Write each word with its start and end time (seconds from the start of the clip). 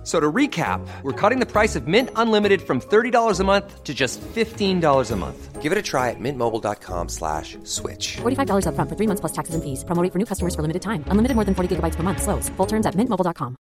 F- 0.00 0.06
So 0.06 0.18
to 0.18 0.32
recap, 0.32 0.80
we're 1.02 1.12
cutting 1.12 1.40
the 1.40 1.46
price 1.46 1.76
of 1.76 1.86
Mint 1.86 2.08
Unlimited 2.16 2.62
from 2.62 2.80
$30 2.80 3.38
a 3.38 3.44
month 3.44 3.84
to 3.84 3.92
just 3.92 4.18
$15 4.34 5.10
a 5.12 5.16
month. 5.16 5.60
Give 5.60 5.72
it 5.72 5.78
a 5.78 5.82
try 5.82 6.08
at 6.08 6.16
mintmobile.com 6.18 7.08
slash 7.10 7.58
switch. 7.64 8.16
$45 8.22 8.64
upfront 8.64 8.88
for 8.88 8.96
three 8.96 9.06
months 9.06 9.20
plus 9.20 9.32
taxes 9.32 9.54
and 9.54 9.62
fees. 9.62 9.84
Promo 9.84 10.02
rate 10.02 10.10
for 10.12 10.18
new 10.18 10.24
customers 10.24 10.54
for 10.56 10.62
limited 10.62 10.80
time. 10.80 11.04
Unlimited 11.12 11.36
more 11.36 11.44
than 11.44 11.54
40 11.54 11.76
gigabytes 11.76 11.96
per 11.96 12.02
month. 12.02 12.22
Slows. 12.22 12.48
Full 12.56 12.66
terms 12.66 12.86
at 12.86 12.94
mintmobile.com. 12.96 13.56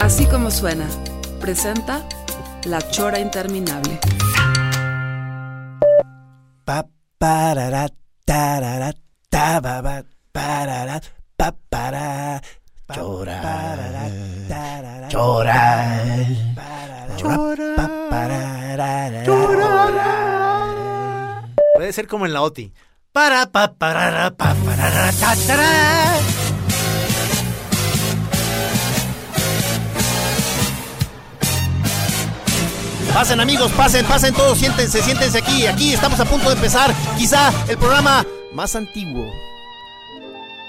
Así 0.00 0.26
como 0.26 0.50
suena, 0.50 0.86
presenta 1.40 2.06
La 2.64 2.78
Chora 2.80 3.18
Interminable. 3.18 3.98
Pa 6.64 6.84
parara 7.18 7.88
tarara 8.24 8.92
ta 9.28 9.60
ba 9.60 9.82
ba 9.82 10.04
parara 10.32 11.00
pa 11.36 11.54
para 11.68 12.40
llorar 12.94 13.78
llorar 15.08 16.32
llorar 17.18 17.62
Puede 21.74 21.92
ser 21.92 22.06
como 22.06 22.26
en 22.26 22.32
la 22.32 22.42
OTI. 22.42 22.72
Para 23.12 23.46
pa 23.46 23.72
parara 23.74 24.30
pa 24.30 24.54
parara 24.54 25.12
ta 25.12 25.34
tarara. 25.46 26.16
Pasen 33.12 33.40
amigos, 33.40 33.70
pasen, 33.72 34.06
pasen 34.06 34.32
todos, 34.32 34.56
siéntense, 34.58 35.02
siéntense 35.02 35.38
aquí. 35.38 35.66
Aquí 35.66 35.92
estamos 35.92 36.18
a 36.20 36.24
punto 36.24 36.48
de 36.48 36.54
empezar 36.54 36.94
quizá 37.18 37.52
el 37.68 37.76
programa 37.76 38.24
más 38.54 38.74
antiguo, 38.74 39.30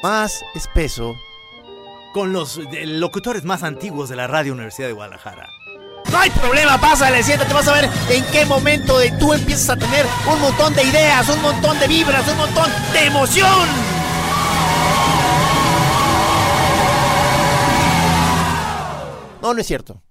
más 0.03 0.43
espeso, 0.53 1.15
con 2.13 2.33
los 2.33 2.57
eh, 2.57 2.85
locutores 2.85 3.45
más 3.45 3.63
antiguos 3.63 4.09
de 4.09 4.17
la 4.17 4.27
Radio 4.27 4.51
Universidad 4.51 4.89
de 4.89 4.93
Guadalajara. 4.93 5.47
No 6.11 6.19
hay 6.19 6.29
problema, 6.29 6.77
pásale, 6.77 7.23
siéntate, 7.23 7.53
vas 7.53 7.69
a 7.69 7.73
ver 7.73 7.89
en 8.09 8.25
qué 8.25 8.45
momento 8.45 8.99
de 8.99 9.11
tú 9.13 9.31
empiezas 9.31 9.69
a 9.69 9.77
tener 9.77 10.05
un 10.29 10.41
montón 10.41 10.73
de 10.73 10.83
ideas, 10.83 11.27
un 11.29 11.41
montón 11.41 11.79
de 11.79 11.87
vibras, 11.87 12.27
un 12.27 12.37
montón 12.37 12.69
de 12.91 13.05
emoción. 13.05 13.69
No, 19.41 19.53
no 19.53 19.61
es 19.61 19.65
cierto. 19.65 20.01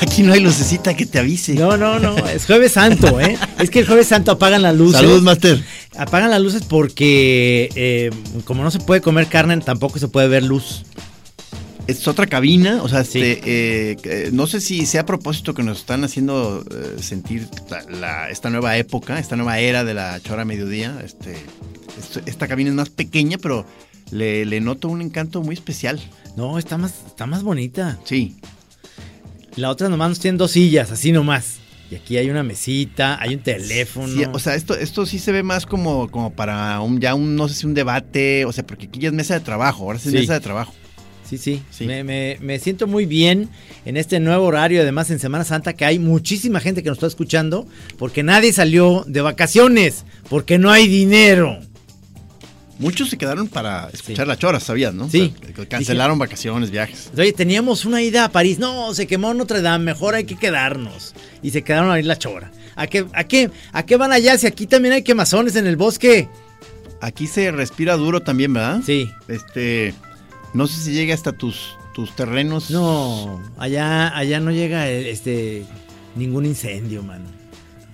Aquí 0.00 0.22
no 0.22 0.32
hay 0.32 0.40
lucecita 0.40 0.94
que 0.94 1.06
te 1.06 1.18
avise. 1.18 1.54
No, 1.54 1.76
no, 1.76 1.98
no, 1.98 2.16
es 2.28 2.46
jueves 2.46 2.72
santo, 2.72 3.20
¿eh? 3.20 3.36
Es 3.58 3.70
que 3.70 3.80
el 3.80 3.86
jueves 3.86 4.06
santo 4.08 4.30
apagan 4.32 4.62
las 4.62 4.74
luces. 4.76 5.00
Saludos, 5.00 5.22
Master. 5.22 5.62
Apagan 5.96 6.30
las 6.30 6.40
luces 6.40 6.62
porque 6.68 7.68
eh, 7.74 8.10
como 8.44 8.62
no 8.62 8.70
se 8.70 8.78
puede 8.78 9.00
comer 9.00 9.26
carne, 9.28 9.56
tampoco 9.58 9.98
se 9.98 10.08
puede 10.08 10.28
ver 10.28 10.42
luz. 10.42 10.84
Es 11.86 12.06
otra 12.08 12.26
cabina, 12.26 12.82
o 12.82 12.88
sea, 12.88 13.04
Sí. 13.04 13.20
este, 13.22 13.92
eh, 13.92 13.96
eh, 14.02 14.30
no 14.32 14.46
sé 14.48 14.60
si 14.60 14.86
sea 14.86 15.02
a 15.02 15.06
propósito 15.06 15.54
que 15.54 15.62
nos 15.62 15.78
están 15.78 16.02
haciendo 16.02 16.64
sentir 17.00 17.48
la- 17.70 17.82
la- 17.98 18.30
esta 18.30 18.50
nueva 18.50 18.76
época, 18.76 19.18
esta 19.20 19.36
nueva 19.36 19.60
era 19.60 19.84
de 19.84 19.94
la 19.94 20.20
chora 20.20 20.44
mediodía. 20.44 20.98
Este, 21.04 21.36
esto- 21.98 22.20
esta 22.26 22.48
cabina 22.48 22.70
es 22.70 22.76
más 22.76 22.90
pequeña, 22.90 23.38
pero 23.38 23.64
le, 24.10 24.44
le 24.46 24.60
noto 24.60 24.88
un 24.88 25.00
encanto 25.00 25.42
muy 25.42 25.54
especial. 25.54 26.00
No, 26.36 26.58
está 26.58 26.76
más, 26.76 26.92
está 27.06 27.26
más 27.26 27.42
bonita. 27.44 27.98
Sí, 28.04 28.34
La 29.56 29.70
otra 29.70 29.88
nomás 29.88 30.10
nos 30.10 30.20
tienen 30.20 30.38
dos 30.38 30.52
sillas, 30.52 30.90
así 30.92 31.12
nomás. 31.12 31.56
Y 31.90 31.94
aquí 31.94 32.16
hay 32.16 32.28
una 32.30 32.42
mesita, 32.42 33.16
hay 33.20 33.34
un 33.34 33.40
teléfono. 33.40 34.08
Sí, 34.12 34.24
o 34.32 34.38
sea, 34.38 34.54
esto, 34.56 34.74
esto 34.74 35.06
sí 35.06 35.18
se 35.20 35.30
ve 35.32 35.42
más 35.42 35.66
como, 35.66 36.10
como 36.10 36.32
para 36.32 36.80
un, 36.80 37.00
ya 37.00 37.14
un, 37.14 37.36
no 37.36 37.48
sé 37.48 37.54
si 37.54 37.66
un 37.66 37.74
debate, 37.74 38.44
o 38.44 38.52
sea, 38.52 38.66
porque 38.66 38.86
aquí 38.86 38.98
ya 38.98 39.08
es 39.08 39.14
mesa 39.14 39.34
de 39.34 39.40
trabajo, 39.40 39.84
ahora 39.84 39.98
sí 39.98 40.08
es 40.08 40.14
mesa 40.14 40.34
de 40.34 40.40
trabajo. 40.40 40.74
Sí, 41.28 41.38
sí. 41.38 41.62
Sí. 41.70 41.86
Me, 41.86 42.02
me- 42.04 42.38
me 42.40 42.58
siento 42.58 42.86
muy 42.86 43.04
bien 43.06 43.48
en 43.84 43.96
este 43.96 44.20
nuevo 44.20 44.46
horario, 44.46 44.82
además 44.82 45.10
en 45.10 45.18
Semana 45.20 45.44
Santa, 45.44 45.72
que 45.74 45.84
hay 45.84 45.98
muchísima 45.98 46.60
gente 46.60 46.82
que 46.82 46.88
nos 46.88 46.98
está 46.98 47.06
escuchando, 47.06 47.66
porque 47.98 48.22
nadie 48.22 48.52
salió 48.52 49.04
de 49.08 49.20
vacaciones, 49.22 50.04
porque 50.28 50.58
no 50.58 50.70
hay 50.70 50.86
dinero. 50.88 51.58
Muchos 52.78 53.08
se 53.10 53.16
quedaron 53.16 53.48
para 53.48 53.88
escuchar 53.92 54.26
Sí. 54.26 54.28
la 54.28 54.36
chora, 54.36 54.60
¿sabías, 54.60 54.92
no? 54.92 55.08
Sí. 55.08 55.32
O 55.40 55.44
sea, 55.44 55.54
que 55.54 55.66
cancelaron 55.66 56.18
vacaciones, 56.18 56.70
viajes. 56.70 57.10
Oye, 57.16 57.32
teníamos 57.32 57.84
una 57.84 58.02
ida 58.02 58.24
a 58.24 58.28
París. 58.32 58.58
No, 58.58 58.92
se 58.94 59.06
quemó 59.06 59.32
Notre 59.34 59.62
Dame, 59.62 59.84
mejor 59.86 60.14
hay 60.14 60.24
que 60.24 60.36
quedarnos. 60.36 61.14
Y 61.42 61.50
se 61.50 61.62
quedaron 61.62 61.90
a 61.90 61.98
ir 61.98 62.04
la 62.06 62.18
chora. 62.18 62.50
¿A 62.74 62.86
qué, 62.86 63.06
a, 63.14 63.24
qué, 63.24 63.50
¿A 63.72 63.86
qué 63.86 63.96
van 63.96 64.12
allá? 64.12 64.36
Si 64.36 64.46
aquí 64.46 64.66
también 64.66 64.92
hay 64.94 65.02
quemazones 65.02 65.56
en 65.56 65.66
el 65.66 65.76
bosque. 65.76 66.28
Aquí 67.00 67.26
se 67.26 67.50
respira 67.50 67.96
duro 67.96 68.20
también, 68.20 68.52
¿verdad? 68.52 68.80
Sí. 68.84 69.10
Este, 69.28 69.94
no 70.52 70.66
sé 70.66 70.80
si 70.82 70.92
llega 70.92 71.14
hasta 71.14 71.32
tus, 71.32 71.76
tus 71.94 72.14
terrenos. 72.14 72.70
No, 72.70 73.42
allá, 73.58 74.14
allá 74.16 74.40
no 74.40 74.50
llega 74.50 74.88
eh, 74.90 75.10
este 75.10 75.64
ningún 76.14 76.44
incendio, 76.44 77.02
mano. 77.02 77.24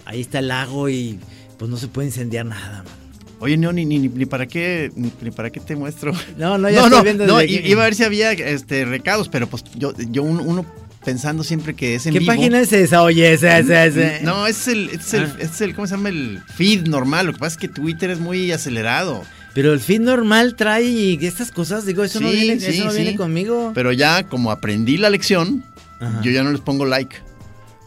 Ahí 0.05 0.21
está 0.21 0.41
el 0.41 0.49
lago 0.49 0.89
y 0.89 1.21
pues 1.59 1.71
no 1.71 1.77
se 1.77 1.87
puede 1.87 2.09
incendiar 2.09 2.47
nada, 2.47 2.79
mano. 2.79 3.02
Oye, 3.43 3.57
no, 3.57 3.73
ni, 3.73 3.85
ni, 3.85 3.99
ni, 3.99 4.09
ni 4.09 4.25
para 4.25 4.47
qué, 4.47 4.93
ni, 4.95 5.13
ni 5.21 5.31
para 5.33 5.51
qué 5.51 5.59
te 5.59 5.75
muestro. 5.75 6.13
No, 6.39 6.59
no, 6.59 6.71
ya 6.71 6.77
no, 6.81 6.85
estoy 6.87 6.99
no, 6.99 7.03
viendo 7.05 7.27
no, 7.27 7.37
aquí. 7.39 7.61
iba 7.65 7.83
a 7.83 7.87
ver 7.87 7.95
si 7.97 8.05
había 8.05 8.31
este 8.33 8.85
recados, 8.85 9.29
pero 9.29 9.49
pues 9.49 9.65
yo, 9.75 9.93
yo 10.11 10.23
uno, 10.23 10.43
uno 10.45 10.65
pensando 11.05 11.43
siempre 11.43 11.75
que 11.75 11.97
es 11.97 12.07
en 12.07 12.13
¿Qué 12.13 12.21
vivo. 12.21 12.31
página 12.33 12.61
es 12.61 12.73
esa? 12.73 13.03
Oye, 13.03 13.33
esa, 13.33 13.59
esa, 13.59 13.85
esa. 13.85 14.21
No, 14.23 14.47
es 14.47 14.69
el, 14.69 14.91
es 14.91 15.13
el, 15.15 15.25
Ah. 15.25 15.37
es 15.41 15.61
el, 15.61 15.75
¿cómo 15.75 15.89
se 15.89 15.97
llama? 15.97 16.11
El 16.11 16.41
feed 16.55 16.87
normal. 16.87 17.27
Lo 17.27 17.33
que 17.33 17.41
pasa 17.41 17.55
es 17.55 17.61
que 17.61 17.67
Twitter 17.67 18.11
es 18.11 18.21
muy 18.21 18.53
acelerado. 18.53 19.25
Pero 19.55 19.73
el 19.73 19.81
feed 19.81 20.01
normal 20.03 20.55
trae 20.55 21.15
estas 21.27 21.51
cosas, 21.51 21.85
digo, 21.85 22.05
eso 22.05 22.21
no 22.21 22.31
viene, 22.31 22.61
sí, 22.61 22.67
eso 22.77 22.85
no 22.85 22.93
sí. 22.93 23.03
viene 23.03 23.17
conmigo. 23.17 23.73
Pero 23.75 23.91
ya 23.93 24.23
como 24.29 24.53
aprendí 24.53 24.97
la 24.99 25.11
lección, 25.11 25.65
Ajá. 26.01 26.21
yo 26.23 26.31
ya 26.31 26.45
no 26.45 26.53
les 26.53 26.61
pongo 26.61 26.85
like. 26.87 27.17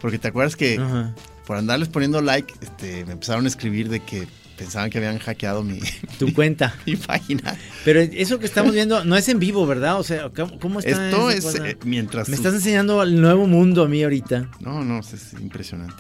Porque 0.01 0.19
te 0.19 0.27
acuerdas 0.27 0.57
que 0.57 0.77
Ajá. 0.77 1.15
por 1.47 1.55
andarles 1.55 1.87
poniendo 1.87 2.21
like, 2.21 2.53
este, 2.61 3.05
me 3.05 3.13
empezaron 3.13 3.45
a 3.45 3.47
escribir 3.47 3.87
de 3.89 4.01
que 4.01 4.27
pensaban 4.57 4.89
que 4.89 4.97
habían 4.97 5.19
hackeado 5.19 5.63
mi, 5.63 5.79
Tu 6.19 6.33
cuenta. 6.33 6.73
mi 6.85 6.95
página. 6.95 7.55
Pero 7.83 7.99
eso 7.99 8.39
que 8.39 8.45
estamos 8.45 8.73
viendo 8.73 9.03
no 9.05 9.15
es 9.17 9.27
en 9.29 9.39
vivo, 9.39 9.65
¿verdad? 9.67 9.99
O 9.99 10.03
sea, 10.03 10.29
¿cómo, 10.29 10.59
cómo 10.59 10.79
está? 10.79 11.05
Esto 11.09 11.29
es 11.29 11.55
eh, 11.55 11.77
mientras... 11.85 12.29
Me 12.29 12.35
estás 12.35 12.53
enseñando 12.53 13.01
el 13.03 13.19
nuevo 13.21 13.47
mundo 13.47 13.83
a 13.83 13.87
mí 13.87 14.03
ahorita. 14.03 14.49
No, 14.59 14.83
no, 14.83 14.99
es, 14.99 15.13
es 15.13 15.33
impresionante. 15.33 15.95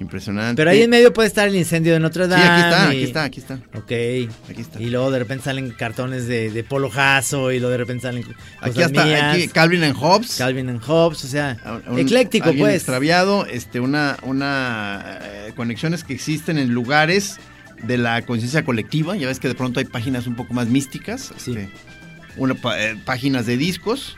Impresionante. 0.00 0.56
Pero 0.56 0.70
ahí 0.70 0.82
en 0.82 0.90
medio 0.90 1.12
puede 1.12 1.28
estar 1.28 1.46
el 1.46 1.54
incendio 1.54 1.92
de 1.92 2.00
Notre 2.00 2.24
Sí, 2.24 2.30
Dame. 2.30 2.42
aquí 2.44 2.60
está, 2.60 2.82
y- 2.84 2.96
aquí 2.96 3.04
está, 3.04 3.22
aquí 3.24 3.40
está. 3.40 3.54
Ok. 3.78 4.50
Aquí 4.50 4.60
está. 4.60 4.82
Y 4.82 4.90
luego 4.90 5.08
de 5.12 5.20
repente 5.20 5.44
salen 5.44 5.70
cartones 5.70 6.26
de, 6.26 6.50
de 6.50 6.64
Polo 6.64 6.90
Jasso 6.90 7.52
y 7.52 7.60
luego 7.60 7.70
de 7.70 7.76
repente 7.78 8.02
salen 8.02 8.24
cosas 8.24 8.36
Aquí 8.60 8.82
está, 8.82 9.04
mías. 9.04 9.34
aquí 9.36 9.48
Calvin 9.48 9.84
and 9.84 9.94
Hobbes. 9.96 10.34
Calvin 10.36 10.68
and 10.68 10.82
Hobbes, 10.82 11.24
o 11.24 11.28
sea, 11.28 11.82
Un- 11.88 12.00
ecléctico 12.00 12.52
pues. 12.58 12.74
extraviado, 12.74 13.46
este, 13.46 13.78
una, 13.78 14.16
una 14.24 15.20
eh, 15.22 15.52
conexiones 15.54 16.02
que 16.02 16.12
existen 16.14 16.58
en 16.58 16.70
lugares 16.74 17.36
de 17.86 17.98
la 17.98 18.22
conciencia 18.22 18.64
colectiva. 18.64 19.16
Ya 19.16 19.26
ves 19.26 19.38
que 19.40 19.48
de 19.48 19.54
pronto 19.54 19.80
hay 19.80 19.86
páginas 19.86 20.26
un 20.26 20.34
poco 20.36 20.54
más 20.54 20.68
místicas. 20.68 21.32
Sí. 21.36 21.52
este, 21.52 21.68
una, 22.36 22.56
eh, 22.76 22.96
páginas 23.04 23.46
de 23.46 23.56
discos. 23.56 24.16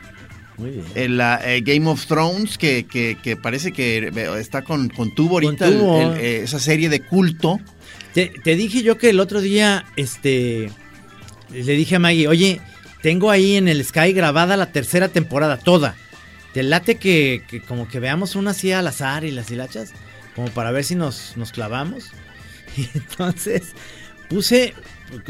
Muy 0.57 0.71
bien. 0.71 0.85
El, 0.95 1.17
la, 1.17 1.39
eh, 1.45 1.61
Game 1.61 1.87
of 1.87 2.05
Thrones, 2.07 2.57
que, 2.57 2.85
que- 2.85 3.15
que 3.21 3.35
parece 3.35 3.71
que 3.71 4.07
eh, 4.13 4.39
está 4.39 4.63
con, 4.63 4.89
con 4.89 5.13
tubo 5.13 5.35
ahorita, 5.35 5.65
Con 5.67 5.77
tubo. 5.77 6.01
el- 6.01 6.11
el, 6.13 6.17
eh, 6.17 6.41
esa 6.43 6.59
serie 6.59 6.89
de 6.89 7.01
culto. 7.01 7.59
Te, 8.13 8.27
te 8.43 8.55
dije 8.55 8.81
yo 8.81 8.97
que 8.97 9.11
el 9.11 9.19
otro 9.19 9.39
día, 9.41 9.85
este, 9.97 10.71
le 11.51 11.73
dije 11.73 11.97
a 11.97 11.99
Maggie, 11.99 12.27
oye, 12.27 12.59
tengo 13.03 13.29
ahí 13.29 13.55
en 13.55 13.67
el 13.67 13.85
Sky 13.85 14.13
grabada 14.13 14.57
la 14.57 14.71
tercera 14.71 15.09
temporada, 15.09 15.57
toda. 15.57 15.95
Te 16.53 16.63
late 16.63 16.95
que, 16.95 17.43
que 17.47 17.61
como 17.61 17.87
que 17.87 17.99
veamos 17.99 18.35
una 18.35 18.51
así 18.51 18.71
al 18.71 18.87
azar 18.87 19.23
y 19.25 19.29
las 19.31 19.51
hilachas, 19.51 19.91
como 20.35 20.47
para 20.47 20.71
ver 20.71 20.83
si 20.83 20.95
nos, 20.95 21.33
nos 21.37 21.51
clavamos. 21.51 22.05
Y 22.77 22.89
entonces 22.93 23.73
puse, 24.29 24.73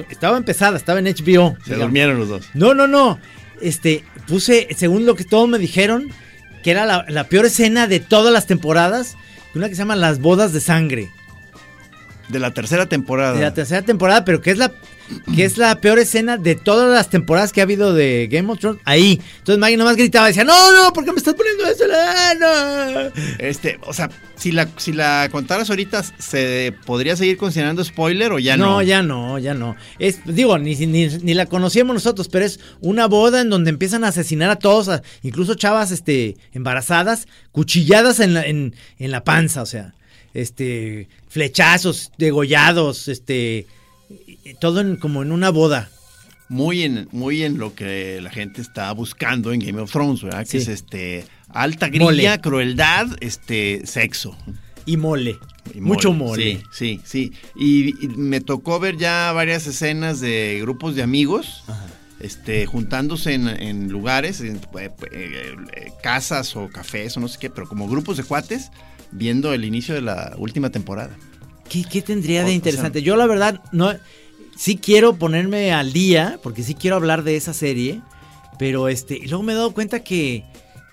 estaba 0.10 0.38
empezada, 0.38 0.78
estaba 0.78 1.00
en 1.00 1.06
HBO. 1.06 1.14
Se 1.16 1.26
digamos. 1.26 1.80
durmieron 1.80 2.20
los 2.20 2.30
dos. 2.30 2.50
No, 2.54 2.74
no, 2.74 2.88
no. 2.88 3.20
Este, 3.62 4.04
puse, 4.28 4.68
según 4.76 5.06
lo 5.06 5.16
que 5.16 5.24
todos 5.24 5.48
me 5.50 5.58
dijeron, 5.58 6.10
que 6.64 6.72
era 6.72 6.86
la, 6.86 7.06
la 7.08 7.24
peor 7.26 7.46
escena 7.46 7.88
de 7.88 8.00
todas 8.00 8.34
las 8.34 8.46
temporadas, 8.46 9.16
una 9.56 9.70
que 9.70 9.76
se 9.76 9.80
llama 9.80 9.96
Las 9.96 10.20
bodas 10.20 10.54
de 10.54 10.60
sangre. 10.60 11.10
De 12.30 12.40
la 12.40 12.52
tercera 12.52 12.88
temporada. 12.88 13.34
De 13.34 13.42
la 13.42 13.54
tercera 13.54 13.82
temporada, 13.82 14.26
pero 14.26 14.42
que 14.42 14.52
es 14.52 14.58
la. 14.58 14.72
Que 15.36 15.46
es 15.46 15.58
la 15.58 15.80
peor 15.80 16.00
escena 16.00 16.38
de 16.38 16.56
todas 16.56 16.92
las 16.94 17.10
temporadas 17.10 17.54
que 17.54 17.62
ha 17.62 17.64
habido 17.64 17.94
de 17.94 18.28
Game 18.32 18.52
of 18.52 18.60
Thrones. 18.60 18.82
Ahí. 18.86 19.22
Entonces 19.40 19.58
Maggie 19.60 19.78
nomás 19.78 19.96
gritaba, 19.96 20.28
decía, 20.28 20.44
no, 20.44 20.72
no, 20.84 20.92
¿por 20.94 21.06
qué 21.06 21.12
me 21.12 21.18
estás 21.18 21.34
poniendo 21.34 21.66
eso? 21.66 21.86
No. 22.40 23.12
Este, 23.40 23.80
o 23.84 23.94
sea, 23.94 24.10
si 24.36 24.52
la, 24.52 24.68
si 24.78 24.94
la 24.94 25.30
contaras 25.32 25.70
ahorita, 25.70 26.04
¿se 26.04 26.74
podría 26.86 27.16
seguir 27.16 27.38
considerando 27.38 27.84
spoiler 27.84 28.32
o 28.32 28.40
ya 28.40 28.58
no? 28.58 28.66
No, 28.66 28.82
ya 28.82 29.02
no, 29.02 29.40
ya 29.40 29.54
no. 29.54 29.76
Es, 30.00 30.20
digo, 30.26 30.58
ni, 30.58 30.76
ni, 30.76 31.08
ni 31.08 31.34
la 31.34 31.46
conocíamos 31.46 31.94
nosotros, 31.94 32.28
pero 32.28 32.46
es 32.46 32.60
una 32.82 33.08
boda 33.08 33.42
en 33.42 33.50
donde 33.50 33.70
empiezan 33.70 34.04
a 34.04 34.10
asesinar 34.10 34.50
a 34.50 34.58
todos, 34.58 34.90
a- 34.90 35.02
incluso 35.24 35.56
chavas 35.56 35.92
este, 35.92 36.38
embarazadas, 36.54 37.28
cuchilladas 37.52 38.20
en 38.20 38.34
la, 38.34 38.44
en, 38.46 38.76
en 39.00 39.12
la 39.12 39.24
panza, 39.24 39.62
o 39.62 39.66
sea, 39.66 39.94
este, 40.34 41.08
flechazos, 41.30 42.12
degollados, 42.18 43.08
este, 43.08 43.66
todo 44.56 44.82
en, 44.82 44.96
como 44.98 45.22
en 45.24 45.32
una 45.32 45.50
boda. 45.50 45.90
Muy 46.50 46.84
en, 46.84 47.10
muy 47.12 47.44
en 47.44 47.58
lo 47.58 47.76
que 47.76 48.22
la 48.22 48.30
gente 48.30 48.62
está 48.62 48.92
buscando 48.94 49.52
en 49.52 49.60
Game 49.60 49.82
of 49.82 49.92
Thrones, 49.92 50.24
¿verdad? 50.24 50.48
Que 50.48 50.58
es 50.58 50.68
este 50.70 51.26
alta 51.50 51.88
grilla, 51.90 52.06
Mole. 52.06 52.40
crueldad, 52.42 53.08
este 53.20 53.86
sexo. 53.86 54.38
Y 54.86 54.96
mole. 54.96 55.38
Y 55.74 55.82
Mucho 55.82 56.14
mole. 56.14 56.62
Sí, 56.72 57.02
sí, 57.02 57.02
sí. 57.04 57.32
Y, 57.58 58.06
y 58.06 58.08
me 58.08 58.40
tocó 58.40 58.80
ver 58.80 58.96
ya 58.98 59.34
varias 59.34 59.68
escenas 59.68 60.22
de 60.22 60.60
grupos 60.62 60.96
de 60.96 61.04
amigos. 61.04 61.64
Este, 62.22 62.66
juntándose 62.66 63.34
en, 63.36 63.48
en 63.48 63.90
lugares, 63.90 64.42
en 64.42 64.56
eh, 64.80 64.90
eh, 65.12 65.56
eh, 65.76 65.92
casas 66.02 66.56
o 66.56 66.68
cafés 66.70 67.16
o 67.16 67.20
no 67.20 67.28
sé 67.28 67.38
qué, 67.40 67.50
pero 67.52 67.68
como 67.68 67.88
grupos 67.88 68.18
de 68.18 68.24
cuates, 68.24 68.72
viendo 69.12 69.54
el 69.54 69.64
inicio 69.66 69.94
de 69.94 70.02
la 70.02 70.34
última 70.38 70.72
temporada. 70.72 71.16
¿Qué, 71.70 71.84
qué 71.84 72.02
tendría 72.02 72.40
O- 72.40 72.44
o 72.44 72.46
de 72.46 72.52
sea- 72.52 72.56
interesante? 72.56 73.04
Yo 73.04 73.18
la 73.18 73.28
verdad 73.28 73.62
no 73.72 73.94
sí 74.58 74.78
quiero 74.78 75.16
ponerme 75.16 75.72
al 75.72 75.94
día 75.94 76.40
porque 76.44 76.64
sí 76.64 76.74
quiero 76.74 76.96
hablar 76.98 77.24
de 77.24 77.36
esa 77.38 77.54
serie, 77.54 78.02
pero 78.60 78.88
este 78.90 79.20
luego 79.28 79.44
me 79.44 79.54
he 79.54 79.56
dado 79.56 79.74
cuenta 79.74 80.04
que 80.04 80.44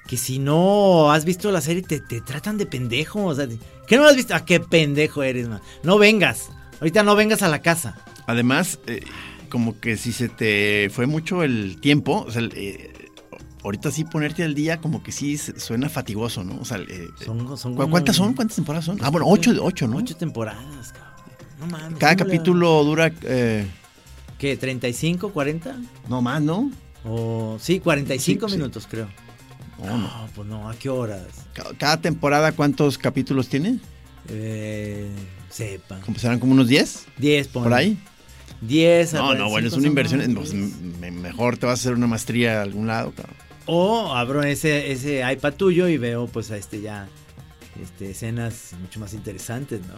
que 0.07 0.17
si 0.19 0.39
no 0.39 1.11
has 1.11 1.25
visto 1.25 1.51
la 1.51 1.63
serie 1.63 1.81
te, 1.83 1.99
te 1.99 2.21
tratan 2.21 2.59
de 2.59 2.67
pendejo, 2.67 3.25
o 3.25 3.35
sea, 3.35 3.49
¿qué 3.87 3.97
no 3.97 4.05
has 4.05 4.15
visto? 4.15 4.35
Ah, 4.35 4.45
qué 4.45 4.61
pendejo 4.61 5.23
eres, 5.23 5.49
man. 5.49 5.61
No 5.83 5.97
vengas. 5.99 6.51
Ahorita 6.79 7.03
no 7.03 7.17
vengas 7.17 7.43
a 7.43 7.49
la 7.49 7.61
casa. 7.63 7.97
Además, 8.27 8.79
eh, 8.87 9.01
como 9.49 9.81
que 9.81 9.97
si 9.97 10.13
se 10.13 10.29
te 10.29 10.91
fue 10.93 11.07
mucho 11.07 11.43
el 11.43 11.81
tiempo, 11.81 12.23
o 12.29 12.31
sea, 12.31 12.43
eh, 12.55 12.93
ahorita 13.63 13.91
sí 13.91 14.05
ponerte 14.05 14.43
al 14.45 14.55
día 14.55 14.79
como 14.79 15.03
que 15.03 15.11
sí 15.11 15.39
suena 15.39 15.89
fatigoso, 15.89 16.45
¿no? 16.45 16.59
O 16.61 16.67
sea, 16.67 16.77
eh, 16.87 17.09
Son, 17.25 17.57
son 17.57 17.73
¿cu- 17.73 17.79
como- 17.79 17.91
¿cuántas 17.91 18.17
son? 18.17 18.35
¿Cuántas 18.35 18.57
temporadas 18.57 18.85
son? 18.85 18.99
Ah, 19.01 19.09
bueno, 19.09 19.27
ocho, 19.27 19.53
ocho, 19.63 19.89
¿no? 19.89 19.97
Ocho 19.97 20.17
temporadas, 20.17 20.93
cabrón. 20.93 21.14
No 21.67 21.79
mames. 21.79 21.99
Cada 21.99 22.17
¿cómo 22.17 22.25
le- 22.29 22.33
capítulo 22.37 22.85
dura, 22.85 23.13
eh, 23.23 23.67
¿Qué? 24.39 24.59
¿35, 24.59 25.33
40? 25.33 25.77
no 26.09 26.21
más, 26.23 26.43
¿no? 26.43 26.71
O 27.05 27.57
sí, 27.61 27.81
45 27.81 28.47
Sí, 28.49 28.53
sí. 28.53 28.59
minutos, 28.59 28.87
creo. 28.91 29.09
No, 29.83 30.29
pues 30.35 30.49
no, 30.49 30.69
¿a 30.71 30.75
qué 30.77 30.89
horas? 30.89 31.27
Ca- 31.53 31.73
Cada 31.79 32.01
temporada, 32.01 32.53
¿cuántos 32.53 32.97
capítulos 32.97 33.49
tiene? 33.49 33.79
Eh, 34.29 35.11
sepa. 35.51 36.01
Como 36.01 36.19
serán 36.19 36.39
como 36.39 36.53
unos 36.53 36.69
10 36.69 37.05
10 37.19 37.49
por 37.49 37.73
ahí. 37.75 37.99
10 38.61 39.13
No, 39.15 39.35
no, 39.35 39.51
bueno, 39.51 39.69
es 39.69 39.75
una 39.75 39.87
inversión. 39.89 40.35
pues, 40.35 40.55
mejor 40.55 41.59
te 41.59 41.67
vas 41.67 41.81
a 41.81 41.81
hacer 41.83 41.95
una 41.95 42.07
maestría 42.07 42.61
a 42.61 42.63
algún 42.63 42.87
lado, 42.87 43.13
cabrón. 43.13 43.37
O 43.67 44.15
abro 44.15 44.43
ese, 44.43 44.93
ese 44.93 45.23
iPad 45.31 45.55
tuyo 45.55 45.89
y 45.89 45.97
veo 45.99 46.27
pues 46.27 46.51
a 46.51 46.57
este 46.57 46.81
ya 46.81 47.09
este, 47.83 48.11
escenas 48.11 48.73
mucho 48.81 49.01
más 49.01 49.13
interesantes, 49.15 49.81
¿no? 49.87 49.95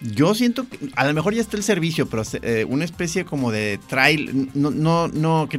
Yo 0.00 0.34
siento 0.34 0.68
que 0.68 0.78
a 0.94 1.06
lo 1.06 1.14
mejor 1.14 1.34
ya 1.34 1.40
está 1.40 1.56
el 1.56 1.62
servicio, 1.64 2.08
pero 2.08 2.22
eh, 2.42 2.64
una 2.68 2.84
especie 2.84 3.24
como 3.24 3.50
de 3.50 3.80
trail, 3.88 4.50
no, 4.54 4.70
no, 4.70 5.08
no, 5.08 5.48
que, 5.50 5.58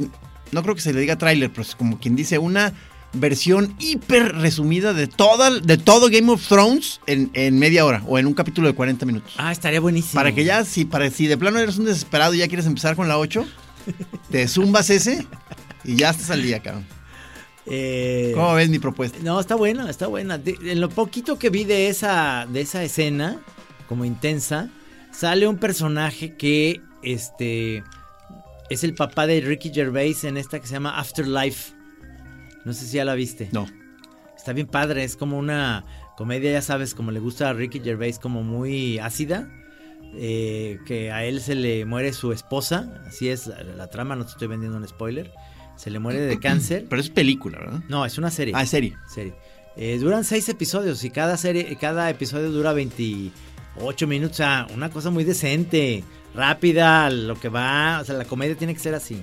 no 0.52 0.62
creo 0.62 0.74
que 0.74 0.80
se 0.80 0.92
le 0.94 1.00
diga 1.00 1.16
trailer, 1.18 1.50
pero 1.50 1.62
es 1.62 1.74
como 1.74 1.98
quien 1.98 2.16
dice 2.16 2.38
una 2.38 2.72
versión 3.12 3.74
hiper 3.80 4.36
resumida 4.36 4.94
de 4.94 5.08
toda, 5.08 5.50
de 5.50 5.76
todo 5.78 6.08
Game 6.10 6.30
of 6.32 6.46
Thrones 6.46 7.00
en, 7.06 7.30
en 7.34 7.58
media 7.58 7.84
hora 7.84 8.02
o 8.06 8.18
en 8.18 8.26
un 8.26 8.34
capítulo 8.34 8.68
de 8.68 8.74
40 8.74 9.04
minutos. 9.04 9.34
Ah, 9.36 9.52
estaría 9.52 9.80
buenísimo. 9.80 10.14
Para 10.14 10.32
que 10.32 10.44
ya, 10.44 10.64
si, 10.64 10.84
para, 10.84 11.10
si 11.10 11.26
de 11.26 11.36
plano 11.36 11.58
eres 11.58 11.76
un 11.76 11.84
desesperado 11.86 12.32
y 12.34 12.38
ya 12.38 12.48
quieres 12.48 12.66
empezar 12.66 12.96
con 12.96 13.08
la 13.08 13.18
8, 13.18 13.44
te 14.30 14.46
zumbas 14.48 14.88
ese 14.90 15.26
y 15.84 15.96
ya 15.96 16.10
estás 16.10 16.30
al 16.30 16.42
día, 16.42 16.60
cabrón. 16.60 16.86
Eh, 17.66 18.32
¿Cómo 18.34 18.54
ves 18.54 18.68
mi 18.70 18.78
propuesta? 18.78 19.18
No, 19.22 19.38
está 19.38 19.54
buena, 19.54 19.90
está 19.90 20.06
buena. 20.06 20.38
De- 20.38 20.56
en 20.64 20.80
lo 20.80 20.88
poquito 20.88 21.38
que 21.38 21.50
vi 21.50 21.64
de 21.64 21.88
esa, 21.88 22.46
de 22.50 22.62
esa 22.62 22.82
escena, 22.82 23.38
como 23.90 24.04
intensa, 24.04 24.70
sale 25.10 25.48
un 25.48 25.58
personaje 25.58 26.36
que 26.36 26.80
este 27.02 27.82
es 28.70 28.84
el 28.84 28.94
papá 28.94 29.26
de 29.26 29.40
Ricky 29.40 29.72
Gervais 29.74 30.22
en 30.22 30.36
esta 30.36 30.60
que 30.60 30.68
se 30.68 30.74
llama 30.74 30.96
Afterlife. 30.96 31.72
No 32.64 32.72
sé 32.72 32.86
si 32.86 32.98
ya 32.98 33.04
la 33.04 33.14
viste. 33.16 33.48
No. 33.50 33.66
Está 34.36 34.52
bien 34.52 34.68
padre, 34.68 35.02
es 35.02 35.16
como 35.16 35.36
una 35.38 35.84
comedia, 36.16 36.52
ya 36.52 36.62
sabes, 36.62 36.94
como 36.94 37.10
le 37.10 37.18
gusta 37.18 37.48
a 37.48 37.52
Ricky 37.52 37.80
Gervais, 37.80 38.20
como 38.20 38.44
muy 38.44 39.00
ácida. 39.00 39.48
eh, 40.14 40.78
que 40.86 41.10
a 41.10 41.24
él 41.24 41.40
se 41.40 41.56
le 41.56 41.84
muere 41.84 42.12
su 42.12 42.30
esposa, 42.32 43.02
así 43.08 43.28
es 43.28 43.48
la, 43.48 43.62
la 43.64 43.86
trama, 43.90 44.14
no 44.14 44.24
te 44.24 44.30
estoy 44.30 44.46
vendiendo 44.46 44.78
un 44.78 44.86
spoiler. 44.86 45.32
Se 45.76 45.90
le 45.90 45.98
muere 45.98 46.20
de 46.20 46.38
cáncer. 46.48 46.86
Pero 46.88 47.00
es 47.02 47.10
película, 47.10 47.58
¿verdad? 47.58 47.80
No, 47.88 48.06
es 48.06 48.18
una 48.18 48.30
serie. 48.30 48.54
Ah, 48.56 48.62
es 48.62 48.70
serie. 48.70 48.96
serie. 49.12 49.34
Eh, 49.76 49.98
duran 49.98 50.22
seis 50.24 50.48
episodios 50.48 51.02
y 51.02 51.10
cada 51.10 51.36
serie, 51.36 51.76
cada 51.80 52.08
episodio 52.08 52.52
dura 52.52 52.72
28 53.76 54.06
minutos. 54.06 54.32
O 54.34 54.36
sea, 54.38 54.66
una 54.74 54.90
cosa 54.90 55.10
muy 55.10 55.24
decente, 55.24 56.04
rápida, 56.34 57.10
lo 57.10 57.38
que 57.38 57.48
va. 57.48 57.98
O 58.00 58.04
sea, 58.04 58.14
la 58.16 58.24
comedia 58.24 58.56
tiene 58.56 58.74
que 58.74 58.80
ser 58.80 58.94
así. 58.94 59.22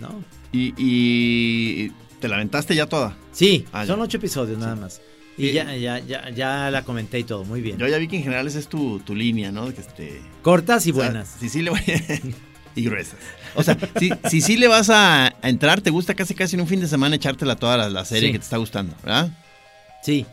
¿No? 0.00 0.22
Y, 0.52 0.74
y 0.76 1.90
te 2.20 2.28
la 2.28 2.36
aventaste 2.36 2.74
ya 2.74 2.86
toda. 2.86 3.16
Sí, 3.32 3.64
Ah, 3.72 3.86
son 3.86 4.00
ocho 4.00 4.16
episodios 4.18 4.58
nada 4.58 4.76
más. 4.76 5.00
Y 5.38 5.52
ya, 5.52 5.74
ya, 5.76 5.98
ya, 5.98 6.30
ya 6.30 6.70
la 6.70 6.82
comenté 6.82 7.18
y 7.18 7.24
todo, 7.24 7.44
muy 7.44 7.60
bien. 7.60 7.76
Yo 7.76 7.86
ya 7.86 7.98
vi 7.98 8.08
que 8.08 8.16
en 8.16 8.22
general 8.22 8.46
esa 8.46 8.58
es 8.58 8.68
tu, 8.68 9.00
tu 9.00 9.14
línea, 9.14 9.52
¿no? 9.52 9.66
Que 9.74 9.82
este, 9.82 10.22
Cortas 10.40 10.86
y 10.86 10.92
o 10.92 10.94
sea, 10.94 11.04
buenas. 11.04 11.36
Sí, 11.38 11.50
sí 11.50 11.60
le 11.60 11.68
voy 11.70 11.80
y 12.74 12.84
gruesas. 12.84 13.16
O 13.54 13.62
sea, 13.62 13.76
si, 13.98 14.10
si 14.30 14.40
sí 14.40 14.56
le 14.56 14.66
vas 14.66 14.88
a, 14.88 15.26
a 15.26 15.48
entrar, 15.50 15.82
te 15.82 15.90
gusta 15.90 16.14
casi 16.14 16.34
casi 16.34 16.56
en 16.56 16.62
un 16.62 16.66
fin 16.66 16.80
de 16.80 16.88
semana 16.88 17.16
echártela 17.16 17.56
toda 17.56 17.76
la, 17.76 17.90
la 17.90 18.06
serie 18.06 18.28
Sí. 18.28 18.32
que 18.32 18.38
te 18.38 18.44
está 18.44 18.56
gustando, 18.56 18.94
¿verdad? 19.02 19.30
Sí. 20.02 20.24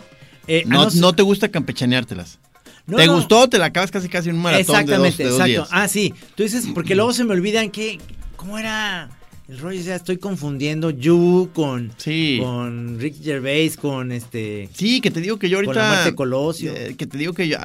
Eh, 0.48 0.64
a 0.66 0.70
No, 0.70 0.90
no 0.90 1.14
te 1.14 1.22
gusta 1.24 1.50
campechaneártelas. 1.50 2.40
No, 2.86 2.98
¿Te 2.98 3.06
no. 3.08 3.16
gustó? 3.16 3.48
Te 3.50 3.58
la 3.58 3.66
acabas 3.68 3.92
casi 3.92 4.10
casi 4.10 4.30
un 4.30 4.38
maratón 4.40 4.62
de 4.62 4.68
dos, 4.68 4.80
Exactamente, 4.82 5.24
dos 5.24 5.34
exacto. 5.34 5.50
días. 5.52 5.68
Ah, 5.72 5.88
sí. 5.88 6.14
Tú 6.36 6.44
dices, 6.44 6.68
porque 6.74 6.96
luego 6.96 7.14
se 7.14 7.24
me 7.24 7.34
olvidan 7.34 7.70
que. 7.70 8.00
¿Cómo 8.36 8.58
era 8.58 9.10
el 9.48 9.58
rollo? 9.60 9.80
O 9.80 9.84
sea, 9.84 9.96
estoy 9.96 10.18
confundiendo 10.18 10.90
You 10.90 11.50
con. 11.54 11.92
Sí. 11.98 12.40
Con 12.42 13.00
Rick 13.00 13.24
Gervais, 13.24 13.78
con 13.78 14.12
este. 14.12 14.68
Sí, 14.74 15.00
que 15.00 15.12
te 15.12 15.22
digo 15.22 15.40
que 15.40 15.48
yo 15.50 15.58
ahorita. 15.58 15.74
Con 15.74 15.82
la 15.82 15.88
muerte 15.88 16.10
de 16.10 16.16
Colosio. 16.16 16.74
eh, 16.76 16.96
que 16.98 17.08
te 17.08 17.18
digo 17.18 17.34
que 17.34 17.48
yo, 17.48 17.58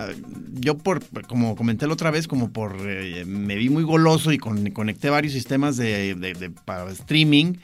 yo 0.61 0.77
por, 0.79 1.03
como 1.27 1.57
comenté 1.57 1.87
la 1.89 1.95
otra 1.95 2.11
vez, 2.13 2.29
como 2.29 2.53
por. 2.53 2.77
eh, 2.87 3.25
me 3.27 3.57
vi 3.57 3.71
muy 3.71 3.83
goloso 3.83 4.31
y 4.33 4.39
con- 4.39 4.71
conecté 4.71 5.11
varios 5.11 5.33
sistemas 5.33 5.77
de, 5.77 6.15
de- 6.15 6.35
de- 6.35 6.51
para 6.51 6.89
streaming. 6.93 7.55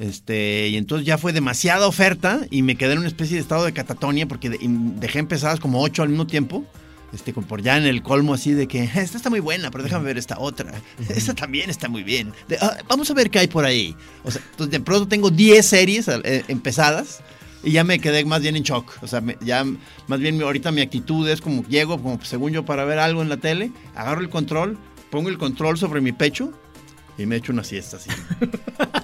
Este, 0.00 0.66
y 0.70 0.76
entonces 0.76 1.06
ya 1.06 1.18
fue 1.18 1.32
demasiada 1.32 1.86
oferta 1.86 2.40
y 2.50 2.62
me 2.62 2.74
quedé 2.74 2.94
en 2.94 2.98
una 2.98 3.06
especie 3.06 3.36
de 3.36 3.40
estado 3.42 3.64
de 3.64 3.72
catatonia 3.72 4.26
porque 4.26 4.50
de- 4.50 4.58
dejé 4.60 5.20
empezadas 5.20 5.60
como 5.60 5.80
ocho 5.80 6.02
al 6.02 6.08
mismo 6.08 6.26
tiempo. 6.26 6.64
Este, 7.14 7.32
por 7.32 7.62
ya 7.62 7.76
en 7.78 7.84
el 7.84 8.02
colmo 8.02 8.34
así 8.34 8.52
de 8.52 8.66
que 8.66 8.82
esta 8.82 9.16
está 9.16 9.30
muy 9.30 9.38
buena, 9.40 9.70
pero 9.70 9.84
déjame 9.84 10.04
ver 10.04 10.18
esta 10.18 10.38
otra. 10.38 10.72
Esta 11.08 11.32
también 11.34 11.70
está 11.70 11.88
muy 11.88 12.02
bien. 12.02 12.32
De- 12.48 12.58
ah, 12.60 12.76
vamos 12.88 13.08
a 13.10 13.14
ver 13.14 13.30
qué 13.30 13.38
hay 13.38 13.46
por 13.46 13.64
ahí. 13.64 13.94
O 14.24 14.30
sea, 14.30 14.42
entonces 14.50 14.72
de 14.72 14.80
pronto 14.80 15.06
tengo 15.06 15.30
10 15.30 15.64
series 15.64 16.08
eh, 16.08 16.44
empezadas 16.48 17.20
y 17.62 17.70
ya 17.70 17.84
me 17.84 17.98
quedé 18.00 18.24
más 18.24 18.42
bien 18.42 18.56
en 18.56 18.64
shock. 18.64 18.98
O 19.00 19.06
sea, 19.06 19.20
me- 19.20 19.38
ya 19.40 19.64
más 20.08 20.18
bien 20.18 20.36
mi- 20.36 20.42
ahorita 20.42 20.72
mi 20.72 20.80
actitud 20.80 21.28
es 21.28 21.40
como 21.40 21.62
llego, 21.68 22.02
como 22.02 22.22
según 22.24 22.52
yo, 22.52 22.64
para 22.64 22.84
ver 22.84 22.98
algo 22.98 23.22
en 23.22 23.28
la 23.28 23.36
tele, 23.36 23.70
agarro 23.94 24.20
el 24.20 24.28
control, 24.28 24.76
pongo 25.10 25.28
el 25.28 25.38
control 25.38 25.78
sobre 25.78 26.00
mi 26.00 26.10
pecho 26.12 26.52
y 27.16 27.26
me 27.26 27.36
echo 27.36 27.52
una 27.52 27.62
siesta 27.62 27.96
así. 27.98 28.10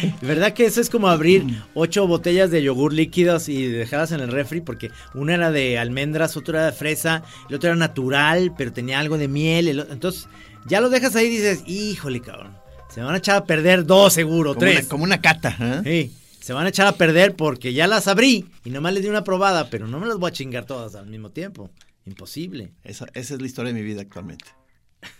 ¿Verdad 0.22 0.52
que 0.54 0.64
eso 0.66 0.80
es 0.80 0.90
como 0.90 1.08
abrir 1.08 1.44
ocho 1.74 2.06
botellas 2.06 2.50
de 2.50 2.62
yogur 2.62 2.92
líquidos 2.92 3.48
y 3.48 3.66
dejarlas 3.66 4.12
en 4.12 4.20
el 4.20 4.28
refri? 4.30 4.60
Porque 4.60 4.90
una 5.14 5.34
era 5.34 5.50
de 5.50 5.78
almendras, 5.78 6.36
otra 6.36 6.58
era 6.60 6.66
de 6.70 6.76
fresa, 6.76 7.22
el 7.48 7.56
otro 7.56 7.70
era 7.70 7.76
natural, 7.76 8.54
pero 8.56 8.72
tenía 8.72 8.98
algo 9.00 9.18
de 9.18 9.28
miel. 9.28 9.68
el 9.68 9.86
entonces, 9.90 10.28
ya 10.66 10.80
lo 10.80 10.90
dejas 10.90 11.16
ahí 11.16 11.26
y 11.26 11.30
dices, 11.30 11.62
híjole, 11.66 12.20
cabrón. 12.20 12.56
Se 12.90 13.00
van 13.00 13.14
a 13.14 13.18
echar 13.18 13.36
a 13.36 13.44
perder 13.44 13.86
dos 13.86 14.12
seguro, 14.12 14.50
Como 14.50 14.60
tres. 14.60 14.80
una, 14.80 14.88
como 14.88 15.04
una 15.04 15.20
cata. 15.20 15.56
¿eh? 15.58 15.80
Sí, 16.10 16.16
se 16.40 16.52
van 16.52 16.66
a 16.66 16.68
echar 16.68 16.86
a 16.86 16.92
perder 16.92 17.34
porque 17.36 17.72
ya 17.72 17.86
las 17.86 18.06
abrí 18.06 18.44
y 18.64 18.70
nomás 18.70 18.92
les 18.92 19.02
di 19.02 19.08
una 19.08 19.24
probada, 19.24 19.70
pero 19.70 19.86
no 19.86 19.98
me 19.98 20.06
las 20.06 20.18
voy 20.18 20.28
a 20.28 20.32
chingar 20.32 20.66
todas 20.66 20.94
al 20.94 21.06
mismo 21.06 21.30
tiempo. 21.30 21.70
Imposible. 22.04 22.72
Esa, 22.84 23.06
esa 23.14 23.34
es 23.34 23.40
la 23.40 23.46
historia 23.46 23.72
de 23.72 23.78
mi 23.80 23.84
vida 23.86 24.02
actualmente. 24.02 24.44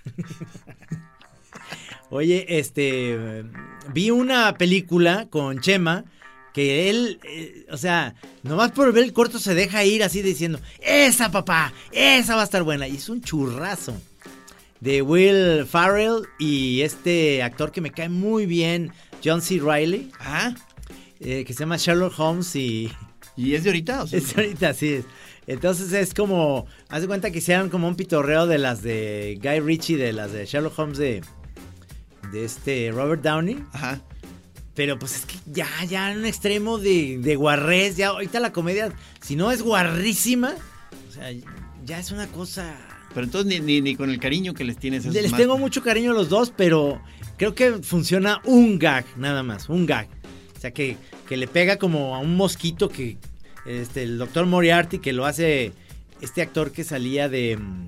Oye, 2.14 2.44
este, 2.58 3.42
vi 3.94 4.10
una 4.10 4.58
película 4.58 5.28
con 5.30 5.60
Chema 5.60 6.04
que 6.52 6.90
él, 6.90 7.18
eh, 7.24 7.64
o 7.70 7.78
sea, 7.78 8.14
nomás 8.42 8.72
por 8.72 8.92
ver 8.92 9.04
el 9.04 9.14
corto 9.14 9.38
se 9.38 9.54
deja 9.54 9.82
ir 9.86 10.02
así 10.02 10.20
diciendo, 10.20 10.60
esa 10.82 11.30
papá, 11.30 11.72
esa 11.90 12.36
va 12.36 12.42
a 12.42 12.44
estar 12.44 12.64
buena. 12.64 12.86
Y 12.86 12.96
es 12.96 13.08
un 13.08 13.22
churrazo. 13.22 13.98
de 14.80 15.00
Will 15.00 15.64
Farrell 15.64 16.26
y 16.38 16.82
este 16.82 17.42
actor 17.42 17.72
que 17.72 17.80
me 17.80 17.92
cae 17.92 18.10
muy 18.10 18.44
bien, 18.44 18.92
John 19.24 19.40
C. 19.40 19.58
Riley, 19.64 20.10
Ah, 20.20 20.54
eh, 21.18 21.44
que 21.46 21.54
se 21.54 21.60
llama 21.60 21.78
Sherlock 21.78 22.12
Holmes 22.18 22.54
y 22.56 22.92
¿y 23.38 23.54
es 23.54 23.64
de 23.64 23.70
ahorita? 23.70 24.02
O 24.02 24.06
sea, 24.08 24.18
es 24.18 24.36
ahorita 24.36 24.68
así 24.68 24.88
es. 24.88 25.04
Entonces 25.46 25.90
es 25.94 26.12
como, 26.12 26.66
haz 26.90 27.00
de 27.00 27.06
cuenta 27.06 27.30
que 27.30 27.38
hicieron 27.38 27.70
como 27.70 27.88
un 27.88 27.96
pitorreo 27.96 28.46
de 28.46 28.58
las 28.58 28.82
de 28.82 29.38
Guy 29.42 29.60
Ritchie, 29.60 29.96
de 29.96 30.12
las 30.12 30.32
de 30.32 30.44
Sherlock 30.44 30.78
Holmes 30.78 30.98
de, 30.98 31.22
de 32.32 32.44
este 32.44 32.90
Robert 32.92 33.22
Downey. 33.22 33.62
Ajá. 33.72 34.00
Pero 34.74 34.98
pues 34.98 35.16
es 35.16 35.26
que 35.26 35.36
ya, 35.46 35.68
ya 35.88 36.10
en 36.12 36.18
un 36.20 36.24
extremo 36.26 36.78
de, 36.78 37.18
de 37.18 37.36
guarrés, 37.36 37.96
ya 37.96 38.08
ahorita 38.08 38.40
la 38.40 38.52
comedia, 38.52 38.90
si 39.20 39.36
no 39.36 39.50
es 39.52 39.60
guarrísima, 39.62 40.54
o 41.08 41.12
sea, 41.12 41.30
ya 41.84 41.98
es 41.98 42.10
una 42.10 42.26
cosa... 42.28 42.74
Pero 43.12 43.24
entonces 43.26 43.46
ni, 43.52 43.60
ni, 43.60 43.82
ni 43.82 43.94
con 43.96 44.08
el 44.08 44.18
cariño 44.18 44.54
que 44.54 44.64
les 44.64 44.78
tienes. 44.78 45.04
es 45.04 45.12
Les 45.12 45.30
más- 45.30 45.38
tengo 45.38 45.58
mucho 45.58 45.82
cariño 45.82 46.12
a 46.12 46.14
los 46.14 46.30
dos, 46.30 46.50
pero 46.56 47.02
creo 47.36 47.54
que 47.54 47.82
funciona 47.82 48.40
un 48.46 48.78
gag, 48.78 49.04
nada 49.18 49.42
más, 49.42 49.68
un 49.68 49.84
gag. 49.84 50.08
O 50.56 50.60
sea, 50.60 50.70
que, 50.70 50.96
que 51.28 51.36
le 51.36 51.46
pega 51.46 51.76
como 51.76 52.14
a 52.14 52.20
un 52.20 52.34
mosquito 52.36 52.88
que 52.88 53.18
este, 53.66 54.04
el 54.04 54.16
doctor 54.16 54.46
Moriarty, 54.46 55.00
que 55.00 55.12
lo 55.12 55.26
hace 55.26 55.72
este 56.22 56.40
actor 56.40 56.72
que 56.72 56.82
salía 56.84 57.28
de 57.28 57.58
mm, 57.58 57.86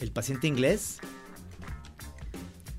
El 0.00 0.10
paciente 0.12 0.46
inglés, 0.46 0.96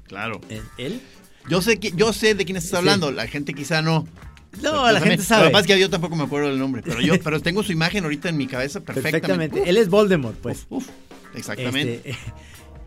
Claro. 0.07 0.41
¿eh, 0.49 0.61
él. 0.77 1.01
Yo 1.49 1.61
sé, 1.61 1.79
que, 1.79 1.91
yo 1.95 2.11
sé 2.13 2.35
de 2.35 2.43
quién 2.45 2.57
estás 2.57 2.71
Sí. 2.71 2.75
hablando, 2.77 3.11
la 3.11 3.27
gente 3.27 3.53
quizá 3.53 3.81
no. 3.81 3.99
No, 4.01 4.61
Pero 4.61 4.75
la 4.85 4.93
también- 4.93 5.11
gente 5.11 5.23
sabe. 5.23 5.43
Lo 5.43 5.49
que 5.49 5.53
pasa 5.53 5.65
es 5.65 5.67
que 5.75 5.79
yo 5.79 5.89
tampoco 5.89 6.15
me 6.15 6.23
acuerdo 6.23 6.49
del 6.49 6.57
nombre, 6.59 6.81
pero 6.83 6.99
yo 7.01 7.13
pero 7.23 7.39
tengo 7.41 7.63
su 7.63 7.71
imagen 7.71 8.03
ahorita 8.03 8.29
en 8.29 8.37
mi 8.37 8.47
cabeza 8.47 8.79
perfectamente. 8.81 9.21
Perfectamente. 9.27 9.69
Él 9.69 9.77
es 9.77 9.89
Voldemort, 9.89 10.37
pues. 10.39 10.65
Uf, 10.69 10.87
uf, 10.87 10.89
exactamente. 11.35 12.01
Este, 12.03 12.17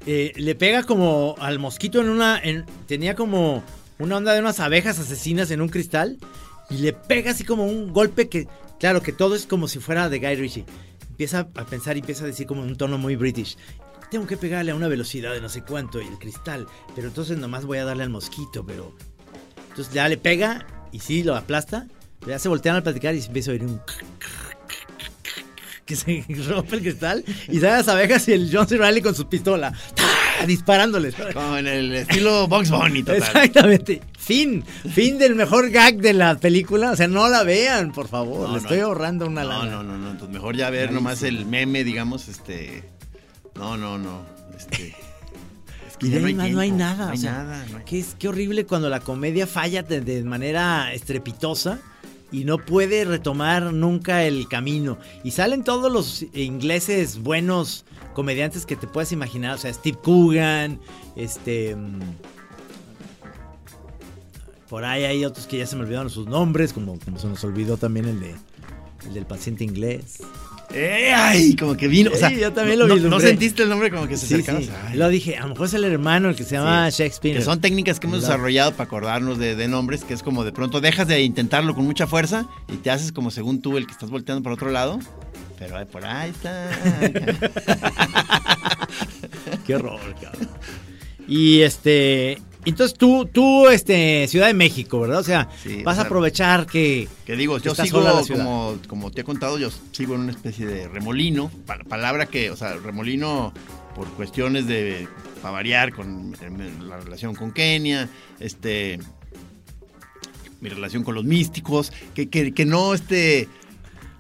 eh, 0.07 0.33
le 0.37 0.55
pega 0.55 0.83
como 0.83 1.37
al 1.39 1.59
mosquito 1.59 2.01
en 2.01 2.09
una. 2.09 2.39
en- 2.43 2.65
tenía 2.87 3.15
como 3.15 3.63
una 3.99 4.17
onda 4.17 4.33
de 4.35 4.41
unas 4.41 4.61
abejas 4.61 4.99
asesinas 4.99 5.51
en 5.51 5.61
un 5.61 5.69
cristal. 5.69 6.19
Y 6.71 6.79
le 6.79 6.93
pega 6.93 7.33
así 7.33 7.45
como 7.45 7.65
un 7.67 7.93
golpe 7.93 8.29
que. 8.29 8.47
Claro, 8.79 9.03
que 9.03 9.13
todo 9.13 9.35
es 9.35 9.45
como 9.47 9.69
si 9.69 9.79
fuera 9.79 10.09
de 10.09 10.19
Guy 10.21 10.37
Ritchie. 10.37 10.65
Empieza 11.11 11.41
a 11.55 11.67
pensar 11.67 11.97
y 11.97 12.01
empieza 12.01 12.25
a 12.25 12.27
decir 12.29 12.47
como 12.47 12.63
en 12.63 12.69
un 12.71 12.77
tono 12.77 12.97
muy 12.97 13.15
british. 13.17 13.57
Tengo 14.11 14.27
que 14.27 14.37
pegarle 14.37 14.73
a 14.73 14.75
una 14.75 14.89
velocidad 14.89 15.33
de 15.33 15.41
no 15.41 15.49
sé 15.49 15.63
cuánto 15.63 16.01
y 16.01 16.07
el 16.07 16.19
cristal. 16.19 16.67
Pero 16.95 17.09
entonces 17.09 17.39
nomás 17.39 17.65
voy 17.65 17.79
a 17.79 17.85
darle 17.85 18.03
al 18.03 18.11
mosquito, 18.11 18.65
pero. 18.67 18.95
Entonces 19.71 19.93
ya 19.95 20.09
le 20.09 20.17
pega 20.17 20.67
y 20.93 20.99
sí 21.01 21.23
lo 21.23 21.37
aplasta. 21.37 21.87
Pero 22.19 22.33
ya 22.33 22.39
se 22.39 22.49
voltean 22.49 22.77
al 22.77 22.83
platicar 22.83 23.15
y 23.15 23.21
se 23.21 23.29
empieza 23.29 23.51
a 23.51 23.55
oír 23.55 23.65
un 23.65 23.81
que 25.87 25.97
se 25.97 26.25
rompe 26.49 26.77
el 26.77 26.83
cristal 26.83 27.25
y 27.49 27.55
salen 27.59 27.79
las 27.79 27.89
abejas 27.89 28.29
y 28.29 28.33
el 28.33 28.49
John 28.53 28.69
C. 28.69 28.77
Reilly 28.77 29.03
con 29.03 29.15
su 29.15 29.29
pistola 29.29 29.73
disparándoles. 30.47 31.15
Como 31.35 31.57
en 31.57 31.67
el 31.67 31.93
estilo 31.95 32.47
Box 32.47 32.71
Bunny, 32.71 33.03
total. 33.03 33.17
Exactamente. 33.19 34.01
Fin. 34.17 34.65
Fin 34.95 35.19
del 35.19 35.35
mejor 35.35 35.71
gag 35.71 35.97
de 35.97 36.13
la 36.15 36.37
película. 36.39 36.93
O 36.93 36.97
sea, 36.97 37.09
no 37.09 37.29
la 37.29 37.43
vean, 37.43 37.91
por 37.93 38.07
favor. 38.09 38.43
No, 38.43 38.47
Le 38.49 38.53
no. 38.53 38.59
estoy 38.59 38.79
ahorrando 38.81 39.27
una 39.27 39.43
No, 39.43 39.49
lana. 39.49 39.71
no, 39.71 39.83
no, 39.83 39.99
no. 39.99 40.11
Entonces 40.13 40.33
mejor 40.33 40.57
ya 40.57 40.71
ver 40.71 40.93
nomás 40.93 41.23
el 41.25 41.45
meme, 41.45 41.83
digamos, 41.85 42.29
este. 42.29 42.85
No, 43.55 43.77
no, 43.77 43.99
no. 43.99 44.23
Este. 44.57 44.95
Es 45.89 45.97
que 45.97 46.07
Y 46.07 46.11
de 46.11 46.25
ahí 46.25 46.35
más 46.35 46.51
no 46.51 46.61
hay 46.61 46.71
nada. 46.71 47.07
No 47.07 47.11
hay 47.13 47.19
o 47.19 47.21
sea, 47.21 47.33
nada. 47.33 47.67
no 47.71 47.79
hay- 47.79 47.85
que 47.85 47.99
es, 47.99 48.15
qué 48.19 48.29
horrible 48.29 48.65
cuando 48.65 48.89
la 48.89 49.01
comedia 49.01 49.47
falla 49.47 49.83
de, 49.83 50.01
de 50.01 50.23
manera 50.23 50.93
estrepitosa 50.95 51.81
y 52.33 52.45
no 52.45 52.59
puede 52.59 53.05
retomar 53.05 53.73
nunca 53.73 54.23
el 54.25 54.47
camino. 54.49 54.99
Y 55.25 55.33
salen 55.33 55.65
todos 55.65 55.91
los 55.91 56.25
ingleses 56.33 57.19
buenos 57.21 57.85
comediantes 58.15 58.67
que 58.67 58.77
te 58.77 58.87
puedas 58.87 59.11
imaginar. 59.13 59.57
O 59.57 59.59
sea, 59.59 59.73
Steve 59.75 59.99
Coogan, 60.03 60.79
este... 61.17 61.75
mm, 61.75 62.01
Por 64.69 64.85
ahí 64.85 65.05
hay 65.05 65.25
otros 65.25 65.47
que 65.47 65.59
ya 65.59 65.67
se 65.67 65.75
me 65.75 65.83
olvidaron 65.83 66.09
sus 66.11 66.27
nombres, 66.29 66.73
como, 66.73 66.99
como 67.01 67.19
se 67.19 67.27
nos 67.27 67.43
olvidó 67.43 67.77
también 67.77 68.07
el 68.07 68.21
de 68.21 68.35
el 69.09 69.15
del 69.15 69.27
paciente 69.27 69.65
inglés. 69.65 70.23
¡Eh! 70.73 71.13
¡Ay! 71.15 71.57
Como 71.57 71.77
que 71.77 71.89
vino. 71.89 72.11
o 72.13 72.17
sea, 72.17 72.29
Sí, 72.29 72.39
yo 72.39 72.53
también 72.53 72.79
lo 72.79 72.87
no, 72.87 72.95
vislumbré. 72.95 73.19
¿No 73.19 73.27
sentiste 73.29 73.63
el 73.65 73.69
nombre 73.69 73.91
como 73.91 74.07
que 74.07 74.17
se 74.17 74.27
Sí, 74.27 74.35
acercaba? 74.35 74.61
sí. 74.61 74.71
Ay. 74.89 74.97
Lo 74.97 75.09
dije, 75.09 75.37
a 75.37 75.43
lo 75.43 75.49
mejor 75.49 75.67
es 75.67 75.75
el 75.75 75.85
hermano 75.85 76.29
el 76.29 76.37
que 76.37 76.45
se 76.45 76.55
llama. 76.57 76.89
Shakespeare. 76.91 77.37
Que 77.39 77.43
son 77.43 77.61
técnicas 77.61 77.99
que 77.99 78.07
hemos 78.07 78.21
desarrollado 78.21 78.73
para 78.73 78.85
acordarnos 78.85 79.39
de, 79.39 79.57
de 79.57 79.69
nombres, 79.69 80.05
que 80.05 80.15
es 80.15 80.23
como 80.23 80.45
de 80.45 80.53
pronto 80.53 80.81
dejas 80.81 81.09
de 81.09 81.21
intentarlo 81.23 81.75
con 81.75 81.85
mucha 81.85 82.07
fuerza 82.07 82.47
y 82.73 82.77
te 82.77 82.91
haces 82.91 83.11
como 83.13 83.31
según 83.31 83.61
tú 83.61 83.77
el 83.79 83.87
que 83.87 83.93
estás 83.93 84.11
volteando 84.11 84.43
para 84.43 84.55
otro 84.55 84.71
lado. 84.71 84.99
Pero 85.59 85.77
ay, 85.77 85.85
por 85.87 86.05
ahí 86.07 86.31
está. 86.31 86.71
Qué 89.67 89.75
horror, 89.75 90.01
cabrón. 90.21 90.49
Y 91.29 91.61
este. 91.63 92.39
Entonces 92.65 92.97
tú, 92.99 93.25
tú, 93.25 93.69
este, 93.69 94.27
Ciudad 94.29 94.47
de 94.49 94.55
México, 94.55 95.01
¿verdad? 95.01 95.21
O 95.21 95.25
sea, 95.25 95.49
Sí, 95.63 95.83
vas 95.83 95.95
o 95.95 95.97
sea, 95.97 96.03
a 96.03 96.07
aprovechar 96.07 96.67
que. 96.67 97.09
Que 97.25 97.35
digo, 97.37 97.59
yo 97.59 97.75
sigo, 97.75 98.03
como, 98.29 98.77
como 98.87 99.11
te 99.11 99.23
he 99.23 99.25
contado, 99.25 99.59
yo 99.59 99.71
sigo 99.93 100.15
en 100.15 100.21
una 100.23 100.33
especie 100.33 100.67
de 100.67 100.87
remolino, 100.89 101.51
pa- 101.67 101.79
palabra 101.89 102.27
que, 102.27 102.51
o 102.51 102.57
sea, 102.57 102.75
remolino 102.77 103.53
por 103.95 104.07
cuestiones 104.09 104.67
de, 104.67 105.09
para 105.41 105.53
variar, 105.53 105.93
con 105.95 106.37
la 106.87 106.99
relación 106.99 107.35
con 107.35 107.51
Kenia, 107.53 108.09
este, 108.41 108.99
mi 110.61 110.69
relación 110.69 111.03
con 111.03 111.15
los 111.15 111.25
místicos, 111.25 111.93
que, 112.15 112.29
que, 112.29 112.53
que 112.53 112.65
no, 112.65 112.95
este, 112.95 113.49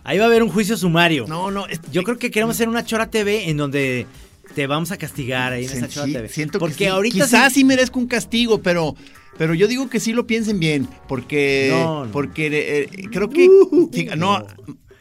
Ahí 0.02 0.16
va 0.16 0.24
a 0.24 0.28
haber 0.28 0.42
un 0.42 0.48
juicio 0.48 0.78
sumario. 0.78 1.26
no, 1.28 1.50
no, 1.50 1.66
este, 1.66 1.86
Yo 1.92 2.02
creo 2.04 2.18
que 2.18 2.30
queremos 2.30 2.56
hacer 2.56 2.70
una 2.70 2.84
Chora 2.86 3.10
TV 3.10 3.50
en 3.50 3.58
donde 3.58 4.06
te 4.54 4.66
vamos 4.66 4.90
a 4.90 4.96
castigar 4.96 5.52
ahí 5.52 5.64
en 5.64 5.70
esa 5.84 5.88
Sí, 6.06 6.12
TV. 6.12 6.28
siento 6.28 6.58
Porque 6.58 6.74
que 6.76 6.84
sí. 6.84 6.90
ahorita 6.90 7.12
quizás 7.24 7.52
sí- 7.52 7.60
sí 7.60 7.64
merezco 7.64 7.98
un 7.98 8.06
castigo, 8.06 8.62
pero 8.62 8.94
pero 9.38 9.54
yo 9.54 9.68
digo 9.68 9.88
que 9.88 10.00
sí 10.00 10.12
lo 10.12 10.26
piensen 10.26 10.60
bien, 10.60 10.86
porque 11.08 11.68
No, 11.70 12.04
no. 12.06 12.12
porque 12.12 12.48
eh, 12.52 12.88
creo 13.10 13.30
que 13.30 13.48
Uh, 13.48 13.88
fíjate, 13.92 14.16
no, 14.16 14.44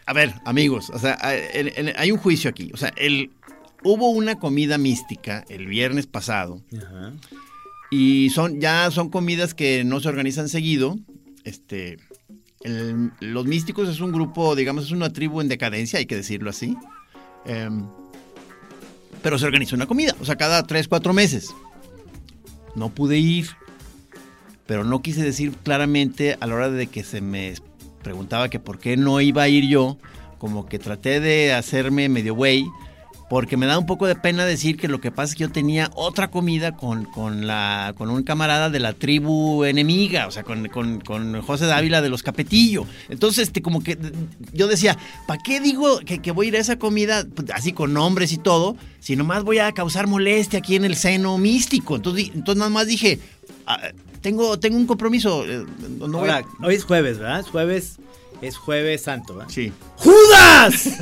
a 0.06 0.14
ver, 0.14 0.34
amigos, 0.46 0.90
o 0.92 1.00
sea, 1.00 1.18
hay 1.22 2.12
un 2.12 2.18
juicio 2.20 2.50
aquí, 2.50 2.72
o 2.74 2.78
sea, 2.78 2.94
el 2.96 3.32
hubo 3.84 4.10
una 4.12 4.40
comida 4.40 4.78
mística 4.78 5.46
el 5.50 5.66
viernes 5.68 6.06
pasado 6.08 6.62
Ajá. 6.78 7.14
y 7.92 8.30
son 8.30 8.60
ya 8.62 8.92
son 8.92 9.10
comidas 9.10 9.54
que 9.54 9.84
no 9.84 10.00
se 10.00 10.08
organizan 10.10 10.48
seguido, 10.50 10.98
este 11.44 11.98
el- 12.62 13.12
los 13.22 13.46
místicos 13.46 13.88
es 13.90 14.00
un 14.00 14.12
grupo, 14.12 14.56
digamos, 14.56 14.86
es 14.86 14.92
una 14.92 15.12
tribu 15.12 15.42
en 15.42 15.48
decadencia, 15.48 16.00
hay 16.00 16.06
que 16.06 16.16
decirlo 16.18 16.50
así. 16.50 16.76
Em, 17.46 17.88
pero 19.22 19.38
se 19.38 19.46
organiza 19.46 19.76
una 19.76 19.88
comida, 19.88 20.16
o 20.20 20.26
sea, 20.26 20.36
cada 20.36 20.64
tres, 20.64 20.88
cuatro 20.88 21.14
meses. 21.14 21.54
No 22.76 22.90
pude 22.90 23.18
ir, 23.18 23.48
pero 24.66 24.84
no 24.84 25.02
quise 25.02 25.24
decir 25.24 25.54
claramente 25.64 26.38
a 26.40 26.48
la 26.48 26.56
hora 26.56 26.70
de 26.70 26.88
que 26.88 27.04
se 27.04 27.22
me 27.22 27.56
preguntaba 28.04 28.50
que 28.50 28.60
por 28.60 28.80
qué 28.80 28.98
no 28.98 29.20
iba 29.22 29.44
a 29.44 29.50
ir 29.50 29.68
yo, 29.68 29.98
como 30.38 30.68
que 30.68 30.80
traté 30.80 31.20
de 31.20 31.54
hacerme 31.54 32.08
medio 32.10 32.36
güey, 32.36 32.66
porque 33.30 33.58
me 33.58 33.68
da 33.68 33.78
un 33.78 33.86
poco 33.86 34.08
de 34.08 34.16
pena 34.16 34.44
decir 34.44 34.76
que 34.76 34.88
lo 34.88 35.00
que 35.00 35.12
pasa 35.12 35.32
es 35.32 35.36
que 35.36 35.42
yo 35.42 35.52
tenía 35.52 35.92
otra 35.94 36.32
comida 36.32 36.76
con, 36.76 37.06
con, 37.06 37.46
la, 37.46 37.94
con 37.96 38.10
un 38.10 38.24
camarada 38.24 38.72
de 38.72 38.80
la 38.80 38.94
tribu 38.94 39.64
enemiga, 39.64 40.28
o 40.28 40.32
sea, 40.32 40.44
con, 40.44 40.68
con, 40.68 41.42
José 41.42 41.68
Dávila 41.68 42.02
de 42.02 42.10
los 42.10 42.24
Capetillo. 42.24 42.88
Entonces, 43.08 43.44
este, 43.50 43.62
como 43.62 43.84
que 43.84 43.98
yo 44.52 44.68
decía, 44.68 44.98
¿para 45.28 45.42
qué 45.44 45.60
digo 45.60 46.00
que, 46.00 46.20
que 46.20 46.32
voy 46.32 46.48
a 46.48 46.50
ir 46.50 46.56
a 46.56 46.60
esa 46.60 46.80
comida 46.80 47.24
pues, 47.36 47.52
así 47.52 47.72
con 47.72 47.94
nombres 47.94 48.32
y 48.32 48.40
todo, 48.40 48.76
si 49.00 49.16
nomás 49.16 49.44
voy 49.44 49.60
a 49.60 49.72
causar 49.74 50.08
molestia 50.08 50.60
aquí 50.60 50.76
en 50.76 50.84
el 50.86 50.96
seno 50.96 51.38
místico? 51.38 51.98
Entonces, 51.98 52.32
entonces 52.34 52.58
nada 52.58 52.72
más 52.72 52.88
dije, 52.88 53.20
"Ah, 53.68 53.80
tengo, 54.22 54.60
tengo 54.60 54.76
un 54.76 54.88
compromiso. 54.88 55.46
eh, 55.46 55.66
no 56.00 56.24
a-". 56.24 56.44
Hoy 56.64 56.74
es 56.74 56.84
jueves, 56.84 57.20
¿verdad? 57.20 57.42
Es 57.42 57.48
jueves, 57.48 57.98
es 58.42 58.58
jueves 58.58 59.04
santo, 59.04 59.36
¿verdad? 59.36 59.52
Sí. 59.52 59.72
¡Judas! 59.98 61.00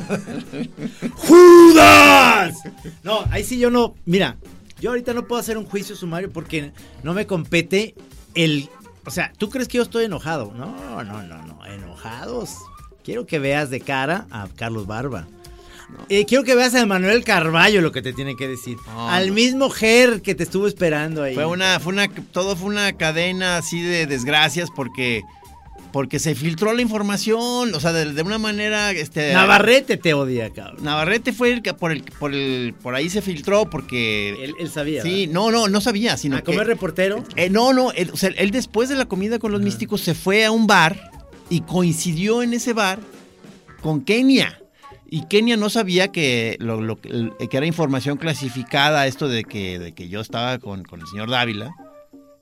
¡Judas! 1.15 2.56
No, 3.03 3.25
ahí 3.32 3.44
sí 3.44 3.60
yo 3.60 3.70
no. 3.70 3.96
Mira, 4.06 4.38
yo 4.79 4.91
ahorita 4.91 5.13
no 5.13 5.25
puedo 5.27 5.39
hacer 5.39 5.58
un 5.58 5.65
juicio 5.65 5.96
sumario 5.96 6.32
porque 6.32 6.72
no 7.03 7.13
me 7.13 7.25
compete 7.27 7.96
el. 8.36 8.70
O 9.06 9.12
sea, 9.12 9.32
¿tú 9.38 9.50
crees 9.50 9.67
que 9.67 9.77
yo 9.77 9.84
estoy 9.84 10.06
enojado? 10.06 10.53
No, 10.56 11.03
no, 11.03 11.24
no, 11.24 11.41
no. 11.44 11.65
Enojados. 11.65 12.56
Quiero 13.03 13.25
que 13.25 13.39
veas 13.39 13.70
de 13.70 13.79
cara 13.79 14.27
a 14.32 14.48
Carlos 14.56 14.86
Barba. 14.86 15.27
Eh, 16.10 16.25
quiero 16.25 16.44
que 16.44 16.53
veas 16.53 16.75
a 16.75 16.86
Manuel 16.86 17.24
Carballo 17.24 17.79
lo 17.79 17.94
que 17.94 18.01
te 18.01 18.12
tiene 18.12 18.36
que 18.36 18.46
decir. 18.50 18.75
No, 18.88 19.10
Al 19.10 19.29
no. 19.29 19.34
mismo 19.36 19.70
Ger 19.70 20.22
que 20.22 20.36
te 20.36 20.44
estuvo 20.44 20.67
esperando 20.67 21.24
ahí. 21.24 21.34
Fue 21.34 21.46
una, 21.46 21.79
fue 21.79 21.94
una, 21.94 22.10
todo 22.10 22.58
fue 22.58 22.67
una 22.67 22.91
cadena 22.98 23.56
así 23.56 23.82
de 23.82 24.06
desgracias 24.06 24.70
porque, 24.75 25.22
porque 25.98 26.20
se 26.20 26.36
filtró 26.36 26.75
la 26.75 26.84
información, 26.84 27.74
o 27.74 27.80
sea, 27.80 27.92
de, 27.92 28.13
de 28.13 28.22
una 28.22 28.38
manera, 28.38 28.92
este, 28.92 29.34
Navarrete 29.34 29.98
te 29.98 30.13
odia, 30.13 30.51
cabrón. 30.51 30.84
Navarrete 30.84 31.34
fue 31.34 31.51
el 31.51 31.63
que 31.63 31.74
por 31.74 31.92
el, 31.92 32.04
por 32.04 32.36
el, 32.36 32.75
por 32.84 32.94
ahí 32.94 33.10
se 33.10 33.24
filtró 33.24 33.68
porque, 33.68 34.36
Él, 34.44 34.54
él 34.60 34.70
sabía. 34.70 35.01
sí, 35.01 35.25
no, 35.25 35.50
no, 35.50 35.68
no 35.68 35.82
sabía, 35.82 36.16
sino 36.16 36.38
¿A 36.38 36.42
comer 36.42 36.60
que, 36.60 36.66
reportero? 36.66 37.24
eh, 37.36 37.50
no, 37.50 37.74
no, 37.74 37.92
él, 37.94 38.12
o 38.13 38.16
sea, 38.16 38.30
él 38.38 38.51
después 38.51 38.89
de 38.89 38.96
la 38.96 39.06
comida 39.06 39.39
con 39.39 39.51
los 39.51 39.60
místicos 39.60 40.01
se 40.01 40.13
fue 40.13 40.46
a 40.46 40.51
un 40.51 40.68
bar 40.68 41.10
y 41.50 41.62
coincidió 41.62 42.44
en 42.44 42.54
ese 42.54 42.74
bar 42.74 43.00
con 43.82 44.01
Kenia. 44.01 44.62
Y 45.10 45.25
Kenia 45.25 45.58
no 45.58 45.72
sabía 45.72 46.10
que, 46.10 46.58
lo, 46.60 47.01
que 47.01 47.58
era 47.58 47.66
información 47.66 48.18
clasificada 48.18 49.08
esto 49.08 49.27
de 49.30 49.46
que, 49.46 49.80
de 49.80 49.94
que 49.94 50.10
yo 50.10 50.22
estaba 50.22 50.60
con, 50.60 50.84
con 50.84 51.01
el 51.01 51.08
señor 51.08 51.32
Dávila. 51.32 51.72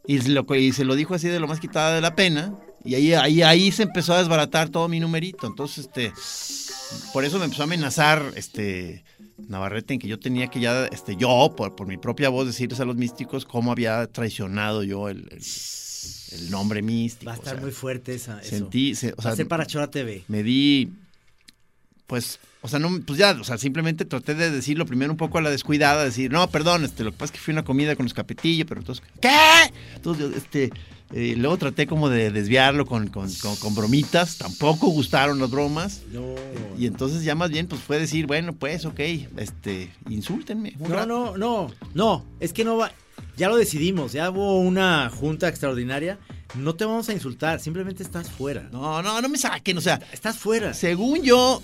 Y 0.06 0.20
se, 0.20 0.30
lo, 0.32 0.46
y 0.54 0.74
se 0.74 0.84
lo 0.84 0.96
dijo 0.96 1.16
así 1.16 1.30
de 1.30 1.40
lo 1.40 1.48
más 1.48 1.62
quitada 1.62 1.96
de 1.96 2.02
la 2.02 2.16
pena. 2.16 2.54
Y 2.86 2.96
ahí, 2.96 3.14
ahí, 3.14 3.42
ahí 3.42 3.72
se 3.72 3.84
empezó 3.84 4.14
a 4.14 4.20
desbaratar 4.20 4.70
todo 4.70 4.88
mi 4.88 5.00
numerito. 5.00 5.48
Entonces, 5.48 5.86
este, 5.86 6.14
por 7.14 7.26
eso 7.26 7.40
me 7.40 7.46
empezó 7.46 7.64
a 7.64 7.66
amenazar 7.66 8.32
este, 8.36 9.04
Navarrete 9.50 9.94
en 9.96 10.00
que 10.00 10.08
yo 10.08 10.20
tenía 10.20 10.48
que 10.48 10.60
ya, 10.60 10.86
este, 10.86 11.16
yo, 11.16 11.54
por, 11.58 11.76
por 11.76 11.88
mi 11.88 11.98
propia 11.98 12.30
voz, 12.30 12.46
decirles 12.48 12.80
a 12.80 12.86
los 12.86 12.96
místicos 12.96 13.44
cómo 13.46 13.72
había 13.72 14.06
traicionado 14.08 14.84
yo 14.84 15.10
el, 15.10 15.28
el- 15.32 15.42
el 16.32 16.52
nombre 16.52 16.82
místico. 16.82 17.28
Va 17.28 17.34
a 17.34 17.36
estar 17.36 17.54
o 17.54 17.58
sea, 17.58 17.62
muy 17.66 17.72
fuerte 17.72 18.14
esa. 18.14 18.40
eso. 18.42 18.50
Sentí, 18.50 18.94
se- 18.96 19.14
o 19.14 19.16
Va 19.18 19.24
sea, 19.24 19.32
a 19.32 19.36
ser 19.36 19.48
para 19.48 19.66
Chora 19.66 19.90
TV. 19.90 20.24
me 20.28 20.44
di, 20.44 20.92
pues, 22.08 22.40
o 22.62 22.68
sea, 22.68 22.78
no, 22.80 23.00
pues 23.06 23.18
ya, 23.18 23.32
o 23.32 23.44
sea, 23.44 23.58
simplemente 23.58 24.06
traté 24.06 24.36
de 24.36 24.52
decirlo 24.52 24.86
primero 24.86 25.12
un 25.12 25.18
poco 25.18 25.38
a 25.38 25.42
la 25.42 25.50
descuidada, 25.50 26.04
decir, 26.04 26.32
no, 26.32 26.48
perdón, 26.50 26.84
este, 26.84 27.04
lo 27.04 27.12
que 27.12 27.18
pasa 27.18 27.26
es 27.26 27.32
que 27.32 27.40
fui 27.40 27.52
a 27.54 27.56
una 27.56 27.64
comida 27.64 27.96
con 27.96 28.06
los 28.06 28.14
capetillos, 28.14 28.68
pero 28.68 28.82
entonces, 28.82 29.04
¿qué? 29.22 29.30
Entonces, 29.96 30.36
este, 30.36 30.72
eh, 31.16 31.34
luego 31.38 31.58
traté 31.58 31.88
como 31.88 32.10
de 32.10 32.30
desviarlo 32.30 32.86
con, 32.86 33.08
con, 33.08 33.32
con- 33.36 33.56
con 33.56 33.74
bromitas, 33.74 34.38
tampoco 34.38 34.88
gustaron 34.88 35.40
las 35.40 35.50
bromas, 35.50 36.02
No. 36.12 36.36
y 36.78 36.86
entonces 36.86 37.24
ya 37.24 37.34
más 37.36 37.50
bien, 37.50 37.68
pues 37.68 37.82
fue 37.82 37.98
decir, 38.00 38.28
bueno, 38.28 38.54
pues, 38.54 38.86
ok, 38.86 39.00
este, 39.38 39.90
insúltenme. 40.10 40.74
No, 40.78 40.88
rato. 40.90 41.06
no, 41.08 41.38
no, 41.38 41.72
no, 41.94 42.26
es 42.40 42.52
que 42.54 42.64
no 42.66 42.78
va. 42.78 42.92
Ya 43.38 43.48
lo 43.50 43.56
decidimos, 43.58 44.12
ya 44.14 44.30
hubo 44.30 44.60
una 44.60 45.10
junta 45.10 45.48
extraordinaria. 45.48 46.20
No 46.54 46.74
te 46.76 46.86
vamos 46.86 47.10
a 47.10 47.14
insultar, 47.14 47.60
simplemente 47.60 48.02
estás 48.04 48.30
fuera. 48.30 48.70
No, 48.72 49.02
no, 49.02 49.22
no 49.22 49.28
me 49.28 49.38
saquen, 49.38 49.78
o 49.78 49.82
sea, 49.82 50.00
Estás 50.14 50.38
fuera. 50.38 50.74
Según 50.74 51.22
yo, 51.24 51.62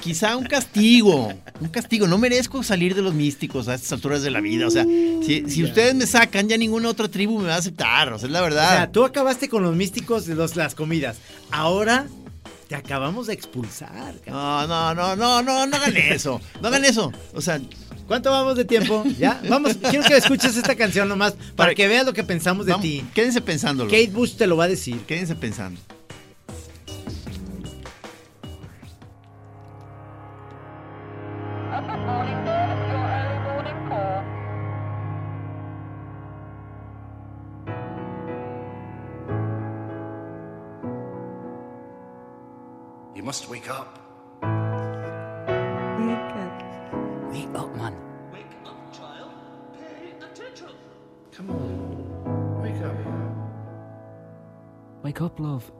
quizá 0.00 0.36
un 0.36 0.44
castigo. 0.44 1.32
Un 1.60 1.68
castigo. 1.68 2.06
No 2.06 2.16
merezco 2.16 2.62
salir 2.62 2.94
de 2.94 3.02
los 3.02 3.12
místicos 3.12 3.68
a 3.68 3.74
estas 3.74 3.92
alturas 3.92 4.22
de 4.22 4.30
la 4.30 4.40
vida. 4.40 4.66
O 4.66 4.70
sea, 4.70 4.84
si, 4.84 5.44
si 5.48 5.64
ustedes 5.64 5.94
me 5.94 6.06
sacan, 6.06 6.48
ya 6.48 6.56
ninguna 6.56 6.88
otra 6.88 7.08
tribu 7.08 7.38
me 7.40 7.48
va 7.48 7.56
a 7.56 7.58
aceptar. 7.58 8.12
O 8.12 8.18
sea, 8.18 8.28
es 8.28 8.32
la 8.32 8.40
O 8.40 8.44
verdad. 8.44 8.70
sea, 8.76 8.92
tú 8.92 9.04
acabaste 9.04 9.48
con 9.50 9.62
los 9.62 9.76
místicos 9.76 10.24
de 10.26 10.34
los, 10.36 10.56
las 10.56 10.74
comidas. 10.74 11.18
Ahora 11.50 12.06
te 12.68 12.76
acabamos 12.76 13.26
de 13.26 13.34
expulsar. 13.34 14.14
cabrón. 14.24 14.32
No, 14.32 14.66
no, 14.66 14.94
no, 14.94 15.16
no, 15.16 15.42
no, 15.42 15.66
no 15.66 15.76
hagan 15.76 15.96
eso. 15.96 16.40
No 16.62 16.68
hagan 16.68 16.84
eso. 16.86 17.12
O 17.34 17.40
sea, 17.42 17.60
¿Cuánto 18.10 18.32
vamos 18.32 18.56
de 18.56 18.64
tiempo? 18.64 19.04
¿Ya? 19.20 19.40
Vamos, 19.48 19.76
quiero 19.88 20.04
que 20.04 20.16
escuches 20.16 20.56
esta 20.56 20.74
canción 20.74 21.08
nomás 21.08 21.34
para 21.34 21.54
Para- 21.54 21.74
que 21.76 21.86
veas 21.86 22.04
lo 22.04 22.12
que 22.12 22.24
pensamos 22.24 22.66
de 22.66 22.72
vamos, 22.72 22.82
ti. 22.84 23.04
quédense 23.14 23.40
pensándolo. 23.40 23.88
Kate 23.88 24.08
Bush 24.10 24.34
te 24.34 24.48
lo 24.48 24.56
va 24.56 24.64
a 24.64 24.68
decir. 24.68 24.98
Quédense 25.06 25.36
pensando. 25.36 25.80
You 43.14 43.22
must 43.22 43.48
wake 43.50 43.68
up. 43.68 43.98
Wake 55.20 55.38
up, 55.38 55.79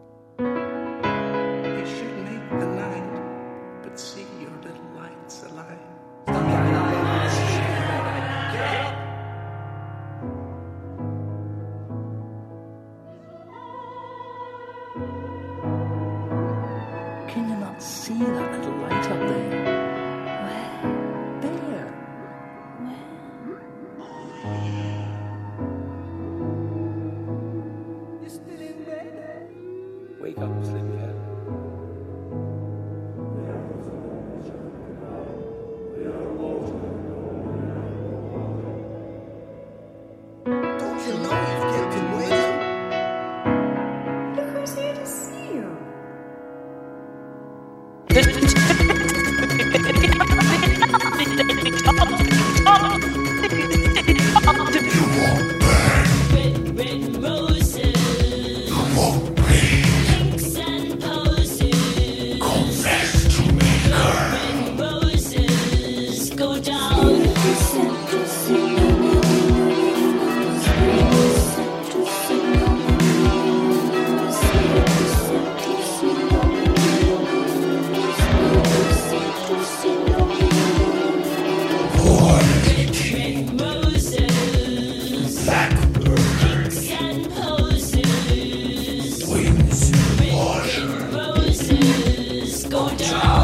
go 92.80 92.96
down. 92.96 93.39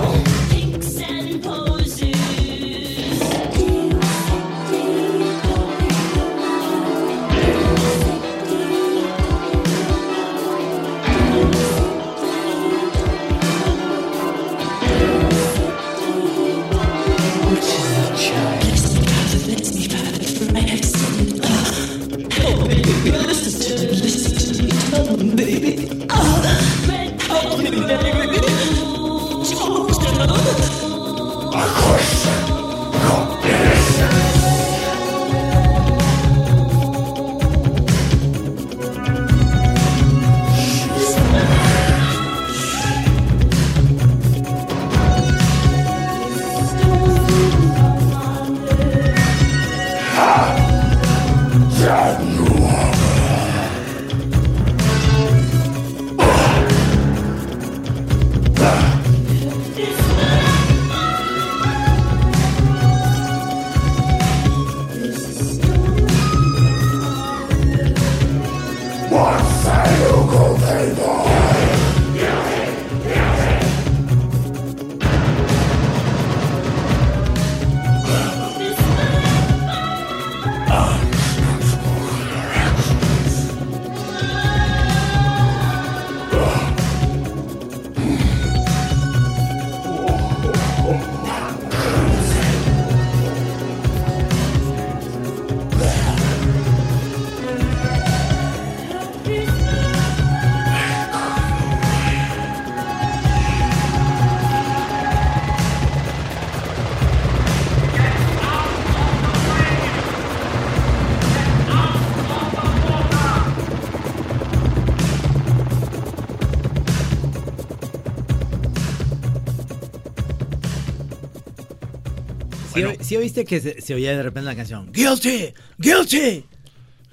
¿Sí, 122.77 122.83
Bueno. 122.85 123.05
sí 123.05 123.17
oíste 123.17 123.45
que 123.45 123.61
se, 123.61 123.81
se 123.81 123.95
oía 123.95 124.17
de 124.17 124.23
repente 124.23 124.47
la 124.47 124.57
canción? 124.57 124.93
Guilty, 124.93 125.53
guilty. 125.79 126.45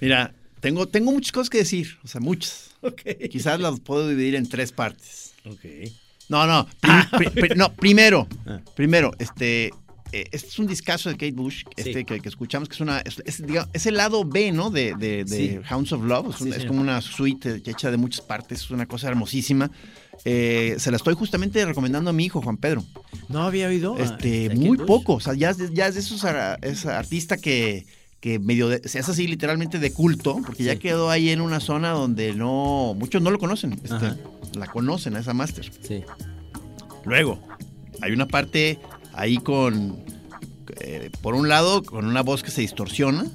Mira, 0.01 0.33
tengo, 0.59 0.87
tengo 0.87 1.11
muchas 1.11 1.31
cosas 1.31 1.49
que 1.49 1.59
decir, 1.59 1.97
o 2.03 2.07
sea, 2.07 2.21
muchas. 2.21 2.71
Ok. 2.81 3.01
Quizás 3.31 3.59
las 3.59 3.79
puedo 3.79 4.07
dividir 4.09 4.35
en 4.35 4.47
tres 4.49 4.71
partes. 4.71 5.33
Ok. 5.45 5.63
No, 6.29 6.45
no, 6.47 6.67
prim- 6.81 7.09
pri- 7.17 7.29
pri- 7.29 7.55
no, 7.55 7.73
primero, 7.73 8.27
Ah. 8.45 8.59
primero, 8.75 9.11
este, 9.19 9.67
eh, 10.11 10.25
este 10.31 10.47
es 10.47 10.59
un 10.59 10.67
discazo 10.67 11.09
de 11.09 11.15
Kate 11.15 11.31
Bush, 11.33 11.63
este 11.77 11.93
Sí. 11.93 12.05
que, 12.05 12.19
que 12.19 12.29
escuchamos, 12.29 12.67
que 12.69 12.75
es 12.75 12.81
una, 12.81 12.99
es, 12.99 13.21
es, 13.25 13.45
digamos, 13.45 13.69
es 13.73 13.85
el 13.85 13.95
lado 13.95 14.23
B, 14.25 14.51
¿no? 14.51 14.69
De, 14.69 14.93
de, 14.97 15.23
de 15.25 15.27
Sí. 15.27 15.59
Hounds 15.69 15.91
of 15.93 16.03
Love, 16.03 16.33
es, 16.35 16.41
un- 16.41 16.51
Sí, 16.53 16.59
es 16.59 16.65
como 16.65 16.81
una 16.81 17.01
suite 17.01 17.61
hecha 17.65 17.89
de 17.91 17.97
muchas 17.97 18.21
partes, 18.21 18.59
es 18.61 18.69
una 18.71 18.85
cosa 18.85 19.07
hermosísima. 19.09 19.69
Eh, 20.25 20.75
se 20.79 20.89
la 20.91 20.97
estoy 20.97 21.15
justamente 21.15 21.65
recomendando 21.65 22.09
a 22.09 22.13
mi 22.13 22.25
hijo, 22.25 22.41
Juan 22.41 22.57
Pedro. 22.57 22.83
No 23.29 23.43
había 23.43 23.67
oído. 23.67 23.95
a- 23.95 23.99
Este, 24.01 24.49
muy 24.55 24.77
poco, 24.77 25.15
o 25.15 25.19
sea, 25.19 25.33
ya 25.33 25.53
ya 25.73 25.87
es 25.87 25.95
de 25.95 25.99
esos 25.99 26.23
ar- 26.23 26.59
es 26.61 26.85
artista 26.85 27.35
que, 27.37 27.85
que 28.21 28.39
medio, 28.39 28.69
de- 28.69 28.87
se 28.87 28.99
hace 28.99 29.11
así 29.11 29.27
literalmente 29.27 29.79
de 29.79 29.91
culto, 29.91 30.39
porque 30.45 30.63
ya 30.63 30.77
quedó 30.77 31.09
ahí 31.09 31.29
en 31.29 31.41
una 31.41 31.59
zona 31.59 31.89
donde 31.91 32.33
no, 32.33 32.95
muchos 32.97 33.21
no 33.21 33.31
lo 33.31 33.37
conocen, 33.39 33.73
este, 33.83 34.13
la 34.57 34.67
conocen 34.67 35.15
a 35.17 35.19
esa 35.19 35.33
máster. 35.33 35.69
Sí. 35.81 36.03
Luego, 37.05 37.39
hay 38.01 38.13
una 38.13 38.27
parte 38.27 38.79
ahí 39.13 39.37
con, 39.37 39.97
eh, 40.79 41.09
por 41.21 41.35
un 41.35 41.49
lado, 41.49 41.83
con 41.83 42.05
una 42.05 42.21
voz 42.21 42.43
que 42.43 42.51
se 42.51 42.61
distorsiona. 42.61 43.25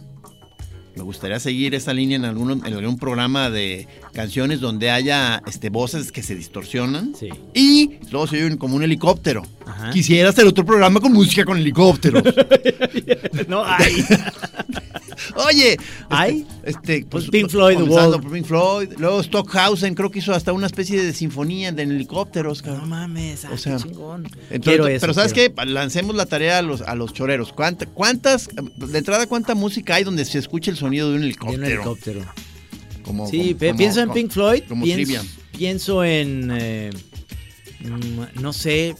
Me 0.98 1.04
gustaría 1.04 1.38
seguir 1.38 1.74
esa 1.76 1.94
línea 1.94 2.16
en 2.16 2.24
algún, 2.24 2.50
en 2.66 2.74
algún 2.74 2.98
programa 2.98 3.48
de 3.50 3.86
canciones 4.12 4.60
donde 4.60 4.90
haya 4.90 5.40
este, 5.46 5.70
voces 5.70 6.10
que 6.10 6.24
se 6.24 6.34
distorsionan. 6.34 7.14
Sí. 7.18 7.28
Y 7.54 7.98
luego 8.10 8.26
se 8.26 8.36
oye 8.36 8.46
un- 8.52 8.56
como 8.58 8.74
un 8.74 8.82
helicóptero. 8.82 9.44
Ajá. 9.64 9.90
Quisiera 9.90 10.30
hacer 10.30 10.44
otro 10.46 10.64
programa 10.66 10.98
con 11.00 11.12
música 11.12 11.44
con 11.44 11.56
helicópteros. 11.56 12.22
No 13.48 13.64
hay. 13.64 14.04
Oye, 15.36 15.72
este, 15.72 15.84
¿Hay? 16.10 16.46
Este, 16.62 17.04
Pues 17.08 17.28
Pink 17.30 17.48
Floyd, 17.50 17.76
por 17.78 18.30
Pink 18.32 18.46
Floyd. 18.46 18.90
Luego 18.98 19.22
Stockhausen 19.22 19.94
creo 19.94 20.10
que 20.10 20.18
hizo 20.20 20.32
hasta 20.32 20.52
una 20.52 20.66
especie 20.66 21.02
de 21.02 21.12
sinfonía 21.12 21.72
de 21.72 21.82
helicópteros. 21.84 22.64
No 22.64 22.86
mames, 22.86 23.44
ah, 23.44 23.50
O 23.52 23.56
sea, 23.58 23.76
chingón. 23.76 24.24
Entonces, 24.26 24.60
Quiero 24.62 24.86
eso, 24.86 25.00
pero 25.00 25.14
¿sabes 25.14 25.32
quiero. 25.32 25.54
qué? 25.54 25.66
Lancemos 25.66 26.14
la 26.16 26.26
tarea 26.26 26.58
a 26.58 26.62
los, 26.62 26.82
a 26.82 26.94
los 26.94 27.12
choreros. 27.12 27.52
¿Cuánta- 27.52 27.86
¿Cuántas, 27.86 28.48
de 28.76 28.98
entrada, 28.98 29.26
cuánta 29.26 29.54
música 29.54 29.94
hay 29.96 30.04
donde 30.04 30.24
se 30.24 30.38
escuche 30.38 30.70
el 30.70 30.76
sonido 30.76 31.08
de 31.10 31.14
un 31.16 31.20
De 31.20 31.26
helicóptero? 31.26 31.58
un 31.58 31.64
helicóptero. 31.64 32.24
Como, 33.02 33.28
Sí, 33.28 33.54
como- 33.58 33.76
pienso 33.76 34.00
en 34.02 34.10
Pink 34.12 34.30
Floyd. 34.30 34.62
Como 34.68 34.84
pienso, 34.84 35.04
trivia. 35.04 35.22
pienso 35.56 36.04
en. 36.04 36.50
eh, 36.52 36.90
mm, 37.80 38.40
no 38.42 38.52
sé. 38.52 38.94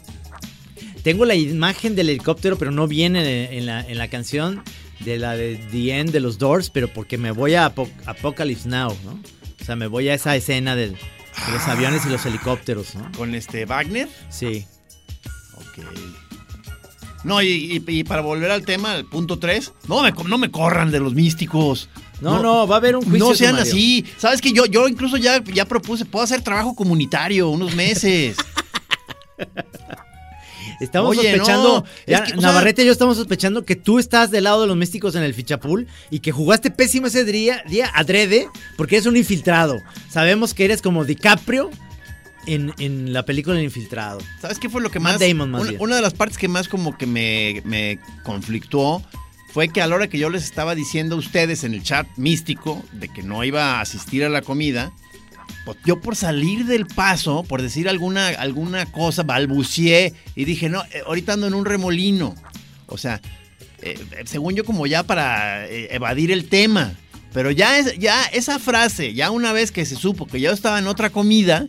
Tengo 1.03 1.25
la 1.25 1.35
imagen 1.35 1.95
del 1.95 2.09
helicóptero, 2.11 2.59
pero 2.59 2.71
no 2.71 2.87
viene 2.89 3.57
en 3.57 3.67
la, 3.67 3.81
en 3.87 3.99
la 3.99 4.09
canción 4.09 4.63
de 5.01 5.19
la 5.19 5.37
de 5.37 5.57
The 5.71 5.99
End 5.99 6.11
de 6.11 6.21
los 6.21 6.39
Doors, 6.39 6.71
pero 6.71 6.89
porque 6.89 7.19
me 7.19 7.31
voy 7.31 7.55
a 7.55 7.67
Apo- 7.67 7.91
Apocalypse 8.07 8.69
Now, 8.69 8.97
¿no? 9.05 9.21
O 9.61 9.65
sea, 9.65 9.77
me 9.77 9.87
voy 9.87 10.09
a 10.09 10.15
esa 10.15 10.35
escena 10.37 10.75
del- 10.77 10.93
de 10.93 11.53
los 11.53 11.63
aviones 11.69 12.05
y 12.07 12.09
los 12.09 12.25
helicópteros, 12.27 12.95
¿no? 12.95 13.11
Con 13.17 13.35
este 13.35 13.65
Wagner. 13.65 14.09
Sí. 14.31 14.67
Ok. 15.55 15.85
No, 17.25 17.43
y, 17.43 17.49
y- 17.49 17.85
y 17.87 18.05
para 18.05 18.23
volver 18.23 18.51
al 18.51 18.65
tema, 18.65 18.95
el 18.97 19.05
punto 19.05 19.39
3, 19.39 19.73
no 19.89 20.03
me, 20.03 20.13
no 20.13 20.39
me 20.39 20.51
corran 20.51 20.91
de 20.91 21.01
los 21.01 21.15
místicos. 21.15 21.89
No, 22.21 22.43
no, 22.43 22.67
va 22.67 22.77
a 22.77 22.79
haber 22.79 22.97
un 22.97 23.05
juicio 23.05 23.29
No 23.29 23.35
sean 23.35 23.51
sumario. 23.53 23.73
así. 23.73 24.05
Sabes 24.19 24.41
que 24.41 24.53
yo, 24.53 24.67
yo 24.67 24.89
incluso 24.89 25.17
ya, 25.17 25.43
ya 25.45 25.65
propuse, 25.65 26.05
puedo 26.05 26.25
hacer 26.25 26.43
trabajo 26.43 26.75
comunitario 26.75 27.49
unos 27.49 27.75
meses. 27.77 28.37
Estamos 30.81 31.17
Oye, 31.17 31.31
sospechando, 31.33 31.81
no, 31.81 31.85
ya, 32.07 32.19
es 32.19 32.33
que, 32.33 32.39
o 32.39 32.41
sea- 32.41 32.51
Navarrete 32.51 32.83
y 32.83 32.87
yo 32.87 32.93
estamos 32.93 33.17
sospechando 33.17 33.65
que 33.65 33.77
tú 33.77 33.99
estás 33.99 34.31
del 34.31 34.45
lado 34.45 34.63
de 34.63 34.69
los 34.69 34.77
místicos 34.77 35.15
en 35.17 35.23
el 35.23 35.35
fichapool 35.35 35.87
y 36.11 36.21
que 36.21 36.31
jugaste 36.33 36.71
pésimo 36.71 37.09
ese 37.09 37.25
día, 37.25 37.63
día 37.69 37.91
adrede 37.95 38.49
porque 38.77 38.97
eres 38.97 39.07
un 39.07 39.17
infiltrado. 39.17 39.81
Sabemos 40.09 40.55
que 40.55 40.65
eres 40.65 40.81
como 40.81 41.05
DiCaprio 41.05 41.71
en, 42.47 42.73
en 42.79 43.13
la 43.13 43.25
película 43.25 43.59
El 43.59 43.65
Infiltrado. 43.65 44.21
¿Sabes 44.41 44.59
qué 44.59 44.69
fue 44.69 44.81
lo 44.81 44.91
que 44.91 45.01
Matt 45.01 45.15
más? 45.15 45.21
Damon, 45.21 45.51
más 45.51 45.63
una, 45.79 45.97
de 45.97 46.03
las 46.03 46.15
partes 46.15 46.39
que 46.39 46.49
más 46.49 46.69
como 46.69 46.97
que 46.97 47.07
me, 47.07 47.61
me 47.65 47.99
conflictuó 48.23 49.03
fue 49.53 49.69
que 49.69 49.83
a 49.83 49.87
la 49.87 49.95
hora 49.97 50.09
que 50.09 50.19
yo 50.19 50.31
les 50.31 50.45
estaba 50.45 50.75
diciendo 50.75 51.17
a 51.17 51.19
ustedes 51.19 51.65
en 51.65 51.75
el 51.75 51.83
chat 51.83 52.07
místico 52.17 52.83
de 52.93 53.09
que 53.09 53.23
no 53.23 53.45
iba 53.45 53.79
a 53.79 53.81
asistir 53.81 54.25
a 54.25 54.29
la 54.29 54.43
comida, 54.43 54.93
yo 55.85 56.01
por 56.01 56.17
salir 56.17 56.67
del 56.67 56.87
paso, 56.87 57.43
por 57.43 57.63
decir 57.63 57.89
alguna, 57.89 58.29
alguna 58.29 58.87
cosa, 58.87 59.23
balbucié 59.23 60.15
y 60.35 60.45
dije, 60.45 60.69
no, 60.69 60.83
eh, 60.93 61.03
ahorita 61.07 61.35
ando 61.35 61.47
en 61.47 61.55
un 61.55 61.65
remolino. 61.65 62.35
O 62.87 62.99
sea, 62.99 63.21
eh, 63.83 63.99
según 64.25 64.55
yo 64.55 64.65
como 64.65 64.87
ya 64.87 65.03
para 65.03 65.67
eh, 65.67 65.89
evadir 65.91 66.31
el 66.31 66.49
tema. 66.49 66.95
Pero 67.33 67.51
ya, 67.51 67.79
es, 67.79 67.99
ya 67.99 68.25
esa 68.25 68.59
frase, 68.59 69.13
ya 69.13 69.31
una 69.31 69.53
vez 69.53 69.71
que 69.71 69.85
se 69.85 69.97
supo 69.97 70.27
que 70.27 70.41
yo 70.41 70.51
estaba 70.51 70.79
en 70.79 70.87
otra 70.87 71.11
comida, 71.11 71.67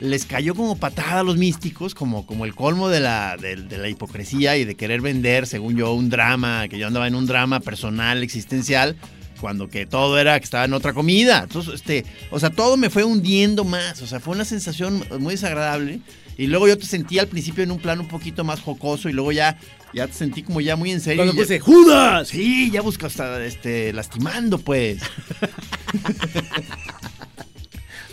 les 0.00 0.26
cayó 0.26 0.54
como 0.54 0.76
patada 0.76 1.20
a 1.20 1.22
los 1.22 1.36
místicos, 1.36 1.94
como, 1.94 2.26
como 2.26 2.44
el 2.44 2.54
colmo 2.54 2.88
de 2.88 3.00
la, 3.00 3.36
de 3.36 3.78
la 3.78 3.88
hipocresía 3.88 4.56
y 4.56 4.64
de 4.64 4.74
querer 4.74 5.00
vender, 5.00 5.46
según 5.46 5.76
yo, 5.76 5.94
un 5.94 6.10
drama, 6.10 6.66
que 6.68 6.78
yo 6.78 6.88
andaba 6.88 7.06
en 7.06 7.14
un 7.14 7.26
drama 7.26 7.60
personal, 7.60 8.22
existencial, 8.22 8.96
cuando 9.40 9.68
que 9.68 9.86
todo 9.86 10.18
era 10.18 10.38
que 10.38 10.44
estaba 10.44 10.64
en 10.64 10.72
otra 10.74 10.92
comida. 10.92 11.40
Entonces, 11.44 11.74
este, 11.74 12.04
o 12.30 12.38
sea, 12.40 12.50
todo 12.50 12.76
me 12.76 12.90
fue 12.90 13.04
hundiendo 13.04 13.64
más, 13.64 14.02
o 14.02 14.06
sea, 14.06 14.20
fue 14.20 14.34
una 14.34 14.44
sensación 14.44 15.04
muy 15.18 15.34
desagradable. 15.34 16.00
Y 16.38 16.48
luego 16.48 16.68
yo 16.68 16.76
te 16.76 16.84
sentí 16.84 17.18
al 17.18 17.28
principio 17.28 17.64
en 17.64 17.70
un 17.70 17.78
plano 17.78 18.02
un 18.02 18.08
poquito 18.08 18.44
más 18.44 18.60
jocoso 18.60 19.08
y 19.08 19.12
luego 19.14 19.32
ya, 19.32 19.58
ya 19.94 20.06
te 20.06 20.12
sentí 20.12 20.42
como 20.42 20.60
ya 20.60 20.76
muy 20.76 20.90
en 20.92 21.00
serio. 21.00 21.22
Cuando 21.24 21.32
ya- 21.34 21.40
puse 21.40 21.60
¡Judas! 21.60 22.28
Sí, 22.28 22.70
ya 22.70 22.82
busca 22.82 23.06
hasta 23.06 23.42
este, 23.44 23.92
lastimando, 23.94 24.58
pues. 24.58 24.98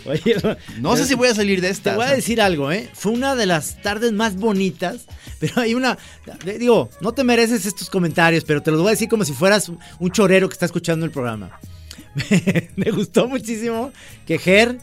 Oye, 0.06 0.36
No 0.80 0.96
sé 0.96 1.06
si 1.06 1.14
voy 1.14 1.28
a 1.28 1.34
salir 1.34 1.60
de 1.60 1.68
Te 1.68 1.72
esta. 1.72 1.96
voy 1.96 2.04
o 2.04 2.08
a 2.08 2.12
decir 2.14 2.40
algo, 2.40 2.70
¿eh? 2.72 2.88
Fue 2.94 3.12
una 3.12 3.34
de 3.34 3.46
las 3.46 3.80
tardes 3.82 4.12
más 4.12 4.36
bonitas, 4.36 5.06
pero 5.40 5.60
hay 5.62 5.74
una... 5.74 5.96
Digo, 6.58 6.90
no 7.00 7.12
te 7.12 7.24
mereces 7.24 7.66
estos 7.66 7.88
comentarios, 7.90 8.44
pero 8.44 8.62
te 8.62 8.70
los 8.70 8.80
voy 8.80 8.88
a 8.88 8.90
decir 8.92 9.08
como 9.08 9.24
si 9.24 9.32
fueras 9.32 9.68
un- 9.98 10.10
chorero 10.12 10.48
que 10.48 10.52
está 10.54 10.66
escuchando 10.66 11.04
el 11.06 11.12
programa. 11.12 11.58
Me, 12.30 12.70
me 12.76 12.90
gustó 12.90 13.26
muchísimo 13.28 13.92
que 14.26 14.38
Ger... 14.38 14.78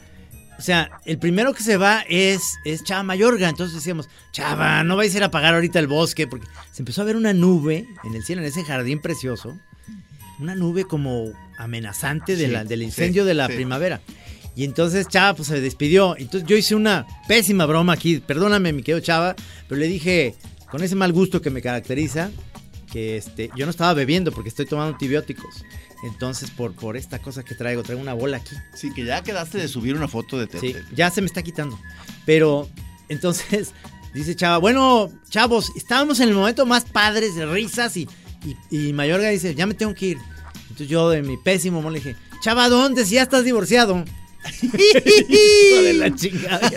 O 0.58 0.64
sea, 0.64 0.92
el 1.06 1.18
primero 1.18 1.56
que 1.56 1.64
se 1.64 1.76
va 1.76 2.04
es, 2.08 2.44
es 2.66 2.84
Chava 2.84 3.02
Mayorga. 3.02 3.50
Entonces 3.50 3.74
decíamos, 3.74 4.08
Chava, 4.32 4.84
no 4.84 4.96
vais 4.96 5.12
a 5.16 5.18
ir 5.18 5.24
a 5.24 5.32
pagar 5.32 5.56
ahorita 5.56 5.80
el 5.80 5.88
bosque. 5.88 6.28
Porque 6.28 6.46
se 6.72 6.84
empezó 6.84 7.02
a 7.02 7.06
ver 7.06 7.16
una 7.16 7.34
nube 7.34 7.88
en 8.04 8.14
el 8.14 8.24
cielo, 8.24 8.44
en 8.44 8.48
ese 8.48 8.64
jardín 8.64 9.02
precioso. 9.02 9.58
Una 10.40 10.54
nube 10.54 10.84
como 10.86 11.32
amenazante 11.58 12.36
de 12.36 12.46
Sí, 12.46 12.52
la- 12.52 12.64
del 12.64 12.82
sí, 12.82 12.86
incendio 12.86 13.26
de 13.26 13.34
la 13.34 13.48
sí. 13.48 13.54
primavera. 13.56 14.02
Y 14.56 14.66
entonces 14.66 15.08
Chava 15.08 15.36
pues 15.36 15.48
se 15.48 15.62
despidió. 15.62 16.16
Entonces 16.18 16.48
yo 16.48 16.58
hice 16.58 16.76
una 16.76 17.08
pésima 17.28 17.66
broma 17.66 17.94
aquí. 17.94 18.20
Perdóname, 18.20 18.74
mi 18.74 18.84
querido 18.84 19.00
Chava. 19.00 19.36
Pero 19.68 19.80
le 19.80 19.88
dije, 19.88 20.36
con 20.70 20.84
ese 20.84 20.96
mal 20.96 21.14
gusto 21.14 21.42
que 21.42 21.50
me 21.50 21.62
caracteriza, 21.62 22.32
que 22.92 23.18
este, 23.18 23.50
yo 23.56 23.66
no 23.66 23.72
estaba 23.72 23.94
bebiendo 23.94 24.32
porque 24.32 24.50
estoy 24.50 24.66
tomando 24.66 24.94
antibióticos. 24.94 25.64
Entonces, 26.04 26.50
por, 26.50 26.74
por 26.74 26.98
esta 26.98 27.20
cosa 27.20 27.44
que 27.44 27.56
traigo, 27.56 27.84
traigo 27.84 28.02
una 28.02 28.14
bola 28.14 28.38
aquí. 28.38 28.56
Sí, 28.74 28.92
que 28.94 29.06
ya 29.06 29.22
quedaste 29.24 29.60
de 29.60 29.68
subir 29.68 29.96
una 29.96 30.08
foto 30.08 30.38
de 30.38 30.48
Sí, 30.60 30.74
Tete. 30.74 30.84
ya 30.96 31.12
se 31.12 31.22
me 31.22 31.28
está 31.28 31.44
quitando. 31.44 31.80
Pero, 32.26 32.68
entonces, 33.08 33.74
dice 34.14 34.36
Chava, 34.36 34.58
bueno, 34.58 35.12
chavos, 35.30 35.72
estábamos 35.78 36.20
en 36.20 36.30
el 36.30 36.36
momento 36.36 36.66
más 36.66 36.86
padres 36.86 37.36
de 37.36 37.46
risas 37.46 37.96
y, 37.98 38.10
y, 38.72 38.88
y 38.90 38.94
Mayorga 38.94 39.30
dice, 39.30 39.54
ya 39.56 39.66
me 39.68 39.76
tengo 39.76 39.94
que 39.94 40.08
ir. 40.08 40.18
Entonces 40.64 40.88
yo 40.90 41.10
de 41.10 41.22
mi 41.22 41.38
pésimo 41.38 41.80
humor 41.80 41.92
le 41.92 42.00
dije, 42.00 42.16
Chava, 42.42 42.68
¿dónde? 42.68 43.06
Si 43.06 43.16
ya 43.16 43.22
estás 43.24 43.46
divorciado. 43.46 44.04
Hijo 44.62 45.82
de 45.84 45.94
la 45.94 46.12
chingada. 46.16 46.70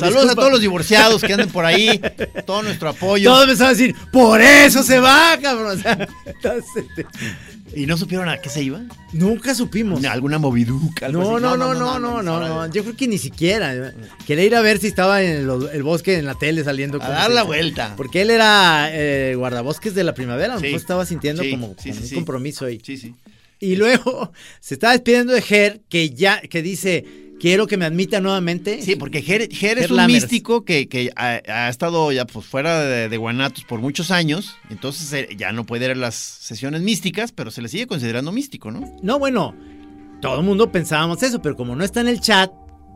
Saludos 0.00 0.30
a 0.30 0.34
todos 0.34 0.50
los 0.50 0.60
divorciados 0.60 1.22
que 1.22 1.32
anden 1.32 1.48
por 1.50 1.64
ahí. 1.64 2.00
Todo 2.46 2.62
nuestro 2.62 2.88
apoyo. 2.90 3.30
Todos 3.30 3.44
empezaron 3.44 3.68
a 3.74 3.76
decir, 3.76 3.94
por 4.12 4.40
eso 4.40 4.82
se 4.82 4.98
va, 4.98 5.38
cabrón. 5.40 5.78
O 5.78 5.82
sea, 5.82 6.08
entonces, 6.26 6.84
este, 6.96 7.06
¿Y 7.74 7.84
no 7.84 7.98
supieron 7.98 8.28
a 8.30 8.38
qué 8.38 8.48
se 8.48 8.62
iba? 8.62 8.80
nunca 9.12 9.54
supimos. 9.54 10.02
¿Alguna 10.04 10.38
moviduca? 10.38 11.06
algo 11.06 11.22
No, 11.22 11.38
no, 11.40 11.56
no, 11.56 11.74
no, 11.74 11.98
no, 11.98 12.22
no, 12.22 12.40
no, 12.40 12.66
Yo 12.72 12.82
creo 12.82 12.96
que 12.96 13.06
ni 13.08 13.18
siquiera. 13.18 13.92
Quería 14.26 14.44
ir 14.44 14.54
a 14.56 14.60
ver 14.62 14.78
si 14.78 14.86
estaba 14.86 15.22
en 15.22 15.30
el, 15.48 15.68
el 15.72 15.82
bosque 15.82 16.16
en 16.16 16.24
la 16.24 16.34
tele 16.34 16.64
saliendo. 16.64 17.02
A 17.02 17.08
dar 17.08 17.30
la 17.30 17.42
vuelta. 17.42 17.94
Porque 17.96 18.22
él 18.22 18.30
era 18.30 18.88
eh, 18.92 19.34
guardabosques 19.36 19.94
de 19.94 20.04
la 20.04 20.14
primavera. 20.14 20.54
A 20.54 20.56
lo 20.56 20.60
Sí. 20.60 20.66
mejor 20.66 20.80
estaba 20.80 21.04
sintiendo 21.06 21.42
Sí, 21.42 21.50
como, 21.50 21.74
sí, 21.78 21.90
como 21.90 22.00
un 22.02 22.10
compromiso 22.14 22.64
ahí. 22.64 22.80
Sí, 22.82 22.96
sí. 22.96 23.14
Y 23.60 23.76
luego 23.76 24.32
se 24.60 24.74
está 24.74 24.92
despidiendo 24.92 25.32
de 25.32 25.42
Ger, 25.42 25.80
que 25.88 26.10
ya, 26.10 26.40
que 26.40 26.62
dice, 26.62 27.04
quiero 27.40 27.66
que 27.66 27.76
me 27.76 27.84
admita 27.84 28.20
nuevamente. 28.20 28.82
Sí, 28.82 28.96
porque 28.96 29.22
Jer 29.22 29.42
es 29.42 29.58
Ger 29.58 29.90
un 29.90 29.96
Lammers. 29.96 30.22
místico 30.22 30.64
que, 30.64 30.88
que 30.88 31.10
ha, 31.16 31.40
ha 31.46 31.68
estado 31.68 32.10
ya 32.12 32.26
pues 32.26 32.46
fuera 32.46 32.80
de, 32.82 33.08
de 33.08 33.16
Guanatos 33.16 33.64
por 33.64 33.80
muchos 33.80 34.10
años. 34.10 34.56
Entonces 34.70 35.12
eh, 35.12 35.28
ya 35.36 35.52
no 35.52 35.64
puede 35.64 35.86
ir 35.86 35.92
a 35.92 35.94
las 35.94 36.14
sesiones 36.14 36.82
místicas, 36.82 37.32
pero 37.32 37.50
se 37.50 37.62
le 37.62 37.68
sigue 37.68 37.86
considerando 37.86 38.32
místico, 38.32 38.70
¿no? 38.70 38.96
No, 39.02 39.18
bueno, 39.18 39.54
todo 40.20 40.38
el 40.40 40.44
mundo 40.44 40.70
pensábamos 40.72 41.22
eso, 41.22 41.40
pero 41.42 41.56
como 41.56 41.76
no 41.76 41.84
está 41.84 42.00
en 42.00 42.08
el 42.08 42.20
chat, 42.20 42.50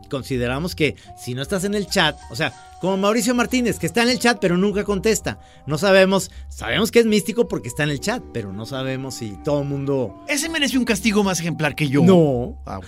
consideramos 0.09 0.75
que 0.75 0.95
si 1.17 1.33
no 1.33 1.41
estás 1.41 1.63
en 1.63 1.73
el 1.73 1.87
chat, 1.87 2.17
o 2.29 2.35
sea, 2.35 2.53
Como 2.83 2.97
Mauricio 2.97 3.33
Martínez, 3.33 3.79
que 3.79 3.85
está 3.85 4.03
en 4.03 4.09
el 4.09 4.19
chat, 4.19 4.39
pero 4.41 4.57
nunca 4.57 4.83
contesta. 4.83 5.39
No 5.65 5.77
sabemos, 5.77 6.29
sabemos 6.49 6.91
que 6.91 6.99
es 6.99 7.05
místico 7.05 7.47
porque 7.47 7.69
está 7.69 7.83
en 7.83 7.91
el 7.91 8.01
chat, 8.01 8.21
pero 8.33 8.51
no 8.51 8.65
sabemos 8.65 9.15
si 9.15 9.37
todo 9.41 9.61
el 9.61 9.69
mundo. 9.69 10.21
Ese 10.27 10.49
merece 10.49 10.77
un 10.77 10.83
castigo 10.83 11.23
más 11.23 11.39
ejemplar 11.39 11.75
que 11.75 11.87
yo. 11.87 12.03
No. 12.03 12.61
Ah, 12.65 12.79
ok. 12.79 12.87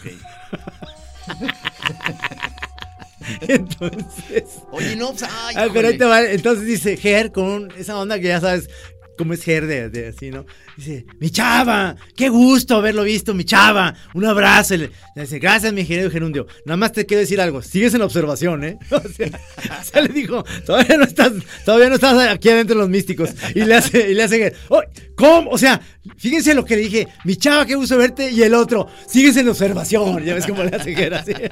Entonces. 3.47 4.60
Oye, 4.71 4.95
no, 4.97 5.12
pues, 5.12 5.23
ay, 5.23 5.55
Ah, 5.58 5.67
pero 5.73 5.88
ahí 5.88 5.95
híjole. 5.95 5.97
te 5.97 6.05
va. 6.05 6.21
Entonces 6.23 6.65
dice 6.65 6.97
Ger 6.97 7.31
con 7.31 7.71
esa 7.77 7.97
onda 7.97 8.19
que 8.19 8.27
ya 8.27 8.41
sabes 8.41 8.69
cómo 9.17 9.34
es 9.34 9.43
Ger 9.43 9.65
de, 9.67 10.08
así, 10.08 10.30
¿no? 10.32 10.45
Dice, 10.78 11.06
mi 11.19 11.30
chava, 11.30 11.95
qué 12.15 12.30
gusto 12.30 12.75
haberlo 12.78 13.04
visto, 13.04 13.34
mi 13.34 13.43
chava. 13.45 13.93
Un 14.13 14.25
abrazo. 14.25 14.75
Le- 14.78 14.91
dice, 15.15 15.39
gracias, 15.39 15.71
mi 15.73 15.86
querido 15.86 16.10
Gerundio. 16.12 16.47
Nada 16.65 16.78
más 16.78 16.91
te 16.91 17.06
quiero 17.06 17.21
decir 17.21 17.39
algo. 17.41 17.62
Sigues 17.62 17.93
en 17.93 18.01
observación, 18.01 18.63
¿eh? 18.63 18.78
O 18.91 19.84
sea, 19.84 20.01
le 20.01 20.10
dijo, 20.10 20.43
todavía 20.65 20.97
no 20.97 21.04
estás, 21.06 21.32
todavía 21.63 21.89
no 21.89 21.95
estás 21.95 22.17
aquí 22.30 22.49
adentro 22.49 22.75
de 22.75 22.82
los 22.82 22.89
místicos. 22.89 23.30
Y 23.54 23.62
le 23.63 23.75
hace, 23.75 24.10
y 24.12 24.13
le 24.13 24.23
hace 24.23 24.54
"Oh, 24.69 24.82
¿cómo? 25.15 25.51
O 25.51 25.58
sea, 25.58 25.80
fíjense 26.17 26.54
lo 26.54 26.65
que 26.65 26.75
le 26.75 26.82
dije, 26.84 27.08
mi 27.23 27.36
chava, 27.36 27.65
qué 27.65 27.75
gusto 27.75 27.97
verte. 27.97 28.32
Y 28.32 28.41
el 28.43 28.54
otro, 28.54 28.88
sigues 29.08 29.38
en 29.38 29.47
observación. 29.49 30.23
Ya 30.23 30.34
ves 30.34 30.45
cómo 30.45 30.63
le 30.63 30.75
hace 30.75 30.95
Ger 30.95 31.13
así. 31.13 31.34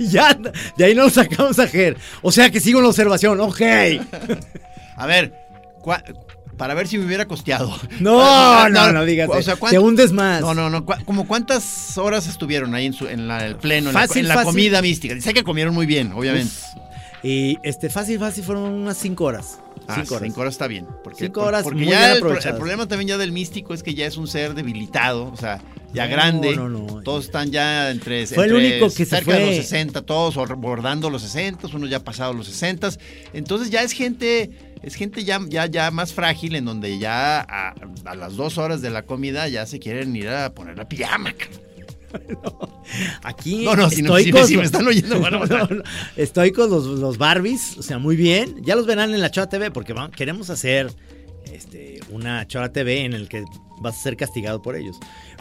Ya, 0.00 0.36
de 0.76 0.84
ahí 0.84 0.94
no 0.96 1.04
lo 1.04 1.10
sacamos 1.10 1.58
a 1.60 1.68
Ger. 1.68 1.96
O 2.22 2.32
sea 2.32 2.50
que 2.50 2.58
sigo 2.58 2.80
en 2.80 2.86
observación, 2.86 3.38
ok. 3.40 3.60
A 4.96 5.06
ver, 5.06 5.32
cua- 5.80 6.02
para 6.60 6.74
ver 6.74 6.86
si 6.86 6.98
me 6.98 7.06
hubiera 7.06 7.24
costeado. 7.26 7.74
No, 8.00 8.18
Ah, 8.22 8.68
no, 8.70 8.92
no 8.92 9.04
digas 9.06 9.30
O 9.30 9.32
eso. 9.34 9.42
sea, 9.42 9.56
¿cuán- 9.56 9.70
Te 9.72 9.78
hundes 9.78 10.12
más. 10.12 10.42
No, 10.42 10.52
no, 10.52 10.68
no. 10.68 10.84
cua- 10.84 11.02
¿Como 11.06 11.26
cuántas 11.26 11.96
horas 11.96 12.26
estuvieron 12.26 12.74
ahí 12.74 12.84
en, 12.84 12.92
su, 12.92 13.08
en 13.08 13.26
la- 13.28 13.46
el 13.46 13.56
pleno, 13.56 13.88
en 13.88 13.94
la- 13.94 14.00
Fácil, 14.00 14.18
en 14.22 14.28
la, 14.28 14.34
fácil. 14.34 14.50
comida 14.50 14.82
mística? 14.82 15.18
Sé 15.22 15.32
que 15.32 15.42
comieron 15.42 15.72
muy 15.74 15.86
bien, 15.86 16.12
obviamente. 16.12 16.52
Y 17.22 17.58
este, 17.62 17.88
fácil, 17.88 18.18
fácil, 18.18 18.44
fueron 18.44 18.64
unas 18.64 18.98
5 18.98 19.24
horas. 19.24 19.58
Ah, 19.88 19.94
5 19.96 20.14
horas. 20.16 20.26
cinco 20.28 20.40
horas 20.42 20.54
está 20.54 20.66
bien. 20.66 20.86
Porque, 21.02 21.24
Cinco 21.24 21.42
horas 21.42 21.62
porque 21.62 21.78
muy 21.80 21.88
ya 21.90 22.12
bien 22.14 22.26
el, 22.26 22.46
el 22.46 22.54
problema 22.56 22.86
también 22.86 23.08
ya 23.08 23.18
del 23.18 23.32
místico 23.32 23.72
es 23.72 23.82
que 23.82 23.94
ya 23.94 24.06
es 24.06 24.16
un 24.18 24.28
ser 24.28 24.52
debilitado, 24.54 25.30
o 25.32 25.36
sea, 25.36 25.60
ya 25.94 26.06
No, 26.06 26.10
grande. 26.12 26.56
no, 26.56 26.68
no. 26.68 27.02
Todos 27.02 27.24
están 27.26 27.50
ya 27.50 27.90
entre, 27.90 28.26
Fue 28.26 28.44
el 28.46 28.54
único 28.54 28.86
que 28.86 28.90
se 29.04 29.06
cerca 29.06 29.34
de 29.36 29.46
los 29.46 29.56
60, 29.56 30.02
todos 30.02 30.34
bordando 30.58 31.08
los 31.10 31.22
60, 31.22 31.68
unos 31.74 31.88
ya 31.90 32.00
pasados 32.04 32.36
los 32.36 32.46
60. 32.46 32.90
Entonces 33.32 33.70
ya 33.70 33.82
es 33.82 33.92
gente, 33.92 34.50
es 34.82 34.94
gente 34.94 35.24
ya, 35.24 35.40
ya, 35.48 35.66
ya 35.66 35.90
más 35.90 36.12
frágil 36.12 36.54
en 36.56 36.64
donde 36.66 36.98
ya 36.98 37.40
a, 37.40 37.74
a 38.04 38.14
las 38.14 38.36
dos 38.36 38.58
horas 38.58 38.82
de 38.82 38.90
la 38.90 39.02
comida 39.02 39.48
ya 39.48 39.66
se 39.66 39.78
quieren 39.78 40.14
ir 40.14 40.28
a 40.28 40.52
poner 40.54 40.76
la 40.76 40.88
pijama. 40.88 41.34
Aquí 43.22 43.64
No, 43.64 43.76
no, 43.76 43.88
si 43.90 44.02
no- 44.02 44.16
si 44.18 44.32
me- 44.32 44.40
estoicos- 44.40 44.46
si 44.46 44.56
me 44.56 44.64
están 44.64 44.86
oyendo, 44.86 45.24
a 45.24 45.30
No, 45.30 45.46
no, 45.46 45.66
no. 45.66 45.82
Estoicos 46.16 46.68
los, 46.68 46.84
los 46.86 47.18
Barbies, 47.18 47.76
o 47.78 47.82
sea, 47.82 47.98
muy 47.98 48.16
bien. 48.16 48.56
Ya 48.62 48.74
los 48.76 48.86
verán 48.86 49.14
en 49.14 49.20
la 49.20 49.30
Chora 49.30 49.48
TV 49.48 49.70
porque 49.70 49.94
queremos 50.16 50.50
hacer 50.50 50.92
este, 51.52 52.00
una 52.10 52.46
Chora 52.46 52.72
TV 52.72 53.04
en 53.04 53.12
el 53.14 53.28
que 53.28 53.44
vas 53.80 53.98
a 53.98 54.02
ser 54.02 54.16
castigado 54.16 54.62
por 54.62 54.76
ellos. 54.76 54.98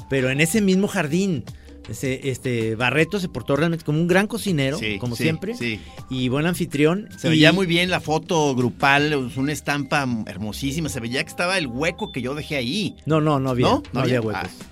Pero 0.09 0.29
en 0.29 0.41
ese 0.41 0.61
mismo 0.61 0.87
jardín, 0.87 1.43
ese, 1.89 2.29
este 2.29 2.75
Barreto 2.75 3.19
se 3.19 3.29
portó 3.29 3.55
realmente 3.55 3.83
como 3.83 3.99
un 3.99 4.07
gran 4.07 4.27
cocinero, 4.27 4.77
Sí, 4.77 4.97
como 4.99 5.15
sí, 5.15 5.23
siempre, 5.23 5.55
sí. 5.55 5.79
y 6.09 6.29
buen 6.29 6.45
anfitrión. 6.45 7.09
Se 7.17 7.27
y- 7.27 7.31
veía 7.31 7.51
muy 7.51 7.65
bien 7.65 7.89
la 7.89 7.99
foto 7.99 8.55
grupal, 8.55 9.31
una 9.35 9.51
estampa 9.51 10.07
hermosísima. 10.27 10.89
Se 10.89 10.99
veía 10.99 11.23
que 11.23 11.29
estaba 11.29 11.57
el 11.57 11.67
hueco 11.67 12.11
que 12.11 12.21
yo 12.21 12.35
dejé 12.35 12.57
ahí. 12.57 12.95
No, 13.05 13.21
no, 13.21 13.39
no 13.39 13.49
había, 13.49 13.65
¿No? 13.67 13.73
no, 13.77 13.83
¿No 13.93 13.99
había 14.01 14.17
había? 14.19 14.27
huecos. 14.27 14.43
Ash. 14.43 14.67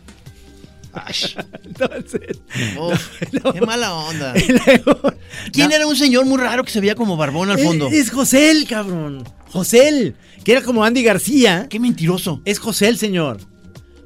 Entonces, 1.66 2.40
Uf, 2.80 3.22
qué 3.54 3.62
mala 3.62 3.94
onda. 3.94 4.34
luego- 4.66 5.14
¿Quién 5.52 5.70
No. 5.70 5.76
era 5.76 5.88
un 5.88 5.96
señor 5.96 6.26
muy 6.26 6.38
raro 6.38 6.64
que 6.64 6.72
se 6.72 6.80
veía 6.80 6.96
como 6.96 7.18
barbón 7.18 7.50
al 7.50 7.60
fondo? 7.60 7.88
Es, 7.88 7.94
es 7.94 8.12
José, 8.12 8.66
cabrón. 8.68 9.24
José, 9.52 10.14
que 10.44 10.52
era 10.52 10.62
como 10.62 10.84
Andy 10.84 11.04
García. 11.04 11.68
Qué 11.70 11.80
mentiroso. 11.80 12.42
Es 12.46 12.60
José, 12.60 12.96
señor. 12.96 13.38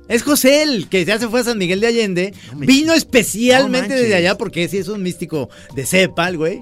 Es 0.08 0.24
José, 0.24 0.64
el 0.64 0.88
que 0.90 1.06
ya 1.06 1.18
se 1.20 1.28
fue 1.30 1.40
a 1.40 1.44
San 1.46 1.58
Miguel 1.58 1.80
de 1.80 1.88
Allende. 1.88 2.34
No 2.52 2.60
me- 2.60 2.66
Vino 2.66 2.94
especialmente 2.94 3.90
No 3.90 3.96
desde 4.02 4.16
allá 4.16 4.38
porque 4.38 4.68
sí 4.68 4.78
es 4.78 4.88
un 4.90 5.02
místico 5.02 5.50
de 5.76 5.86
cepa, 5.86 6.28
el 6.28 6.38
güey. 6.38 6.62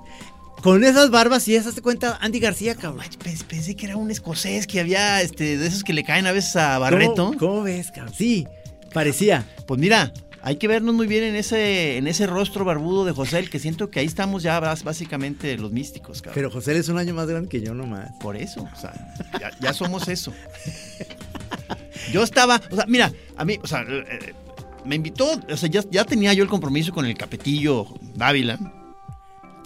Con 0.62 0.84
esas 0.84 1.10
barbas 1.10 1.48
y 1.48 1.56
esas 1.56 1.74
te 1.74 1.82
cuenta 1.82 2.18
Andy 2.22 2.39
García, 2.39 2.76
cabrón. 2.76 3.06
Pens- 3.24 3.44
Pensé 3.46 3.76
que 3.76 3.86
era 3.86 3.96
un 3.96 4.12
escocés 4.12 4.68
que 4.68 4.82
había 4.82 5.22
este, 5.22 5.58
de 5.58 5.65
esos 5.68 5.84
que 5.86 5.94
le 5.94 6.04
caen 6.04 6.28
a 6.28 6.34
veces 6.34 6.56
a 6.58 6.78
Barreto. 6.80 7.15
¿Cómo, 7.28 7.38
cómo 7.38 7.63
ves, 7.63 7.92
cabrón? 7.96 8.13
Sí, 8.18 8.46
parecía. 8.93 9.45
Pues 9.67 9.80
mira, 9.80 10.12
hay 10.41 10.56
que 10.58 10.67
vernos 10.67 10.95
muy 10.95 11.08
bien 11.08 11.23
en 11.23 11.36
ese, 11.36 11.97
en 11.97 12.08
ese 12.08 12.25
rostro 12.28 12.63
barbudo 12.65 13.06
de 13.06 13.12
José, 13.12 13.39
el 13.39 13.49
que 13.49 13.60
siento 13.60 13.89
que 13.89 13.99
ahí 13.99 14.06
estamos 14.06 14.41
ya 14.43 14.60
básicamente 14.60 15.58
los 15.58 15.71
místicos, 15.71 16.21
cabrón. 16.21 16.36
Pero 16.36 16.52
José 16.52 16.78
es 16.78 16.89
un 16.89 16.97
año 16.97 17.13
más 17.13 17.28
grande 17.28 17.49
que 17.49 17.62
yo 17.62 17.73
nomás. 17.73 18.12
Por 18.21 18.38
eso, 18.38 18.62
o 18.71 18.80
sea, 18.80 18.93
ya, 19.39 19.52
ya 19.62 19.73
somos 19.73 20.08
eso. 20.08 20.34
Yo 22.12 22.23
estaba, 22.23 22.62
o 22.71 22.75
sea, 22.75 22.86
mira, 22.88 23.12
a 23.38 23.45
mí, 23.45 23.58
o 23.62 23.67
sea, 23.67 23.82
eh, 23.88 24.34
me 24.86 24.95
invitó, 24.95 25.39
o 25.49 25.58
sea, 25.58 25.69
ya, 25.69 25.84
ya 25.91 26.06
tenía 26.06 26.34
yo 26.34 26.43
el 26.43 26.49
compromiso 26.49 26.93
con 26.93 27.06
el 27.06 27.15
Capetillo 27.17 27.86
Dávila. 28.15 28.58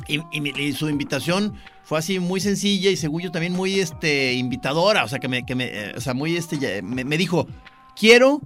Y, 0.07 0.19
y 0.33 0.41
mi- 0.41 0.49
y 0.57 0.73
su 0.73 0.89
invitación 0.89 1.53
fue 1.85 1.99
así 1.99 2.19
muy 2.19 2.41
sencilla 2.41 2.89
y 2.89 2.97
según 2.97 3.21
yo 3.21 3.31
también 3.31 3.53
muy 3.53 3.79
este, 3.79 4.33
invitadora. 4.33 5.05
O 5.05 5.07
sea, 5.07 5.19
que 5.19 5.27
me, 5.29 5.45
que 5.45 5.55
me, 5.55 5.65
eh, 5.67 5.93
o 5.95 6.01
sea, 6.01 6.13
muy 6.13 6.35
este, 6.35 6.81
me 6.81 7.17
dijo, 7.17 7.47
quiero 7.95 8.41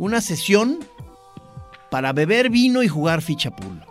una 0.00 0.20
sesión 0.20 0.78
para 1.90 2.12
beber 2.12 2.50
vino 2.50 2.82
y 2.82 2.88
jugar 2.88 3.20
ficha 3.22 3.54
pool. 3.54 3.82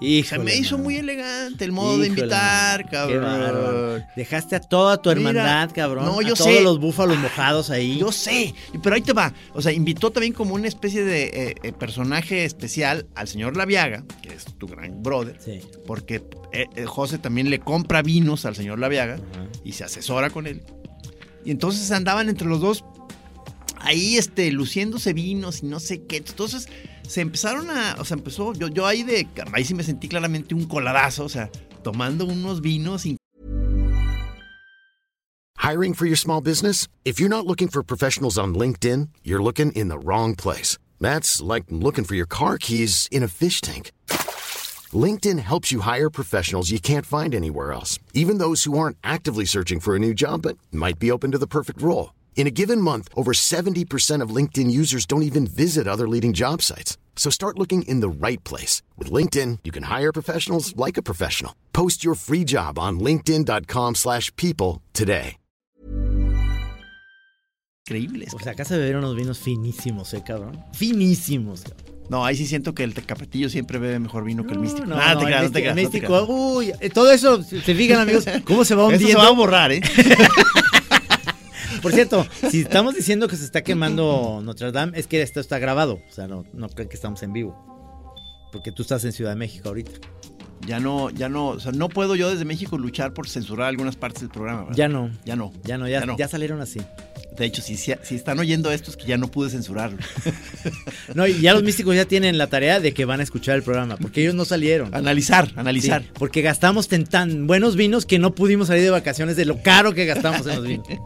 Se 0.00 0.06
Híjole, 0.06 0.44
me 0.44 0.54
hizo 0.54 0.78
muy 0.78 0.94
elegante 0.96 1.64
el 1.64 1.72
modo 1.72 1.98
de 1.98 2.06
invitar, 2.06 2.88
cabrón. 2.88 4.04
Dejaste 4.14 4.54
a 4.54 4.60
toda 4.60 5.02
tu 5.02 5.08
Mira, 5.08 5.30
hermandad, 5.30 5.70
cabrón. 5.74 6.04
no, 6.04 6.20
a 6.20 6.22
yo 6.22 6.34
todos 6.34 6.52
sé. 6.52 6.60
los 6.62 6.78
búfalos 6.78 7.18
mojados 7.18 7.70
ahí. 7.70 7.98
Yo 7.98 8.12
sé, 8.12 8.54
pero 8.80 8.94
ahí 8.94 9.02
te 9.02 9.12
va. 9.12 9.32
O 9.54 9.60
sea, 9.62 9.72
invitó 9.72 10.12
también 10.12 10.32
como 10.34 10.54
una 10.54 10.68
especie 10.68 11.02
de 11.02 11.24
eh, 11.24 11.54
eh, 11.64 11.72
personaje 11.72 12.44
especial 12.44 13.06
al 13.16 13.26
señor 13.26 13.56
Laviaga, 13.56 14.04
que 14.22 14.28
es 14.34 14.44
tu 14.56 14.68
gran 14.68 15.02
brother, 15.02 15.36
Sí. 15.44 15.60
porque 15.84 16.22
eh, 16.52 16.84
José 16.86 17.18
también 17.18 17.50
le 17.50 17.58
compra 17.58 18.00
vinos 18.02 18.44
al 18.44 18.54
señor 18.54 18.78
Laviaga 18.78 19.18
y 19.64 19.72
se 19.72 19.82
asesora 19.82 20.30
con 20.30 20.46
él. 20.46 20.62
Y 21.44 21.50
entonces 21.50 21.90
andaban 21.90 22.28
entre 22.28 22.46
los 22.46 22.60
dos 22.60 22.84
ahí 23.80 24.16
este, 24.16 24.50
luciéndose 24.50 25.12
vinos 25.12 25.62
y 25.62 25.66
no 25.66 25.80
sé 25.80 26.02
qué. 26.02 26.18
Entonces 26.18 26.68
se 27.06 27.20
empezaron 27.20 27.70
a, 27.70 27.96
o 27.98 28.04
sea, 28.04 28.16
empezó, 28.16 28.52
yo, 28.54 28.68
yo 28.68 28.86
ahí 28.86 29.02
de, 29.02 29.26
ahí 29.52 29.64
sí 29.64 29.74
me 29.74 29.82
sentí 29.82 30.08
claramente 30.08 30.54
un 30.54 30.64
coladazo, 30.64 31.24
o 31.24 31.28
sea, 31.28 31.50
tomando 31.82 32.24
unos 32.24 32.60
vinos 32.60 33.06
Hiring 35.68 35.92
for 35.92 36.06
your 36.06 36.16
small 36.16 36.40
business? 36.40 36.88
If 37.04 37.20
you're 37.20 37.28
not 37.28 37.44
looking 37.44 37.68
for 37.68 37.82
professionals 37.82 38.38
on 38.38 38.54
LinkedIn, 38.54 39.08
you're 39.22 39.42
looking 39.42 39.72
in 39.72 39.88
the 39.88 39.98
wrong 39.98 40.34
place. 40.34 40.78
That's 41.00 41.42
like 41.42 41.64
looking 41.68 42.04
for 42.04 42.14
your 42.14 42.26
car 42.26 42.56
keys 42.56 43.06
in 43.10 43.22
a 43.22 43.28
fish 43.28 43.60
tank. 43.60 43.92
LinkedIn 44.92 45.38
helps 45.40 45.70
you 45.70 45.80
hire 45.80 46.08
professionals 46.08 46.70
you 46.70 46.80
can't 46.80 47.04
find 47.04 47.34
anywhere 47.34 47.72
else, 47.72 47.98
even 48.14 48.38
those 48.38 48.64
who 48.64 48.78
aren't 48.78 48.96
actively 49.04 49.44
searching 49.44 49.80
for 49.80 49.94
a 49.94 49.98
new 49.98 50.14
job 50.14 50.42
but 50.42 50.56
might 50.72 50.98
be 50.98 51.10
open 51.10 51.32
to 51.32 51.38
the 51.38 51.46
perfect 51.46 51.82
role. 51.82 52.14
In 52.38 52.46
a 52.46 52.52
given 52.52 52.80
month, 52.80 53.08
over 53.16 53.32
70% 53.32 54.22
of 54.22 54.30
LinkedIn 54.34 54.70
users 54.70 55.04
don't 55.06 55.24
even 55.24 55.44
visit 55.44 55.88
other 55.88 56.06
leading 56.08 56.32
job 56.32 56.62
sites. 56.62 56.96
So 57.16 57.30
start 57.30 57.58
looking 57.58 57.82
in 57.82 57.98
the 58.00 58.08
right 58.08 58.42
place. 58.44 58.80
With 58.96 59.10
LinkedIn, 59.12 59.58
you 59.64 59.72
can 59.72 59.82
hire 59.82 60.12
professionals 60.12 60.72
like 60.76 60.96
a 60.96 61.02
professional. 61.02 61.52
Post 61.72 62.04
your 62.04 62.14
free 62.14 62.44
job 62.44 62.78
on 62.78 63.00
linkedin.com/people 63.00 63.94
slash 63.96 64.30
people 64.36 64.80
today. 64.94 65.36
increíbles. 67.90 68.30
Pues 68.32 68.46
acá 68.46 68.64
se 68.66 68.76
bebieron 68.76 69.02
unos 69.02 69.16
vinos 69.16 69.38
finísimos, 69.38 70.12
eh, 70.12 70.22
cabrón. 70.22 70.62
Finísimos, 70.74 71.62
cabrón. 71.62 71.86
No, 72.10 72.24
ahí 72.24 72.36
sí 72.36 72.46
siento 72.46 72.74
que 72.74 72.84
el 72.84 72.92
capetillo 72.94 73.48
siempre 73.48 73.78
bebe 73.78 73.98
mejor 73.98 74.24
vino 74.24 74.46
que 74.46 74.52
el 74.52 74.58
místico. 74.60 74.86
No, 74.86 74.96
Ah, 74.96 75.14
no, 75.14 75.20
te 75.20 75.24
creas, 75.26 75.40
el 75.42 75.46
no 75.48 75.52
te 75.52 75.60
creas, 75.60 75.74
no 75.74 75.76
te 75.76 75.88
místico, 75.88 76.06
creas. 76.06 76.24
uy, 76.28 76.90
todo 76.92 77.10
eso, 77.10 77.42
se 77.42 77.60
se 77.62 77.74
fijan 77.74 77.98
amigos, 78.00 78.24
cómo 78.44 78.64
se 78.66 78.74
va 78.74 78.82
Eso 78.84 78.92
hundiendo. 78.92 79.18
se 79.18 79.24
va 79.26 79.28
a 79.28 79.34
borrar, 79.34 79.72
¿eh? 79.72 79.80
Por 81.82 81.92
cierto, 81.92 82.26
si 82.50 82.60
estamos 82.60 82.94
diciendo 82.94 83.28
que 83.28 83.36
se 83.36 83.44
está 83.44 83.62
quemando 83.62 84.40
Notre 84.42 84.72
Dame, 84.72 84.98
es 84.98 85.06
que 85.06 85.22
esto 85.22 85.40
está 85.40 85.58
grabado. 85.58 86.00
O 86.08 86.12
sea, 86.12 86.26
no, 86.26 86.44
no 86.52 86.68
creen 86.68 86.88
que 86.88 86.96
estamos 86.96 87.22
en 87.22 87.32
vivo. 87.32 87.64
Porque 88.52 88.72
tú 88.72 88.82
estás 88.82 89.04
en 89.04 89.12
Ciudad 89.12 89.30
de 89.32 89.36
México 89.36 89.68
ahorita. 89.68 89.92
Ya 90.66 90.80
no, 90.80 91.10
ya 91.10 91.28
no, 91.28 91.48
o 91.48 91.60
sea, 91.60 91.72
no 91.72 91.88
puedo 91.88 92.16
yo 92.16 92.30
desde 92.30 92.44
México 92.44 92.76
luchar 92.78 93.14
por 93.14 93.28
censurar 93.28 93.68
algunas 93.68 93.96
partes 93.96 94.22
del 94.22 94.30
programa. 94.30 94.62
¿verdad? 94.62 94.76
Ya 94.76 94.88
no. 94.88 95.10
Ya 95.24 95.36
no. 95.36 95.52
Ya 95.64 95.78
no, 95.78 95.88
ya, 95.88 96.04
ya 96.16 96.28
salieron 96.28 96.60
así. 96.60 96.80
De 97.38 97.46
hecho, 97.46 97.62
si, 97.62 97.76
si, 97.76 97.92
si 98.02 98.14
están 98.16 98.38
oyendo 98.40 98.72
esto 98.72 98.90
es 98.90 98.96
que 98.96 99.06
ya 99.06 99.16
no 99.16 99.30
pude 99.30 99.50
censurarlo. 99.50 99.98
No, 101.14 101.26
y 101.26 101.40
ya 101.40 101.54
los 101.54 101.62
místicos 101.62 101.96
ya 101.96 102.04
tienen 102.04 102.36
la 102.36 102.48
tarea 102.48 102.80
de 102.80 102.92
que 102.92 103.04
van 103.04 103.20
a 103.20 103.22
escuchar 103.22 103.56
el 103.56 103.62
programa, 103.62 103.96
porque 103.96 104.20
ellos 104.20 104.34
no 104.34 104.44
salieron. 104.44 104.94
Analizar, 104.94 105.50
analizar. 105.56 106.02
Sí, 106.02 106.08
porque 106.14 106.42
gastamos 106.42 106.92
en 106.92 107.06
tan 107.06 107.46
buenos 107.46 107.76
vinos 107.76 108.04
que 108.04 108.18
no 108.18 108.34
pudimos 108.34 108.68
salir 108.68 108.82
de 108.82 108.90
vacaciones 108.90 109.36
de 109.36 109.46
lo 109.46 109.62
caro 109.62 109.94
que 109.94 110.04
gastamos 110.04 110.46
en 110.46 110.56
los 110.56 110.66
vinos. 110.66 110.86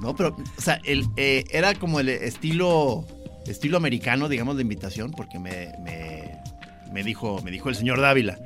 No, 0.00 0.16
pero, 0.16 0.34
o 0.56 0.62
sea, 0.62 0.80
el, 0.84 1.04
eh, 1.18 1.44
era 1.50 1.74
como 1.74 2.00
el 2.00 2.08
estilo, 2.08 3.04
estilo 3.46 3.76
americano, 3.76 4.30
digamos, 4.30 4.56
de 4.56 4.62
invitación, 4.62 5.10
porque 5.10 5.38
me, 5.38 5.74
me, 5.84 6.38
me 6.90 7.04
dijo, 7.04 7.42
me 7.42 7.50
dijo 7.50 7.68
el 7.68 7.74
señor 7.74 8.00
Dávila. 8.00 8.38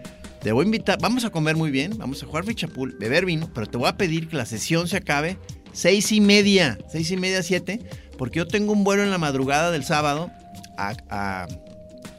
te 0.42 0.50
voy 0.50 0.64
a 0.64 0.66
invitar, 0.66 0.98
vamos 1.00 1.24
a 1.24 1.30
comer 1.30 1.54
muy 1.54 1.70
bien, 1.70 1.96
vamos 1.96 2.20
a 2.24 2.26
jugar 2.26 2.44
fichapul, 2.44 2.96
beber 2.98 3.24
vino, 3.24 3.48
pero 3.54 3.68
te 3.68 3.78
voy 3.78 3.88
a 3.88 3.96
pedir 3.96 4.26
que 4.26 4.36
la 4.36 4.46
sesión 4.46 4.88
se 4.88 4.96
acabe 4.96 5.38
seis 5.74 6.10
y 6.12 6.20
media, 6.22 6.78
seis 6.90 7.10
y 7.10 7.16
media, 7.18 7.42
siete, 7.42 7.80
porque 8.16 8.38
yo 8.38 8.46
tengo 8.48 8.72
un 8.72 8.82
vuelo 8.84 9.02
en 9.02 9.10
la 9.10 9.18
madrugada 9.18 9.70
del 9.70 9.84
sábado 9.84 10.30
a, 10.78 10.94
a- 11.10 11.46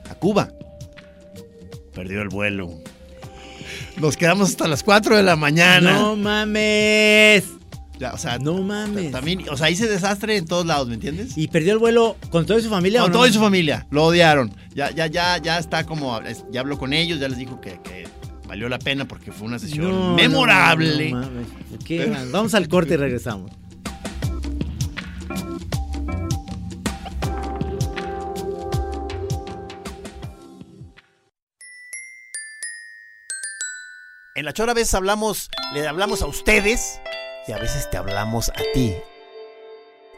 a 0.10 0.16
Cuba. 0.16 0.50
Perdió 1.94 2.22
el 2.22 2.30
vuelo. 2.30 2.70
Nos 3.98 4.18
quedamos 4.18 4.50
hasta 4.50 4.68
las 4.68 4.84
4 4.84 5.16
de 5.18 5.24
la 5.24 5.36
mañana. 5.38 5.94
No 5.94 6.16
mames. 6.18 7.46
Ya, 7.98 8.12
o 8.14 8.18
sea, 8.18 8.38
No 8.38 8.62
mames. 8.62 9.12
también, 9.14 9.48
o 9.50 9.56
sea, 9.56 9.70
hice 9.70 9.88
desastre 9.88 10.36
en 10.36 10.46
todos 10.46 10.66
lados, 10.66 10.90
¿me 10.90 10.96
entiendes? 10.96 11.38
¿Y 11.38 11.48
perdió 11.48 11.72
el 11.72 11.80
vuelo 11.80 12.18
con 12.30 12.46
toda 12.46 12.60
su 12.60 12.70
familia 12.70 13.00
Con 13.00 13.12
no? 13.14 13.20
toda 13.20 13.32
su 13.32 13.40
familia, 13.40 13.88
lo 13.90 14.04
odiaron. 14.04 14.54
Ya, 14.76 14.92
ya, 14.92 15.08
ya, 15.08 15.38
ya 15.38 15.58
está 15.58 15.86
como, 15.86 16.20
ya 16.52 16.60
habló 16.60 16.78
con 16.78 16.92
ellos, 16.92 17.22
ya 17.22 17.30
les 17.30 17.38
dijo 17.38 17.62
que, 17.62 17.80
que 17.82 18.06
valió 18.48 18.70
la 18.70 18.80
pena 18.80 19.06
porque 19.06 19.32
fue 19.32 19.48
una 19.48 19.60
sesión 19.60 19.90
No, 19.92 20.16
memorable. 20.16 21.12
no, 21.12 21.22
no 21.22 21.26
mames. 21.28 21.48
¿Qué? 21.86 22.06
Vamos 22.32 22.54
al 22.54 22.68
corte 22.68 22.94
y 22.94 22.98
regresamos. 22.98 23.52
En 34.36 34.44
la 34.46 34.54
chora 34.54 34.74
a 34.74 34.76
veces 34.76 34.94
hablamos, 34.94 35.50
le 35.74 35.88
hablamos 35.88 36.22
a 36.22 36.26
ustedes 36.28 37.00
y 37.48 37.54
a 37.54 37.58
veces 37.58 37.90
te 37.90 37.98
hablamos 37.98 38.50
a 38.50 38.62
ti. 38.74 38.94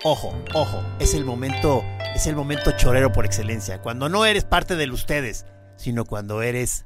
Ojo, 0.04 0.36
ojo, 0.54 0.84
es 1.00 1.14
el 1.14 1.24
momento, 1.24 1.84
es 2.16 2.26
el 2.26 2.36
momento 2.36 2.72
chorero 2.72 3.12
por 3.12 3.26
excelencia. 3.26 3.82
Cuando 3.82 4.10
no 4.10 4.26
eres 4.26 4.44
parte 4.44 4.76
del 4.76 4.92
ustedes, 4.92 5.46
sino 5.76 6.06
cuando 6.06 6.42
eres 6.42 6.86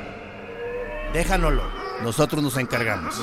Déjanoslo, 1.13 1.63
nosotros 2.03 2.41
nos 2.41 2.55
encargamos. 2.55 3.15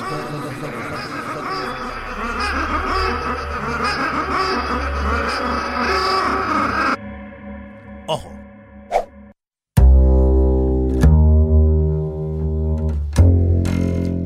Ojo. 8.05 8.31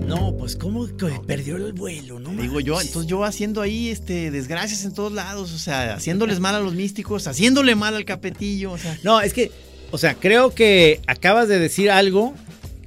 No, 0.08 0.36
pues 0.38 0.58
¿cómo 0.58 0.86
que 0.98 1.08
perdió 1.26 1.56
el 1.56 1.72
vuelo? 1.72 2.20
No 2.20 2.32
Digo 2.32 2.60
yo, 2.60 2.82
entonces 2.82 3.10
yo 3.10 3.24
haciendo 3.24 3.62
ahí 3.62 3.88
este 3.88 4.30
desgracias 4.30 4.84
en 4.84 4.94
todos 4.94 5.14
lados, 5.14 5.54
o 5.54 5.58
sea, 5.58 5.94
haciéndoles 5.94 6.42
mal 6.42 6.56
a 6.56 6.60
los 6.60 6.74
místicos, 6.74 7.28
haciéndole 7.28 7.76
mal 7.76 7.96
al 7.96 8.04
capetillo, 8.04 8.74
o 8.74 8.78
sea, 8.78 9.00
No, 9.04 9.22
es 9.22 9.34
que, 9.34 9.52
o 9.92 9.98
sea, 9.98 10.16
creo 10.16 10.54
que 10.54 11.00
acabas 11.08 11.48
de 11.48 11.60
decir 11.60 11.90
algo 11.90 12.34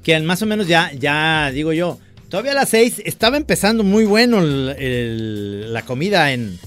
que 0.07 0.19
más 0.21 0.41
o 0.41 0.47
menos 0.47 0.69
ya, 0.69 0.93
ya 0.93 1.51
digo 1.53 1.73
yo. 1.73 1.99
Todavía 2.29 2.53
a 2.53 2.55
las 2.55 2.69
seis 2.69 3.03
estaba 3.05 3.37
empezando 3.37 3.83
muy 3.83 4.05
bueno 4.05 4.39
el- 4.41 4.75
el- 4.79 5.73
la 5.73 5.83
comida 5.83 6.33
en, 6.33 6.59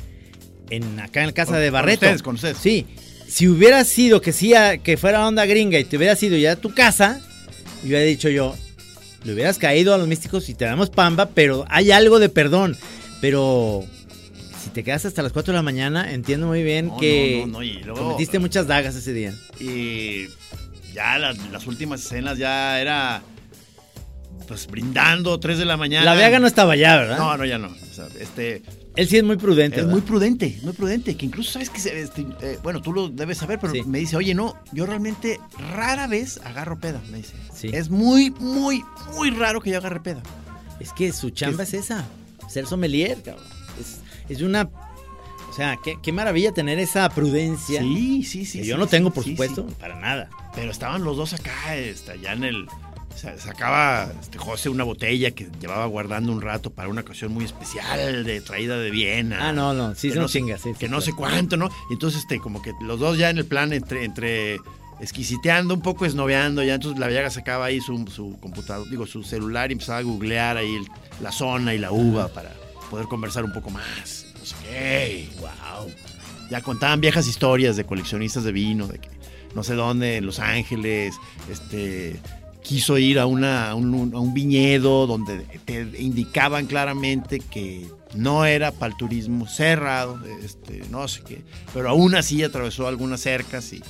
en 0.70 1.00
acá 1.00 1.22
en 1.22 1.28
la 1.28 1.32
casa 1.34 1.54
Con- 1.54 1.62
de 1.62 1.68
con 1.68 1.74
Barreto. 1.74 2.06
ustedes, 2.06 2.22
con 2.22 2.36
ustedes. 2.36 2.58
Sí. 2.58 2.86
Si 3.28 3.48
hubiera 3.48 3.84
sido 3.86 4.20
que 4.22 4.34
sí, 4.34 4.54
que 4.84 4.98
fuera 4.98 5.26
onda 5.26 5.46
gringa 5.46 5.80
y 5.80 5.86
te 5.86 5.96
hubiera 5.98 6.16
sido 6.18 6.36
ya 6.38 6.52
a 6.52 6.56
tu 6.58 6.74
casa, 6.74 7.22
hubiera 7.84 8.02
dicho 8.02 8.28
yo, 8.30 8.56
le 9.24 9.34
hubieras 9.34 9.58
caído 9.58 9.94
a 9.94 9.98
los 9.98 10.08
místicos 10.08 10.50
y 10.50 10.54
te 10.54 10.66
damos 10.66 10.90
pamba, 10.90 11.30
pero 11.34 11.66
hay 11.70 11.92
algo 11.92 12.20
de 12.20 12.28
perdón. 12.30 12.76
Pero 13.22 13.86
si 14.64 14.70
te 14.72 14.84
quedas 14.84 15.06
hasta 15.06 15.22
las 15.22 15.32
4 15.34 15.52
de 15.54 15.58
la 15.58 15.64
mañana, 15.64 16.12
entiendo 16.14 16.48
muy 16.48 16.64
bien 16.64 16.88
No, 16.88 16.98
que 16.98 17.38
no, 17.42 17.48
no, 17.48 17.54
no, 17.60 17.64
y 17.64 17.74
luego- 17.84 18.02
cometiste 18.02 18.40
muchas 18.40 18.68
dagas 18.68 18.96
ese 18.96 19.14
día. 19.14 19.34
y 19.60 20.28
ya 21.00 21.18
las, 21.18 21.38
las 21.50 21.66
últimas 21.66 22.02
escenas 22.04 22.38
ya 22.38 22.80
era 22.82 23.22
pues 24.48 24.68
brindando 24.68 25.40
3 25.40 25.58
de 25.60 25.66
la 25.66 25.78
mañana. 25.78 26.04
La 26.06 26.16
Viaga 26.16 26.40
no 26.40 26.48
estaba 26.48 26.74
allá, 26.74 26.98
¿verdad? 26.98 27.18
No, 27.18 27.38
no, 27.38 27.46
ya 27.46 27.58
no. 27.58 27.68
O 27.70 27.94
sea, 27.94 28.08
este 28.20 28.64
Él 28.96 29.08
sí 29.08 29.18
es 29.18 29.24
muy 29.24 29.38
prudente. 29.38 29.78
es 29.78 29.84
¿verdad? 29.86 29.92
muy 29.92 30.02
prudente, 30.02 30.60
muy 30.64 30.74
prudente, 30.74 31.16
que 31.16 31.26
incluso 31.26 31.52
sabes 31.54 31.70
que 31.70 31.80
se- 31.80 32.02
este, 32.02 32.26
eh, 32.42 32.58
bueno, 32.64 32.82
tú 32.82 32.92
lo 32.92 33.10
debes 33.10 33.38
saber, 33.38 33.60
pero 33.60 33.74
Sí. 33.74 33.84
me 33.84 34.00
dice, 34.00 34.18
"Oye, 34.18 34.34
no, 34.34 34.56
yo 34.74 34.86
realmente 34.86 35.40
rara 35.74 36.08
vez 36.08 36.40
agarro 36.44 36.80
peda", 36.80 37.00
me 37.12 37.18
dice. 37.20 37.36
Sí. 37.56 37.70
Es 37.72 37.90
muy 37.90 38.32
muy 38.32 38.84
muy 39.16 39.30
raro 39.30 39.62
que 39.62 39.70
yo 39.70 39.78
agarre 39.78 40.00
peda. 40.02 40.22
Es 40.80 40.92
que 40.94 41.14
su 41.14 41.30
chamba 41.30 41.64
es 41.64 41.74
esa, 41.74 42.04
ser 42.50 42.66
sommelier, 42.66 43.22
cabrón. 43.24 43.46
Es, 43.80 44.00
es 44.36 44.42
una... 44.42 44.64
O 45.50 45.54
sea, 45.54 45.78
qué, 45.84 45.98
qué 46.02 46.12
maravilla 46.14 46.52
tener 46.54 46.80
esa 46.80 47.10
prudencia. 47.10 47.82
Sí, 47.82 48.24
sí, 48.24 48.46
sí. 48.46 48.60
que 48.60 48.64
sí, 48.64 48.70
yo 48.70 48.78
no 48.78 48.88
tengo, 48.88 49.10
por 49.12 49.24
supuesto, 49.24 49.66
para 49.80 50.00
nada. 50.00 50.30
Pero 50.60 50.72
estaban 50.72 51.04
los 51.04 51.16
dos 51.18 51.34
acá, 51.34 51.76
este, 51.76 52.12
allá 52.12 52.34
en 52.34 52.44
el. 52.44 52.68
sa- 53.16 53.38
Sacaba 53.38 54.12
este, 54.20 54.38
José 54.38 54.70
una 54.70 54.84
botella 54.84 55.32
que 55.32 55.50
llevaba 55.60 55.86
guardando 55.86 56.32
un 56.32 56.42
rato 56.42 56.70
para 56.70 56.90
una 56.90 57.02
ocasión 57.02 57.34
muy 57.34 57.46
especial, 57.46 58.24
de 58.26 58.42
traída 58.42 58.78
de 58.78 58.92
Viena. 58.92 59.50
Ah, 59.50 59.54
no, 59.54 59.74
no, 59.74 59.96
sí, 59.96 60.10
son 60.10 60.20
no 60.24 60.28
chingas, 60.28 60.62
sí, 60.62 60.72
Que 60.78 60.86
sí, 60.88 60.92
no 60.92 61.02
sé 61.02 61.14
cuánto, 61.14 61.56
¿no? 61.58 61.70
Y 61.90 61.94
entonces, 61.94 62.22
este, 62.22 62.40
como 62.40 62.62
que 62.62 62.74
los 62.82 63.00
dos 63.00 63.18
ya 63.18 63.30
en 63.30 63.38
el 63.38 63.46
plan 63.46 63.72
entre, 63.74 64.04
entre 64.06 64.58
exquisiteando, 65.00 65.74
un 65.74 65.82
poco 65.82 66.06
esnoveando, 66.06 66.62
ya 66.64 66.76
entonces 66.76 67.00
la 67.00 67.08
Viaga 67.08 67.30
sacaba 67.30 67.66
ahí 67.66 67.80
su, 67.80 68.06
su 68.14 68.38
computador, 68.42 68.90
digo, 68.90 69.08
su 69.08 69.24
celular 69.24 69.70
y 69.72 69.74
empezaba 69.74 70.00
a 70.00 70.02
googlear 70.02 70.58
ahí 70.58 70.76
el- 70.76 70.88
la 71.22 71.32
zona 71.32 71.74
y 71.74 71.78
la 71.78 71.92
uva 71.92 72.28
para 72.28 72.52
poder 72.90 73.08
conversar 73.08 73.44
un 73.46 73.54
poco 73.54 73.70
más. 73.70 74.26
No 74.38 74.46
sé 74.46 74.56
qué, 74.64 75.30
wow. 75.40 75.90
Ya 76.50 76.62
contaban 76.62 77.00
viejas 77.00 77.28
historias 77.28 77.76
de 77.78 77.86
coleccionistas 77.86 78.44
de 78.44 78.52
vino, 78.52 78.88
de 78.88 79.00
que 79.00 79.10
no 79.56 79.64
sé 79.64 79.76
dónde, 79.76 80.22
Los 80.22 80.40
Ángeles, 80.40 81.16
este 81.50 82.20
quiso 82.62 82.98
ir 82.98 83.20
a, 83.20 83.26
una, 83.26 83.72
a, 83.72 83.76
un, 83.76 84.14
a 84.14 84.20
un 84.20 84.34
viñedo 84.34 85.08
donde 85.08 85.40
te 85.66 85.82
indicaban 85.98 86.68
claramente 86.68 87.40
que 87.40 87.88
no 88.14 88.46
era 88.46 88.72
para 88.72 88.92
el 88.92 88.98
turismo 88.98 89.48
cerrado, 89.48 90.20
este, 90.44 90.84
no 90.90 91.08
sé 91.08 91.22
qué, 91.24 91.42
pero 91.74 91.90
aún 91.90 92.16
así 92.16 92.44
atravesó 92.44 92.88
algunas 92.88 93.22
cercas 93.22 93.72
y 93.74 93.82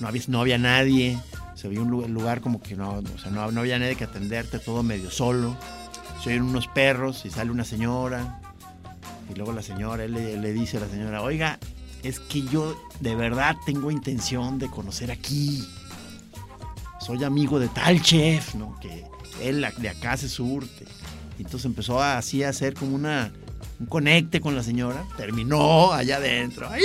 no 0.00 0.08
había, 0.08 0.22
no 0.28 0.40
había 0.40 0.58
nadie, 0.58 1.18
se 1.54 1.68
veía 1.68 1.80
un 1.80 1.90
lugar, 1.90 2.10
lugar 2.10 2.40
como 2.40 2.60
que 2.60 2.76
no, 2.76 3.02
o 3.14 3.18
sea, 3.18 3.30
no, 3.30 3.50
no 3.50 3.60
había 3.60 3.78
nadie 3.78 3.96
que 3.96 4.04
atenderte, 4.04 4.58
todo 4.58 4.82
medio 4.82 5.10
solo, 5.10 5.56
se 6.22 6.30
oyen 6.30 6.42
unos 6.42 6.68
perros 6.68 7.24
y 7.24 7.30
sale 7.30 7.50
una 7.50 7.64
señora, 7.64 8.40
y 9.30 9.34
luego 9.34 9.52
la 9.52 9.62
señora, 9.62 10.04
él 10.04 10.12
le, 10.12 10.36
le 10.36 10.52
dice 10.52 10.76
a 10.76 10.80
la 10.80 10.88
señora, 10.88 11.22
oiga, 11.22 11.58
es 12.06 12.20
que 12.20 12.42
yo 12.42 12.80
de 13.00 13.16
verdad 13.16 13.56
tengo 13.66 13.90
intención 13.90 14.58
de 14.58 14.68
conocer 14.68 15.10
aquí. 15.10 15.66
Soy 17.00 17.24
amigo 17.24 17.58
de 17.58 17.68
tal 17.68 18.00
chef, 18.00 18.54
¿no? 18.54 18.78
Que 18.80 19.04
él 19.42 19.66
de 19.78 19.88
acá 19.88 20.16
se 20.16 20.28
surte. 20.28 20.84
Y 21.38 21.42
entonces 21.42 21.66
empezó 21.66 22.00
a, 22.00 22.16
así 22.18 22.42
a 22.44 22.48
hacer 22.50 22.74
como 22.74 22.94
una, 22.94 23.32
un 23.80 23.86
conecte 23.86 24.40
con 24.40 24.54
la 24.54 24.62
señora. 24.62 25.04
Terminó 25.16 25.92
allá 25.92 26.16
adentro. 26.16 26.70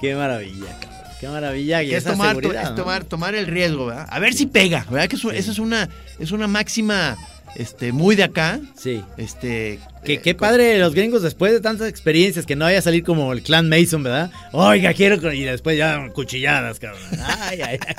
Qué 0.00 0.14
maravilla, 0.14 0.78
cabrón. 0.80 1.00
Qué 1.20 1.28
maravilla. 1.28 1.82
Y 1.82 1.94
es 1.94 2.02
esa 2.02 2.12
tomar, 2.12 2.36
seguridad, 2.36 2.62
es 2.62 2.70
¿no? 2.70 2.76
tomar, 2.76 3.04
tomar 3.04 3.34
el 3.34 3.46
riesgo, 3.46 3.86
¿verdad? 3.86 4.06
A 4.08 4.18
ver 4.20 4.34
si 4.34 4.46
pega, 4.46 4.86
¿verdad? 4.90 5.08
Que 5.08 5.16
eso, 5.16 5.32
eso 5.32 5.50
es 5.50 5.58
una, 5.58 5.88
es 6.18 6.30
una 6.32 6.46
máxima 6.46 7.16
este, 7.56 7.92
muy 7.92 8.16
de 8.16 8.24
acá. 8.24 8.60
Sí. 8.76 9.02
Este, 9.16 9.78
Que 10.04 10.14
eh, 10.14 10.20
qué 10.20 10.34
padre 10.34 10.78
los 10.78 10.94
gringos 10.94 11.22
después 11.22 11.52
de 11.52 11.60
tantas 11.60 11.88
experiencias 11.88 12.46
que 12.46 12.56
no 12.56 12.64
vaya 12.64 12.78
a 12.78 12.82
salir 12.82 13.04
como 13.04 13.32
el 13.32 13.42
clan 13.42 13.68
Mason, 13.68 14.02
¿verdad? 14.02 14.30
Oiga, 14.52 14.92
quiero 14.94 15.32
y 15.32 15.42
después 15.44 15.76
ya 15.78 16.08
cuchilladas, 16.12 16.78
cabrón. 16.80 17.02
Ay, 17.24 17.60
ay, 17.62 17.78
ay. 17.86 17.94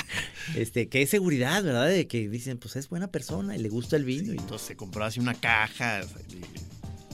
Este, 0.55 0.87
qué 0.87 1.07
seguridad, 1.07 1.63
¿verdad? 1.63 1.87
De 1.87 2.07
que 2.07 2.29
dicen, 2.29 2.57
pues 2.57 2.75
es 2.75 2.87
buena 2.89 3.07
persona 3.07 3.55
y 3.55 3.59
le 3.59 3.69
gusta 3.69 3.95
el 3.95 4.05
vino. 4.05 4.33
y- 4.33 4.37
Entonces 4.37 4.67
se 4.67 4.75
compró 4.75 5.03
así 5.05 5.19
una 5.19 5.33
caja. 5.33 6.01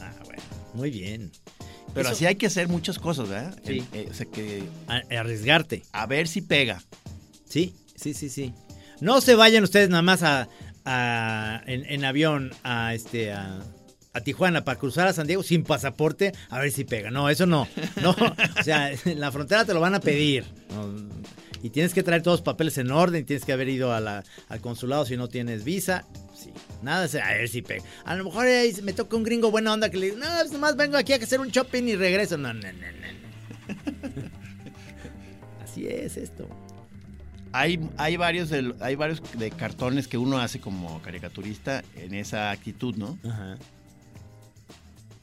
Ah, 0.01 0.13
bueno, 0.25 0.41
muy 0.73 0.91
bien. 0.91 1.31
Pero 1.93 2.07
Eso- 2.07 2.15
así 2.15 2.25
hay 2.25 2.35
que 2.35 2.47
hacer 2.47 2.67
muchas 2.67 2.99
cosas, 2.99 3.29
¿verdad? 3.29 3.57
Sí. 3.65 3.79
Eh, 3.79 3.85
eh, 3.93 4.07
o 4.09 4.13
sea 4.13 4.25
que 4.25 4.63
A- 4.87 5.01
arriesgarte. 5.19 5.83
a 5.91 6.05
ver 6.05 6.27
si 6.27 6.41
pega. 6.41 6.81
Sí, 7.49 7.73
sí, 7.95 8.13
sí, 8.13 8.29
sí. 8.29 8.53
No 9.01 9.19
se 9.19 9.35
vayan 9.35 9.63
ustedes 9.63 9.89
nada 9.89 10.01
más 10.03 10.23
a, 10.23 10.47
a- 10.86 11.61
en, 11.65 11.86
en 11.86 12.05
avión 12.05 12.51
a 12.63 12.93
este 12.93 13.32
a, 13.34 13.59
a 14.13 14.21
Tijuana 14.21 14.63
para 14.63 14.79
cruzar 14.79 15.07
a 15.07 15.13
San 15.13 15.27
Diego 15.27 15.43
sin 15.43 15.63
pasaporte 15.63 16.34
a 16.49 16.59
ver 16.59 16.71
si 16.71 16.84
pega. 16.84 17.11
No, 17.11 17.29
eso 17.29 17.45
no. 17.45 17.67
No, 18.01 18.11
o 18.11 18.63
sea, 18.63 18.91
en 18.91 19.19
la 19.19 19.32
frontera 19.32 19.65
te 19.65 19.73
lo 19.73 19.79
van 19.79 19.95
a 19.95 19.99
pedir. 19.99 20.43
Y 21.63 21.69
tienes 21.69 21.93
que 21.93 22.01
traer 22.01 22.23
todos 22.23 22.39
los 22.39 22.43
papeles 22.45 22.77
en 22.79 22.89
orden, 22.91 23.23
tienes 23.23 23.45
que 23.45 23.53
haber 23.53 23.69
ido 23.69 23.93
a 23.93 24.23
al 24.49 24.61
consulado 24.61 25.05
si 25.05 25.15
no 25.15 25.27
tienes 25.27 25.63
visa. 25.63 26.05
Sí, 26.36 26.49
nada, 26.82 27.05
a 27.23 27.34
ver 27.34 27.47
si 27.49 27.61
pega. 27.61 27.84
A 28.03 28.15
lo 28.15 28.23
mejor 28.23 28.47
me 28.82 28.93
toca 28.93 29.15
un 29.15 29.21
gringo 29.23 29.51
buena 29.51 29.71
onda 29.71 29.91
que 29.91 29.97
le 29.97 30.07
digo, 30.07 30.17
no, 30.17 30.25
pues 30.39 30.51
nomás 30.51 30.75
vengo 30.75 30.97
aquí 30.97 31.13
a 31.13 31.17
hacer 31.17 31.39
un 31.39 31.49
shopping 31.49 31.84
y 31.84 31.95
regreso. 31.95 32.36
No, 32.38 32.51
no, 32.53 32.61
no. 32.63 32.71
no. 32.71 34.32
Así 35.63 35.88
es 35.88 36.17
esto. 36.17 36.49
Hay, 37.53 37.79
hay, 37.97 38.15
varios 38.17 38.49
de, 38.49 38.73
hay 38.79 38.95
varios 38.95 39.21
de 39.37 39.51
cartones 39.51 40.07
que 40.07 40.17
uno 40.17 40.39
hace 40.39 40.59
como 40.61 41.01
caricaturista 41.01 41.83
en 41.95 42.13
esa 42.13 42.51
actitud, 42.51 42.95
¿no? 42.95 43.17
Ajá. 43.29 43.57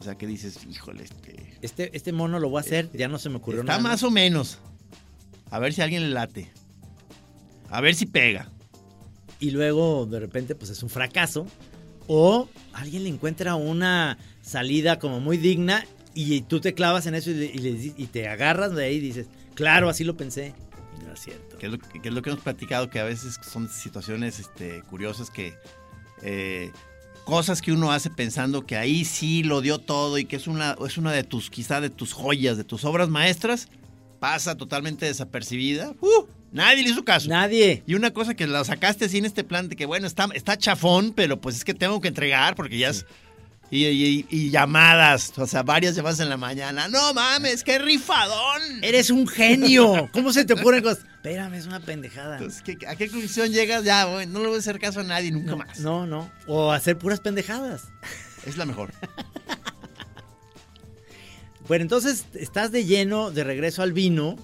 O 0.00 0.04
sea, 0.04 0.14
que 0.16 0.26
dices, 0.26 0.58
híjole, 0.70 1.04
este... 1.04 1.56
Este, 1.62 1.96
este 1.96 2.12
mono 2.12 2.38
lo 2.38 2.48
voy 2.50 2.58
a 2.58 2.60
hacer, 2.60 2.88
ya 2.92 3.08
no 3.08 3.18
se 3.18 3.28
me 3.30 3.36
ocurrió 3.36 3.60
Está 3.62 3.78
nada. 3.78 3.82
más 3.88 4.02
o 4.04 4.10
menos. 4.10 4.58
A 5.50 5.58
ver 5.58 5.72
si 5.72 5.80
alguien 5.82 6.02
le 6.02 6.10
late. 6.10 6.50
A 7.70 7.80
ver 7.80 7.94
si 7.94 8.06
pega. 8.06 8.48
y 9.40 9.50
luego 9.52 10.04
de 10.06 10.18
repente 10.20 10.54
pues 10.56 10.70
es 10.70 10.82
un 10.82 10.88
fracaso 10.90 11.46
o 12.08 12.48
alguien 12.72 13.04
le 13.04 13.08
encuentra 13.08 13.54
una 13.54 14.18
salida 14.42 14.98
como 14.98 15.20
muy 15.20 15.36
digna 15.36 15.84
y 16.14 16.40
tú 16.42 16.60
te 16.60 16.74
clavas 16.74 17.06
en 17.06 17.14
eso 17.14 17.30
y, 17.30 17.34
le- 17.34 17.46
y 17.46 17.58
le 17.58 17.72
di- 17.74 17.94
y 17.96 18.06
te 18.06 18.26
agarras 18.28 18.74
de 18.74 18.84
ahí 18.84 18.96
y 18.96 19.00
dices, 19.00 19.26
claro, 19.54 19.88
así 19.88 20.02
lo 20.04 20.16
pensé. 20.16 20.54
No 21.04 21.12
es 21.12 21.20
cierto. 21.20 21.58
Que 21.58 21.66
es 21.66 21.72
lo 21.72 21.78
que, 21.78 22.00
que 22.00 22.08
es 22.08 22.14
lo 22.14 22.22
que 22.22 22.30
hemos 22.30 22.42
platicado, 22.42 22.90
que 22.90 23.00
a 23.00 23.04
veces 23.04 23.38
son 23.42 23.68
situaciones 23.68 24.38
este, 24.38 24.82
curiosas 24.82 25.30
que... 25.30 25.54
eh, 26.22 26.70
cosas 27.24 27.60
que 27.60 27.72
uno 27.72 27.92
hace 27.92 28.08
pensando 28.08 28.64
que 28.64 28.74
ahí 28.78 29.04
sí 29.04 29.42
lo 29.42 29.60
dio 29.60 29.78
todo 29.78 30.16
y 30.16 30.24
que 30.24 30.36
es 30.36 30.46
una, 30.46 30.76
es 30.86 30.96
una 30.96 31.12
de 31.12 31.24
tus, 31.24 31.50
quizá 31.50 31.78
de 31.78 31.90
tus 31.90 32.14
joyas, 32.14 32.56
de 32.56 32.64
tus 32.64 32.86
obras 32.86 33.10
maestras, 33.10 33.68
pasa 34.18 34.56
totalmente 34.56 35.04
desapercibida. 35.04 35.92
¡Uh! 36.00 36.24
Nadie 36.52 36.82
le 36.82 36.88
hizo 36.88 37.04
caso. 37.04 37.28
Nadie. 37.28 37.82
Y 37.86 37.94
una 37.96 38.12
cosa 38.12 38.32
que 38.32 38.46
la 38.46 38.64
sacaste 38.64 39.04
así 39.04 39.18
en 39.18 39.26
este 39.26 39.44
plan 39.44 39.68
de 39.68 39.76
que, 39.76 39.84
bueno, 39.84 40.06
está, 40.06 40.26
está 40.32 40.56
chafón, 40.56 41.12
pero 41.14 41.38
pues 41.38 41.56
es 41.56 41.64
que 41.64 41.74
tengo 41.74 42.00
que 42.00 42.08
entregar 42.08 42.54
porque 42.54 42.78
ya 42.78 42.88
es... 42.88 43.04
Y, 43.70 43.84
y- 43.86 44.26
y 44.30 44.50
llamadas, 44.50 45.32
o 45.38 45.46
sea, 45.46 45.62
varias 45.62 45.94
llamadas 45.94 46.20
en 46.20 46.30
la 46.30 46.38
mañana. 46.38 46.88
No 46.88 47.12
mames, 47.12 47.62
qué 47.64 47.78
rifadón. 47.78 48.82
Eres 48.82 49.10
un 49.10 49.28
genio. 49.28 50.08
¿Cómo 50.12 50.32
se 50.32 50.44
te 50.46 50.54
ocurren 50.54 50.82
cosas? 50.82 51.04
Espérame, 51.16 51.54
es 51.54 51.66
una 51.66 51.80
pendejada. 51.80 52.38
Entonces, 52.38 52.62
¿qué- 52.62 52.86
¿a 52.86 52.96
qué 52.96 53.08
conclusión 53.10 53.52
llegas? 53.52 53.84
Ya, 53.84 54.04
güey, 54.04 54.26
no 54.26 54.40
le 54.40 54.46
voy 54.46 54.56
a 54.56 54.58
hacer 54.60 54.78
caso 54.78 55.00
a 55.00 55.04
nadie 55.04 55.30
nunca 55.32 55.50
No, 55.50 55.56
más. 55.58 55.80
no, 55.80 56.06
no. 56.06 56.30
O 56.46 56.72
hacer 56.72 56.96
puras 56.96 57.20
pendejadas. 57.20 57.88
Es 58.46 58.56
la 58.56 58.64
mejor. 58.64 58.90
Bueno, 61.66 61.82
entonces 61.82 62.24
estás 62.34 62.72
de 62.72 62.84
lleno 62.86 63.30
de 63.30 63.44
regreso 63.44 63.82
al 63.82 63.92
vino 63.92 64.36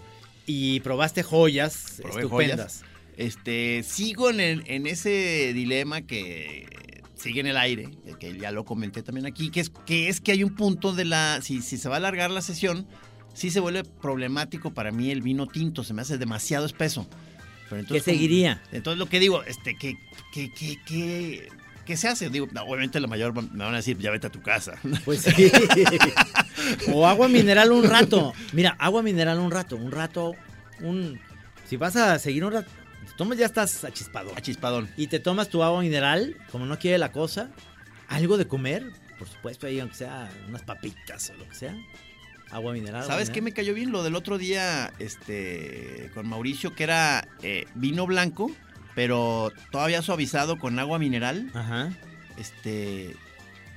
y 0.47 0.81
probaste 0.81 1.23
joyas 1.23 1.95
Probé 2.03 2.23
estupendas. 2.25 2.81
joyas. 2.83 2.85
Este, 3.17 3.83
sigo 3.89 4.29
en, 4.29 4.41
el- 4.41 4.65
en 4.67 4.87
ese 4.87 5.53
dilema 5.55 6.03
que 6.03 6.67
sigue 7.25 7.41
en 7.41 7.47
el 7.47 7.57
aire, 7.57 7.89
que 8.21 8.37
ya 8.39 8.53
lo 8.53 8.65
comenté 8.67 9.03
también 9.03 9.25
aquí, 9.27 9.51
que 9.51 9.61
es 9.61 9.71
que, 9.87 10.09
es 10.11 10.21
que 10.21 10.33
hay 10.33 10.45
un 10.45 10.55
punto 10.55 10.93
de 10.93 11.07
la, 11.07 11.41
si, 11.43 11.63
si 11.63 11.79
se 11.79 11.89
va 11.89 11.97
a 11.97 11.99
alargar 11.99 12.31
la 12.31 12.43
sesión, 12.43 12.87
sí 13.33 13.51
se 13.51 13.61
vuelve 13.61 13.83
problemático 13.83 14.75
para 14.75 14.93
mí 14.93 15.11
el 15.11 15.23
vino 15.23 15.47
tinto, 15.47 15.83
se 15.85 15.95
me 15.95 16.03
hace 16.03 16.19
demasiado 16.19 16.67
espeso. 16.67 17.09
Pero 17.71 17.81
¿Qué 17.83 17.89
como- 17.89 18.03
seguiría? 18.03 18.63
entonces 18.73 18.99
lo 18.99 19.07
que 19.07 19.21
digo, 19.21 19.43
este, 19.45 19.75
que, 19.75 19.97
que, 20.35 20.53
que, 20.53 20.77
que, 20.85 21.49
¿qué 21.87 21.97
se 21.97 22.09
hace? 22.09 22.29
Digo, 22.29 22.47
obviamente 22.67 23.01
la 23.01 23.07
mayor 23.07 23.33
me 23.35 23.65
van 23.65 23.73
a 23.73 23.79
decir, 23.79 23.97
ya 23.99 24.11
vete 24.11 24.27
a 24.27 24.31
tu 24.31 24.43
casa. 24.43 24.75
Pues 25.07 25.23
sí. 25.23 25.51
o 26.93 27.07
agua 27.07 27.29
mineral 27.29 27.73
un 27.73 27.85
rato. 27.85 28.35
Mira, 28.53 28.77
agua 28.79 29.03
mineral 29.03 29.39
un 29.39 29.51
rato. 29.51 29.77
Un 29.77 29.91
rato, 29.93 30.35
un... 30.81 31.19
Si 31.67 31.77
vas 31.79 31.97
a 31.97 32.19
seguir 32.19 32.45
un 32.45 32.53
rato, 32.53 32.71
tomas 33.17 33.39
ya 33.39 33.47
estás 33.47 33.85
achispado. 33.85 34.33
Chispadón. 34.41 34.89
Y 34.97 35.07
te 35.07 35.21
tomas 35.21 35.49
tu 35.49 35.63
agua 35.63 35.81
mineral, 35.81 36.37
como 36.51 36.67
no 36.67 36.79
quiere 36.79 36.99
la 36.99 37.13
cosa. 37.13 37.51
Algo 38.09 38.37
de 38.37 38.47
comer, 38.47 38.85
por 39.19 39.29
supuesto, 39.29 39.67
ahí 39.67 39.81
aunque 39.81 39.97
sea 39.97 40.31
unas 40.49 40.63
papitas 40.63 41.31
o 41.31 41.35
lo 41.35 41.49
que 41.49 41.55
sea. 41.55 41.77
Agua 42.51 42.73
mineral. 42.73 43.05
¿Sabes 43.05 43.31
qué 43.31 43.43
me 43.43 43.53
cayó 43.53 43.75
bien? 43.75 43.91
Lo 43.91 44.03
del 44.03 44.15
otro 44.15 44.39
día, 44.39 44.93
este, 44.99 46.11
con 46.15 46.29
Mauricio, 46.29 46.75
que 46.75 46.85
era 46.85 47.27
eh, 47.43 47.67
vino 47.75 48.07
blanco, 48.07 48.51
pero 48.95 49.51
todavía 49.73 50.03
suavizado 50.03 50.59
con 50.59 50.79
agua 50.79 50.99
mineral. 50.99 51.51
Ajá. 51.55 51.91
Este, 52.37 53.17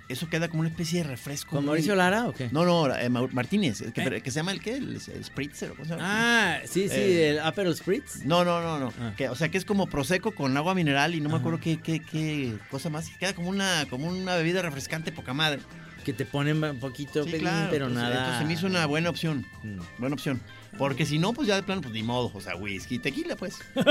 eso 0.09 0.29
queda 0.29 0.47
como 0.47 0.61
una 0.61 0.69
especie 0.69 1.03
de 1.03 1.09
refresco. 1.09 1.51
¿Con 1.51 1.59
muy- 1.59 1.65
Mauricio 1.67 1.95
Lara 1.95 2.27
o 2.27 2.33
qué? 2.33 2.49
No, 2.51 2.65
no, 2.65 2.93
eh, 2.95 3.09
Martínez, 3.09 3.83
que, 3.93 4.01
¿Eh? 4.01 4.21
que 4.21 4.31
se 4.31 4.39
llama 4.39 4.51
el 4.51 4.61
qué, 4.61 4.77
el, 4.77 4.95
el 4.95 5.23
Spritzer, 5.25 5.71
¿o 5.71 5.73
¿cómo 5.75 5.85
se 5.85 5.91
llama? 5.91 6.03
Ah, 6.05 6.59
sí, 6.65 6.87
sí, 6.89 6.95
Eh, 6.95 7.29
el 7.31 7.39
Aperol 7.39 7.75
Spritz. 7.75 8.23
No, 8.25 8.43
no, 8.45 8.61
no, 8.61 8.79
no. 8.79 8.93
Ah. 8.99 9.13
Que, 9.17 9.29
o 9.29 9.35
sea, 9.35 9.49
que 9.49 9.57
es 9.57 9.65
como 9.65 9.87
prosecco 9.87 10.31
con 10.33 10.55
agua 10.57 10.73
mineral 10.75 11.15
y 11.15 11.21
no 11.21 11.29
me 11.29 11.35
acuerdo 11.37 11.59
qué, 11.59 11.79
qué, 11.81 11.99
qué 11.99 12.55
cosa 12.71 12.89
más. 12.89 13.09
Queda 13.19 13.33
como 13.33 13.49
una, 13.49 13.85
como 13.89 14.07
una 14.07 14.35
bebida 14.35 14.61
refrescante 14.61 15.11
poca 15.11 15.33
madre. 15.33 15.59
Que 16.05 16.13
te 16.13 16.23
ponen 16.25 16.63
un 16.63 16.79
poquito, 16.79 17.25
Sí, 17.25 17.31
pelín, 17.31 17.41
claro, 17.49 17.67
pero 17.69 17.87
entonces- 17.87 18.03
nada. 18.09 18.15
Entonces 18.17 18.39
se 18.39 18.45
me 18.45 18.53
hizo 18.53 18.67
una 18.67 18.85
buena 18.85 19.09
opción. 19.09 19.45
Mm. 19.63 19.79
Buena 19.97 20.13
opción. 20.13 20.41
Porque 20.77 21.05
si 21.05 21.17
no, 21.17 21.33
pues 21.33 21.47
ya 21.47 21.55
de 21.55 21.63
plano, 21.63 21.81
pues 21.81 21.93
ni 21.93 22.03
modo. 22.03 22.31
O 22.33 22.41
sea, 22.41 22.55
whisky, 22.55 22.99
tequila, 22.99 23.35
pues. 23.35 23.59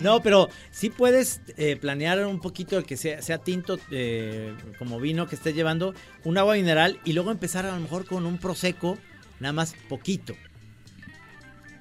No, 0.00 0.20
pero 0.22 0.48
sí 0.70 0.90
puedes 0.90 1.40
eh, 1.56 1.76
planear 1.76 2.24
un 2.26 2.40
poquito 2.40 2.82
que 2.82 2.96
sea, 2.96 3.38
tinto 3.38 3.78
eh, 3.90 4.54
como 4.78 4.98
vino 4.98 5.28
que 5.28 5.36
estés 5.36 5.54
llevando, 5.54 5.94
un 6.24 6.38
agua 6.38 6.54
mineral 6.54 6.98
y 7.04 7.12
luego 7.12 7.30
empezar 7.30 7.66
a 7.66 7.74
lo 7.74 7.80
mejor 7.80 8.04
con 8.06 8.26
un 8.26 8.38
prosecco, 8.38 8.98
nada 9.38 9.52
más 9.52 9.74
poquito. 9.88 10.34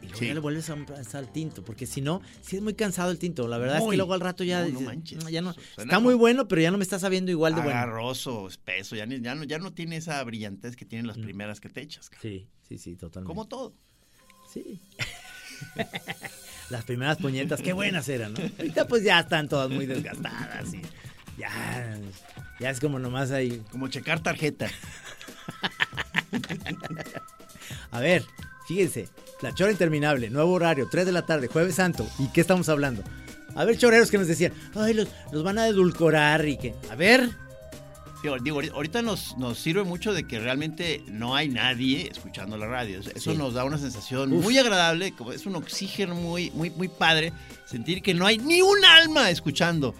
Y 0.01 0.05
luego 0.05 0.17
Sí. 0.19 0.27
ya 0.27 0.33
le 0.33 0.39
vuelves 0.39 0.69
a 0.69 0.73
un 0.73 0.85
al 1.13 1.31
tinto, 1.31 1.63
porque 1.63 1.85
si 1.85 2.01
no, 2.01 2.21
sí 2.41 2.55
es 2.55 2.61
muy 2.61 2.73
cansado 2.73 3.11
el 3.11 3.19
tinto. 3.19 3.47
La 3.47 3.57
verdad 3.59 3.77
es 3.77 3.83
que 3.87 3.95
luego 3.97 4.13
al 4.13 4.19
rato 4.19 4.43
ya 4.43 4.63
No, 4.65 4.69
no 4.69 4.81
manches. 4.81 5.23
"Mm, 5.23 5.27
ya 5.29 5.41
no, 5.41 5.53
Suena 5.53 5.83
está 5.91 5.99
muy 5.99 6.15
bueno, 6.15 6.47
pero 6.47 6.61
ya 6.61 6.71
no 6.71 6.77
me 6.77 6.83
está 6.83 6.97
sabiendo 6.99 7.29
igual 7.31 7.53
de 7.55 7.61
bueno. 7.61 7.77
Agarroso, 7.77 8.47
espeso. 8.47 8.95
Ya, 8.95 9.05
ni- 9.05 9.21
ya, 9.21 9.35
no, 9.35 9.43
ya 9.43 9.59
no 9.59 9.73
tiene 9.73 9.97
esa 9.97 10.23
brillantez 10.23 10.75
que 10.75 10.85
tienen 10.85 11.05
las 11.07 11.17
primeras 11.17 11.59
que 11.61 11.69
te 11.69 11.81
echas. 11.81 12.09
Sí, 12.21 12.47
sí, 12.67 12.77
sí, 12.77 12.95
totalmente. 12.95 13.27
Como 13.27 13.47
todo. 13.47 13.73
Sí. 14.51 14.81
Las 16.71 16.85
primeras 16.85 17.17
puñetas, 17.17 17.61
qué 17.61 17.73
buenas 17.73 18.07
eran, 18.09 18.33
¿no? 18.33 18.39
Ahorita 18.57 18.87
pues 18.87 19.03
ya 19.03 19.19
están 19.19 19.47
todas 19.49 19.69
muy 19.69 19.85
desgastadas 19.85 20.73
y 20.73 20.81
ya, 21.37 21.99
ya 22.59 22.69
es 22.69 22.79
como 22.79 22.97
nomás 22.97 23.31
ahí. 23.31 23.61
Como 23.71 23.87
checar 23.89 24.21
tarjeta. 24.23 24.67
A 27.91 27.99
ver, 27.99 28.23
fíjense, 28.67 29.09
la 29.41 29.53
chora 29.53 29.71
interminable, 29.71 30.29
nuevo 30.29 30.51
horario, 30.53 30.87
3 30.89 31.05
de 31.05 31.11
la 31.11 31.25
tarde, 31.25 31.47
jueves 31.47 31.75
santo. 31.75 32.07
¿Y 32.19 32.27
qué 32.27 32.41
estamos 32.41 32.69
hablando? 32.69 33.03
A 33.55 33.65
ver, 33.65 33.77
choreros 33.77 34.09
que 34.11 34.17
nos 34.17 34.27
decían, 34.27 34.53
ay, 34.75 34.93
los, 34.93 35.07
los 35.31 35.43
van 35.43 35.57
a 35.59 35.67
edulcorar 35.67 36.47
y 36.47 36.57
que, 36.57 36.73
a 36.89 36.95
ver, 36.95 37.29
Digo, 38.23 38.37
digo, 38.37 38.61
ahori- 38.61 38.71
ahorita 38.71 39.01
nos, 39.01 39.35
nos 39.39 39.57
sirve 39.57 39.83
mucho 39.83 40.13
de 40.13 40.27
que 40.27 40.39
realmente 40.39 41.01
no 41.07 41.35
hay 41.35 41.49
nadie 41.49 42.07
escuchando 42.11 42.55
la 42.55 42.67
radio. 42.67 42.99
Eso 42.99 43.31
Sí. 43.31 43.35
nos 43.35 43.55
da 43.55 43.63
una 43.65 43.79
sensación 43.79 44.31
Uf. 44.31 44.43
muy 44.43 44.59
agradable, 44.59 45.11
como 45.15 45.31
es 45.31 45.47
un 45.47 45.55
oxígeno 45.55 46.13
muy, 46.13 46.51
muy, 46.51 46.69
muy 46.69 46.87
padre, 46.87 47.33
sentir 47.65 48.03
que 48.03 48.13
no 48.13 48.27
hay 48.27 48.37
ni 48.37 48.61
un 48.61 48.85
alma 48.85 49.31
escuchando. 49.31 49.95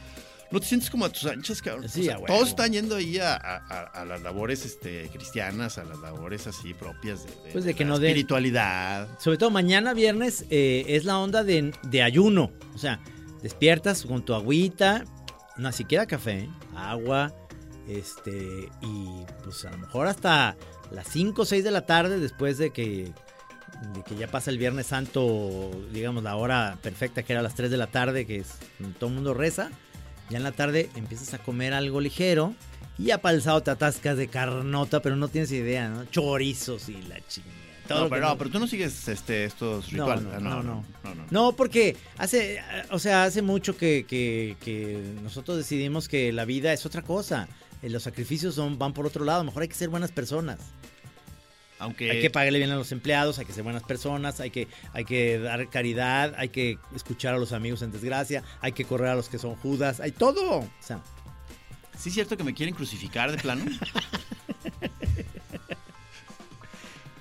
No 0.51 0.59
te 0.59 0.65
sientes 0.65 0.89
como 0.89 1.05
a 1.05 1.09
tus 1.09 1.25
anchas, 1.25 1.61
cabrón. 1.61 1.87
Sí, 1.87 2.01
O 2.01 2.03
sea, 2.03 2.17
todos 2.27 2.49
están 2.49 2.73
yendo 2.73 2.97
ahí 2.97 3.17
a, 3.19 3.35
a- 3.35 3.57
a- 3.69 3.83
a 4.01 4.05
las 4.05 4.21
labores 4.21 4.65
este, 4.65 5.09
cristianas, 5.09 5.77
a 5.77 5.85
las 5.85 5.97
labores 5.99 6.45
así 6.47 6.73
propias 6.73 7.23
de, 7.23 7.29
de 7.45 7.51
Pues 7.53 7.63
de 7.63 7.73
que 7.73 7.83
la 7.85 7.91
no 7.91 7.99
den- 7.99 8.09
espiritualidad. 8.09 9.07
sobre 9.19 9.37
todo 9.37 9.49
mañana 9.49 9.93
viernes 9.93 10.45
eh, 10.49 10.83
es 10.87 11.05
la 11.05 11.17
onda 11.19 11.43
de, 11.43 11.73
de 11.83 12.03
ayuno. 12.03 12.51
O 12.75 12.77
sea, 12.77 12.99
despiertas 13.41 14.03
con 14.03 14.23
tu 14.25 14.33
agüita, 14.33 15.05
no 15.57 15.71
siquiera 15.71 16.05
café, 16.05 16.49
agua, 16.75 17.33
este, 17.87 18.69
y 18.81 19.25
pues 19.43 19.63
a 19.65 19.71
lo 19.71 19.77
mejor 19.77 20.07
hasta 20.07 20.55
las 20.91 21.07
5 21.07 21.41
o 21.41 21.45
6 21.45 21.63
de 21.63 21.71
la 21.71 21.85
tarde 21.85 22.19
después 22.19 22.57
de 22.57 22.71
que, 22.71 23.11
de 23.93 24.03
que 24.05 24.15
ya 24.15 24.27
pasa 24.27 24.51
el 24.51 24.57
Viernes 24.57 24.87
Santo, 24.87 25.71
digamos 25.91 26.23
la 26.23 26.35
hora 26.35 26.77
perfecta 26.81 27.23
que 27.23 27.33
era 27.33 27.41
las 27.41 27.55
3 27.55 27.71
de 27.71 27.77
la 27.77 27.87
tarde, 27.87 28.25
que 28.25 28.37
es 28.37 28.49
todo 28.99 29.09
el 29.09 29.15
mundo 29.15 29.33
reza, 29.33 29.71
ya 30.31 30.37
en 30.37 30.43
la 30.43 30.51
tarde 30.51 30.89
empiezas 30.95 31.33
a 31.33 31.37
comer 31.37 31.73
algo 31.73 32.01
ligero. 32.01 32.55
Y 32.97 33.05
ya 33.05 33.19
para 33.19 33.35
el 33.35 33.41
sábado 33.41 33.63
te 33.63 33.71
atascas 33.71 34.17
de 34.17 34.27
carnota, 34.27 35.01
pero 35.01 35.15
no 35.15 35.27
tienes 35.27 35.51
idea, 35.51 35.87
¿no? 35.89 36.05
Chorizos 36.05 36.89
y 36.89 37.01
la 37.03 37.19
chingada. 37.27 37.55
No, 37.89 38.07
pero, 38.09 38.21
no- 38.21 38.29
no, 38.29 38.37
pero 38.37 38.49
tú 38.51 38.59
no 38.59 38.67
sigues 38.67 39.07
este, 39.07 39.43
estos 39.45 39.91
no, 39.91 40.05
rituales. 40.05 40.23
no, 40.23 40.31
Ah, 40.33 40.39
no, 40.39 40.63
no. 40.63 40.85
no, 41.03 41.15
no. 41.15 41.25
No, 41.29 41.51
porque 41.55 41.97
hace, 42.17 42.61
o 42.89 42.99
sea, 42.99 43.23
hace 43.23 43.41
mucho 43.41 43.75
que, 43.75 44.05
que- 44.07 44.55
que 44.63 45.01
nosotros 45.23 45.57
decidimos 45.57 46.07
que 46.07 46.31
la 46.31 46.45
vida 46.45 46.71
es 46.73 46.85
otra 46.85 47.01
cosa. 47.01 47.47
Eh, 47.81 47.89
Los 47.89 48.03
sacrificios 48.03 48.55
son, 48.55 48.77
van 48.77 48.93
por 48.93 49.05
otro 49.07 49.25
lado. 49.25 49.43
Mejor 49.43 49.63
hay 49.63 49.67
que 49.67 49.75
ser 49.75 49.89
buenas 49.89 50.11
personas. 50.11 50.59
Aunque 51.81 52.11
Hay 52.11 52.21
que 52.21 52.29
pagarle 52.29 52.59
bien 52.59 52.71
a 52.71 52.75
los 52.75 52.91
empleados, 52.91 53.39
hay 53.39 53.45
que 53.45 53.53
ser 53.53 53.63
buenas 53.63 53.83
personas, 53.83 54.39
hay 54.39 54.51
que, 54.51 54.67
hay 54.93 55.03
que 55.03 55.39
dar 55.39 55.69
caridad, 55.69 56.33
hay 56.37 56.49
que 56.49 56.77
escuchar 56.95 57.33
a 57.33 57.37
los 57.37 57.53
amigos 57.53 57.81
en 57.81 57.91
desgracia, 57.91 58.43
hay 58.61 58.71
que 58.71 58.85
correr 58.85 59.09
a 59.09 59.15
los 59.15 59.29
que 59.29 59.39
son 59.39 59.55
judas, 59.55 59.99
hay 59.99 60.11
todo. 60.11 60.59
O 60.59 60.69
sea, 60.79 61.01
¿Sí 61.97 62.09
es 62.09 62.15
cierto 62.15 62.35
que 62.35 62.43
me 62.43 62.55
quieren 62.55 62.73
crucificar 62.73 63.31
de 63.31 63.37
plano? 63.37 63.65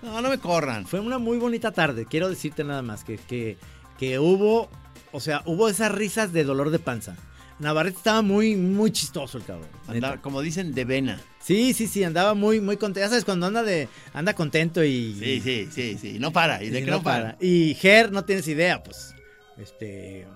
No, 0.02 0.22
no 0.22 0.30
me 0.30 0.38
corran. 0.38 0.86
Fue 0.86 0.98
una 0.98 1.18
muy 1.18 1.36
bonita 1.36 1.72
tarde, 1.72 2.06
quiero 2.06 2.30
decirte 2.30 2.64
nada 2.64 2.80
más, 2.80 3.04
que, 3.04 3.18
que, 3.18 3.58
que 3.98 4.18
hubo, 4.18 4.70
o 5.12 5.20
sea, 5.20 5.42
hubo 5.44 5.68
esas 5.68 5.92
risas 5.92 6.32
de 6.32 6.42
dolor 6.42 6.70
de 6.70 6.78
panza. 6.78 7.16
Navarrete 7.60 7.98
estaba 7.98 8.22
muy, 8.22 8.56
muy 8.56 8.90
chistoso 8.90 9.38
el 9.38 9.44
cabrón. 9.44 9.68
Andaba, 9.86 10.20
como 10.20 10.40
dicen, 10.40 10.72
de 10.72 10.84
vena. 10.84 11.20
Sí, 11.40 11.72
sí, 11.74 11.86
sí, 11.86 12.02
andaba 12.04 12.34
muy, 12.34 12.60
muy 12.60 12.76
contento. 12.76 13.00
Ya 13.00 13.08
sabes, 13.08 13.24
cuando 13.24 13.46
anda 13.46 13.62
de, 13.62 13.88
anda 14.14 14.34
contento 14.34 14.82
y. 14.82 15.14
Sí, 15.20 15.40
sí, 15.40 15.68
sí, 15.70 15.98
sí. 16.00 16.18
No 16.18 16.32
para. 16.32 16.62
Y 16.64 16.70
de 16.70 16.84
que 16.84 16.90
no 16.90 17.02
para. 17.02 17.36
Y 17.40 17.74
Ger, 17.74 18.10
no 18.12 18.24
tienes 18.24 18.48
idea, 18.48 18.82
pues. 18.82 19.14
Este. 19.58 20.26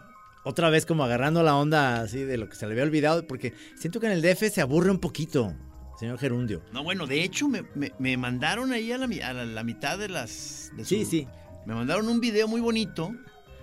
Otra 0.45 0.69
vez 0.69 0.85
como 0.85 1.03
agarrando 1.05 1.43
la 1.43 1.57
onda 1.57 2.03
así 2.03 2.19
de 2.19 2.37
lo 2.37 2.49
que 2.51 2.55
se 2.57 2.67
le 2.67 2.73
había 2.73 2.85
olvidado, 2.85 3.27
porque 3.27 3.55
siento 3.79 3.99
que 3.99 4.07
en 4.07 4.13
el 4.13 4.21
DF 4.23 4.51
se 4.53 4.61
aburre 4.61 4.91
un 4.91 4.99
poquito, 4.99 5.55
señor 5.99 6.19
Gerundio. 6.19 6.63
No, 6.73 6.85
bueno, 6.85 7.07
de 7.07 7.23
hecho, 7.25 7.49
me, 7.49 7.65
me- 7.75 7.93
me 7.99 8.17
mandaron 8.19 8.71
ahí 8.73 8.93
a 8.93 8.99
la, 8.99 9.07
a 9.07 9.33
la- 9.33 9.47
la 9.47 9.65
mitad 9.65 9.97
de 9.99 10.11
las. 10.11 10.71
de 10.77 10.85
Sí, 10.85 11.07
sí. 11.07 11.27
Me 11.65 11.75
mandaron 11.75 12.07
un 12.09 12.21
video 12.21 12.47
muy 12.47 12.61
bonito. 12.61 13.15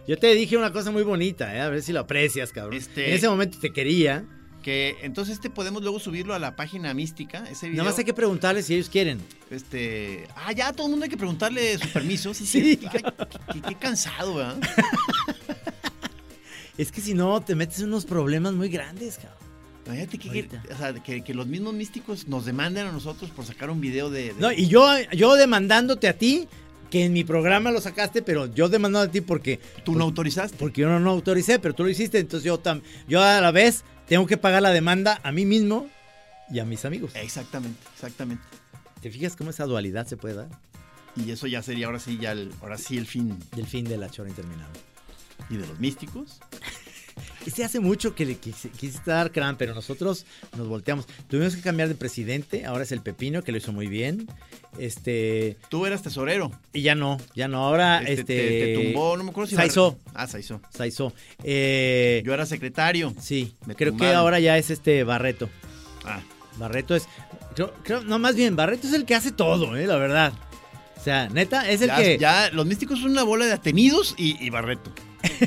Yo 0.07 0.17
te 0.17 0.33
dije 0.33 0.57
una 0.57 0.71
cosa 0.71 0.91
muy 0.91 1.03
bonita, 1.03 1.55
¿eh? 1.55 1.61
a 1.61 1.69
ver 1.69 1.81
si 1.83 1.93
lo 1.93 1.99
aprecias, 2.01 2.51
cabrón. 2.51 2.75
Este- 2.77 3.09
En 3.09 3.15
ese 3.15 3.29
momento 3.29 3.57
te 3.59 3.71
quería. 3.71 4.25
Que 4.63 4.95
entonces 5.01 5.35
este 5.35 5.49
podemos 5.49 5.81
luego 5.81 5.99
subirlo 5.99 6.35
a 6.35 6.39
la 6.39 6.55
página 6.55 6.93
mística. 6.93 7.39
Ese 7.49 7.67
video. 7.67 7.77
Nada 7.81 7.89
más 7.89 7.97
hay 7.97 8.05
que 8.05 8.13
preguntarles 8.13 8.67
si 8.67 8.75
ellos 8.75 8.89
quieren. 8.89 9.19
Este. 9.49 10.27
Ah, 10.35 10.51
ya 10.51 10.71
todo 10.71 10.85
el 10.85 10.91
mundo 10.91 11.05
hay 11.05 11.09
que 11.09 11.17
preguntarle 11.17 11.79
su 11.79 11.89
permiso. 11.89 12.31
Sí, 12.35 12.45
Sí. 12.45 12.79
Ay, 12.91 13.01
qué, 13.53 13.61
qué 13.69 13.75
cansado, 13.75 14.35
¿verdad? 14.35 14.59
Es 16.77 16.91
que 16.91 17.01
si 17.01 17.13
no, 17.13 17.41
te 17.41 17.53
metes 17.55 17.79
en 17.79 17.87
unos 17.87 18.05
problemas 18.05 18.53
muy 18.53 18.69
grandes, 18.69 19.15
cabrón. 19.17 19.37
Imagínate 19.85 20.17
que, 20.17 20.47
o 20.73 20.77
sea, 20.77 20.93
que, 20.93 21.21
que 21.23 21.33
los 21.33 21.45
mismos 21.47 21.73
místicos 21.73 22.27
nos 22.27 22.45
demanden 22.45 22.87
a 22.87 22.91
nosotros 22.91 23.29
por 23.31 23.45
sacar 23.45 23.69
un 23.69 23.81
video 23.81 24.09
de. 24.09 24.33
de- 24.33 24.39
No, 24.39 24.51
y 24.51 24.67
yo, 24.67 24.87
yo 25.11 25.35
demandándote 25.35 26.07
a 26.07 26.13
ti, 26.17 26.47
que 26.91 27.05
en 27.05 27.13
mi 27.13 27.23
programa 27.23 27.71
lo 27.71 27.81
sacaste, 27.81 28.21
pero 28.21 28.45
yo 28.45 28.69
demandando 28.69 29.09
a 29.09 29.11
ti 29.11 29.21
porque, 29.21 29.59
Tú 29.83 29.95
no 29.95 30.03
autorizaste. 30.03 30.57
porque 30.57 30.81
yo 30.81 30.89
no, 30.89 30.99
no 30.99 31.09
autoricé, 31.09 31.57
pero 31.57 31.73
tú 31.73 31.83
lo 31.83 31.89
hiciste, 31.89 32.19
entonces 32.19 32.45
yo, 32.45 32.59
tam, 32.59 32.81
yo 33.07 33.23
a 33.23 33.41
la 33.41 33.49
vez 33.51 33.83
tengo 34.07 34.27
que 34.27 34.37
pagar 34.37 34.61
la 34.61 34.69
demanda 34.71 35.19
a 35.23 35.31
mí 35.31 35.45
mismo 35.45 35.89
y 36.51 36.59
a 36.59 36.65
mis 36.65 36.85
amigos. 36.85 37.13
Exactamente, 37.15 37.79
exactamente. 37.95 38.43
¿Te 39.01 39.09
fijas 39.09 39.35
cómo 39.35 39.49
esa 39.49 39.65
dualidad 39.65 40.05
se 40.05 40.17
puede 40.17 40.35
dar? 40.35 40.49
Y 41.15 41.31
eso 41.31 41.47
ya 41.47 41.63
sería 41.63 41.87
ahora 41.87 41.99
sí, 41.99 42.17
ya 42.21 42.33
el, 42.33 42.51
ahora 42.61 42.77
sí 42.77 42.97
el 42.97 43.07
fin. 43.07 43.37
Del 43.55 43.65
fin 43.65 43.85
de 43.85 43.97
la 43.97 44.09
chora 44.09 44.29
interminable. 44.29 44.79
¿Y 45.49 45.57
de 45.57 45.65
los 45.65 45.79
místicos? 45.79 46.39
Este 47.45 47.63
hace 47.63 47.79
mucho 47.79 48.13
que 48.15 48.25
le 48.25 48.35
quise, 48.37 48.69
quisiste 48.69 49.09
dar 49.11 49.31
crán, 49.31 49.57
pero 49.57 49.73
nosotros 49.73 50.25
nos 50.57 50.67
volteamos. 50.67 51.05
Tuvimos 51.27 51.55
que 51.55 51.61
cambiar 51.61 51.87
de 51.87 51.95
presidente, 51.95 52.65
ahora 52.65 52.83
es 52.83 52.91
el 52.91 53.01
Pepino, 53.01 53.43
que 53.43 53.51
lo 53.51 53.57
hizo 53.57 53.71
muy 53.71 53.87
bien. 53.87 54.27
Este. 54.77 55.57
Tú 55.69 55.85
eras 55.85 56.01
tesorero. 56.01 56.51
Y 56.73 56.81
ya 56.81 56.95
no, 56.95 57.17
ya 57.35 57.47
no. 57.47 57.63
Ahora, 57.65 57.99
Este, 57.99 58.13
este. 58.13 58.35
te, 58.35 58.75
te 58.77 58.83
tumbó, 58.85 59.17
no 59.17 59.23
me 59.23 59.31
acuerdo 59.31 59.49
si 59.49 59.55
Saizó. 59.55 59.97
Ah, 60.13 60.27
Saizó. 60.27 60.61
Saizó. 60.69 61.13
Eh, 61.43 62.21
Yo 62.25 62.33
era 62.33 62.45
secretario. 62.45 63.13
sí, 63.19 63.55
me 63.65 63.75
creo 63.75 63.97
que 63.97 64.07
ahora 64.13 64.39
ya 64.39 64.57
es 64.57 64.69
este 64.69 65.03
Barreto. 65.03 65.49
Ah, 66.05 66.21
Barreto 66.57 66.95
es. 66.95 67.07
Creo, 67.55 67.73
creo- 67.83 68.03
no, 68.03 68.17
más 68.19 68.35
bien, 68.35 68.55
Barreto 68.55 68.87
es 68.87 68.93
el 68.93 69.05
que 69.05 69.15
hace 69.15 69.31
todo, 69.31 69.75
eh, 69.75 69.85
la 69.87 69.97
verdad. 69.97 70.31
O 70.97 71.03
sea, 71.03 71.27
neta, 71.29 71.69
es 71.69 71.81
el 71.81 71.87
ya, 71.87 71.97
que. 71.97 72.17
ya, 72.19 72.49
los 72.51 72.65
místicos 72.65 72.99
son 72.99 73.11
una 73.11 73.23
bola 73.23 73.45
de 73.45 73.53
atenidos 73.53 74.13
y, 74.17 74.37
y 74.43 74.49
Barreto. 74.51 74.91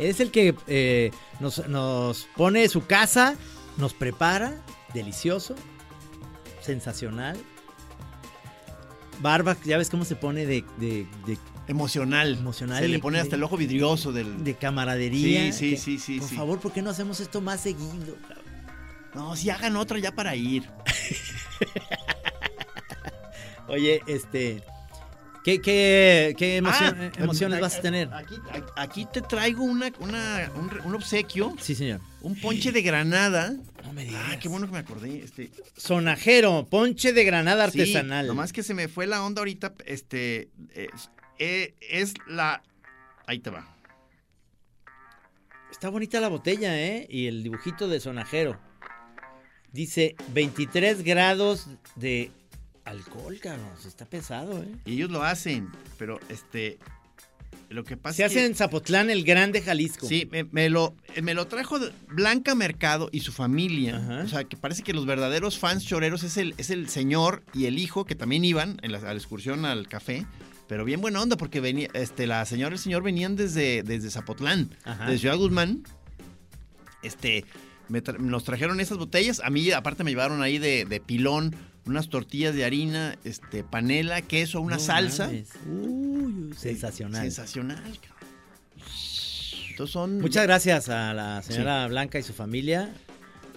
Es 0.00 0.18
el 0.20 0.30
que 0.30 0.54
eh, 0.66 1.10
nos, 1.40 1.68
nos 1.68 2.26
pone 2.36 2.68
su 2.68 2.86
casa, 2.86 3.36
nos 3.76 3.92
prepara, 3.94 4.62
delicioso, 4.94 5.54
sensacional. 6.62 7.36
Barba, 9.20 9.56
ya 9.64 9.76
ves 9.76 9.90
cómo 9.90 10.04
se 10.06 10.16
pone 10.16 10.46
de, 10.46 10.64
de, 10.78 11.06
de- 11.26 11.38
Emocional. 11.68 12.38
Emocional 12.38 12.82
Se 12.82 12.88
le 12.88 12.98
pone 12.98 13.20
hasta 13.20 13.36
el 13.36 13.42
ojo 13.44 13.56
vidrioso 13.56 14.10
del. 14.10 14.42
de 14.42 14.54
camaradería. 14.56 15.52
Sí, 15.52 15.58
sí, 15.58 15.70
que, 15.70 15.76
sí, 15.76 15.98
sí, 15.98 16.18
Por 16.18 16.28
sí. 16.28 16.34
favor, 16.36 16.58
¿por 16.58 16.72
qué 16.72 16.82
no 16.82 16.90
hacemos 16.90 17.20
esto 17.20 17.40
más 17.40 17.60
seguido? 17.60 18.16
No, 19.14 19.36
si 19.36 19.50
hagan 19.50 19.76
otra 19.76 19.98
ya 19.98 20.12
para 20.12 20.34
ir. 20.34 20.68
Oye, 23.68 24.00
este. 24.06 24.62
¿Qué, 25.42 25.60
qué, 25.62 26.34
qué 26.36 26.58
emocion- 26.60 26.96
Ah, 26.98 27.04
eh, 27.06 27.12
emociones 27.18 27.58
a- 27.58 27.60
vas 27.62 27.76
a 27.76 27.80
tener? 27.80 28.10
Aquí, 28.76 29.06
te 29.10 29.22
traigo 29.22 29.64
una, 29.64 29.90
una- 30.00 30.50
un, 30.84 30.94
obsequio. 30.94 31.54
Sí, 31.60 31.74
señor. 31.74 32.00
Un 32.20 32.38
ponche 32.38 32.72
de 32.72 32.82
granada. 32.82 33.54
No 33.84 33.92
me 33.94 34.04
digas. 34.04 34.22
Ah, 34.28 34.38
qué 34.38 34.48
bueno 34.48 34.66
que 34.66 34.72
me 34.72 34.78
acordé. 34.80 35.22
Este, 35.24 35.50
Sonajero, 35.76 36.66
ponche 36.68 37.14
de 37.14 37.24
granada 37.24 37.70
sí, 37.70 37.80
artesanal. 37.80 38.26
nomás 38.26 38.52
que 38.52 38.62
se 38.62 38.74
me 38.74 38.88
fue 38.88 39.06
la 39.06 39.24
onda 39.24 39.40
ahorita. 39.40 39.72
Este. 39.86 40.50
Es, 40.74 41.10
eh, 41.38 41.74
es 41.80 42.12
la. 42.26 42.62
Ahí 43.26 43.38
te 43.38 43.48
va. 43.48 43.66
Está 45.70 45.88
bonita 45.88 46.20
la 46.20 46.28
botella, 46.28 46.78
¿eh? 46.78 47.06
Y 47.08 47.26
el 47.28 47.42
dibujito 47.42 47.88
de 47.88 48.00
sonajero. 48.00 48.60
Dice 49.72 50.16
23 50.34 51.02
grados 51.04 51.68
de 51.96 52.32
alcohol, 52.90 53.38
cabrón. 53.40 53.66
Está 53.86 54.04
pesado, 54.04 54.62
¿eh? 54.62 54.68
Y 54.84 54.94
ellos 54.94 55.10
lo 55.10 55.22
hacen. 55.22 55.68
Pero 55.98 56.20
este. 56.28 56.78
Lo 57.68 57.84
que 57.84 57.96
pasa 57.96 58.16
Se 58.16 58.24
hace 58.24 58.34
que- 58.36 58.46
en 58.46 58.54
Zapotlán, 58.56 59.10
el 59.10 59.22
Grande 59.24 59.62
Jalisco. 59.62 60.06
Sí, 60.08 60.28
me, 60.32 60.42
me 60.44 60.68
lo, 60.70 60.96
me 61.22 61.34
lo 61.34 61.46
trajo 61.46 61.78
Blanca 62.08 62.56
Mercado 62.56 63.08
y 63.12 63.20
su 63.20 63.30
familia. 63.32 63.96
Ajá. 63.98 64.22
O 64.24 64.28
sea, 64.28 64.44
que 64.44 64.56
parece 64.56 64.82
que 64.82 64.92
los 64.92 65.06
verdaderos 65.06 65.56
fans 65.58 65.84
choreros 65.84 66.24
es 66.24 66.36
el, 66.36 66.54
es 66.58 66.70
el 66.70 66.88
señor 66.88 67.44
y 67.54 67.66
el 67.66 67.78
hijo 67.78 68.04
que 68.04 68.16
también 68.16 68.44
iban 68.44 68.78
en 68.82 68.90
la, 68.90 68.98
a 68.98 69.02
la 69.02 69.12
excursión 69.12 69.64
al 69.64 69.86
café. 69.86 70.26
Pero 70.66 70.84
bien 70.84 71.00
buena 71.00 71.20
onda 71.22 71.36
porque 71.36 71.60
venía, 71.60 71.88
este, 71.94 72.26
la 72.26 72.44
señora 72.44 72.74
y 72.74 72.76
el 72.76 72.80
señor 72.82 73.02
venían 73.04 73.36
desde, 73.36 73.82
desde 73.84 74.10
Zapotlán, 74.10 74.76
Ajá. 74.84 75.06
desde 75.06 75.18
Ciudad 75.20 75.36
Guzmán. 75.36 75.84
Este, 77.02 77.44
me 77.88 78.02
tra- 78.02 78.18
nos 78.18 78.44
trajeron 78.44 78.80
esas 78.80 78.98
botellas. 78.98 79.40
A 79.44 79.50
mí, 79.50 79.70
aparte, 79.70 80.04
me 80.04 80.10
llevaron 80.10 80.42
ahí 80.42 80.58
de, 80.58 80.84
de 80.84 81.00
pilón 81.00 81.54
unas 81.86 82.08
tortillas 82.08 82.54
de 82.54 82.64
harina, 82.64 83.16
este, 83.24 83.64
panela, 83.64 84.22
queso, 84.22 84.60
una 84.60 84.76
No 84.76 84.82
salsa. 84.82 85.26
mames. 85.26 85.48
Uy, 85.66 86.54
sensacional. 86.56 87.22
Sensacional, 87.22 87.78
cabrón. 88.00 88.30
Entonces 89.70 89.92
son. 89.92 90.20
Muchas 90.20 90.42
gracias 90.44 90.88
a 90.88 91.14
la 91.14 91.42
señora 91.42 91.86
Blanca 91.88 92.18
y 92.18 92.22
su 92.22 92.32
familia. 92.32 92.92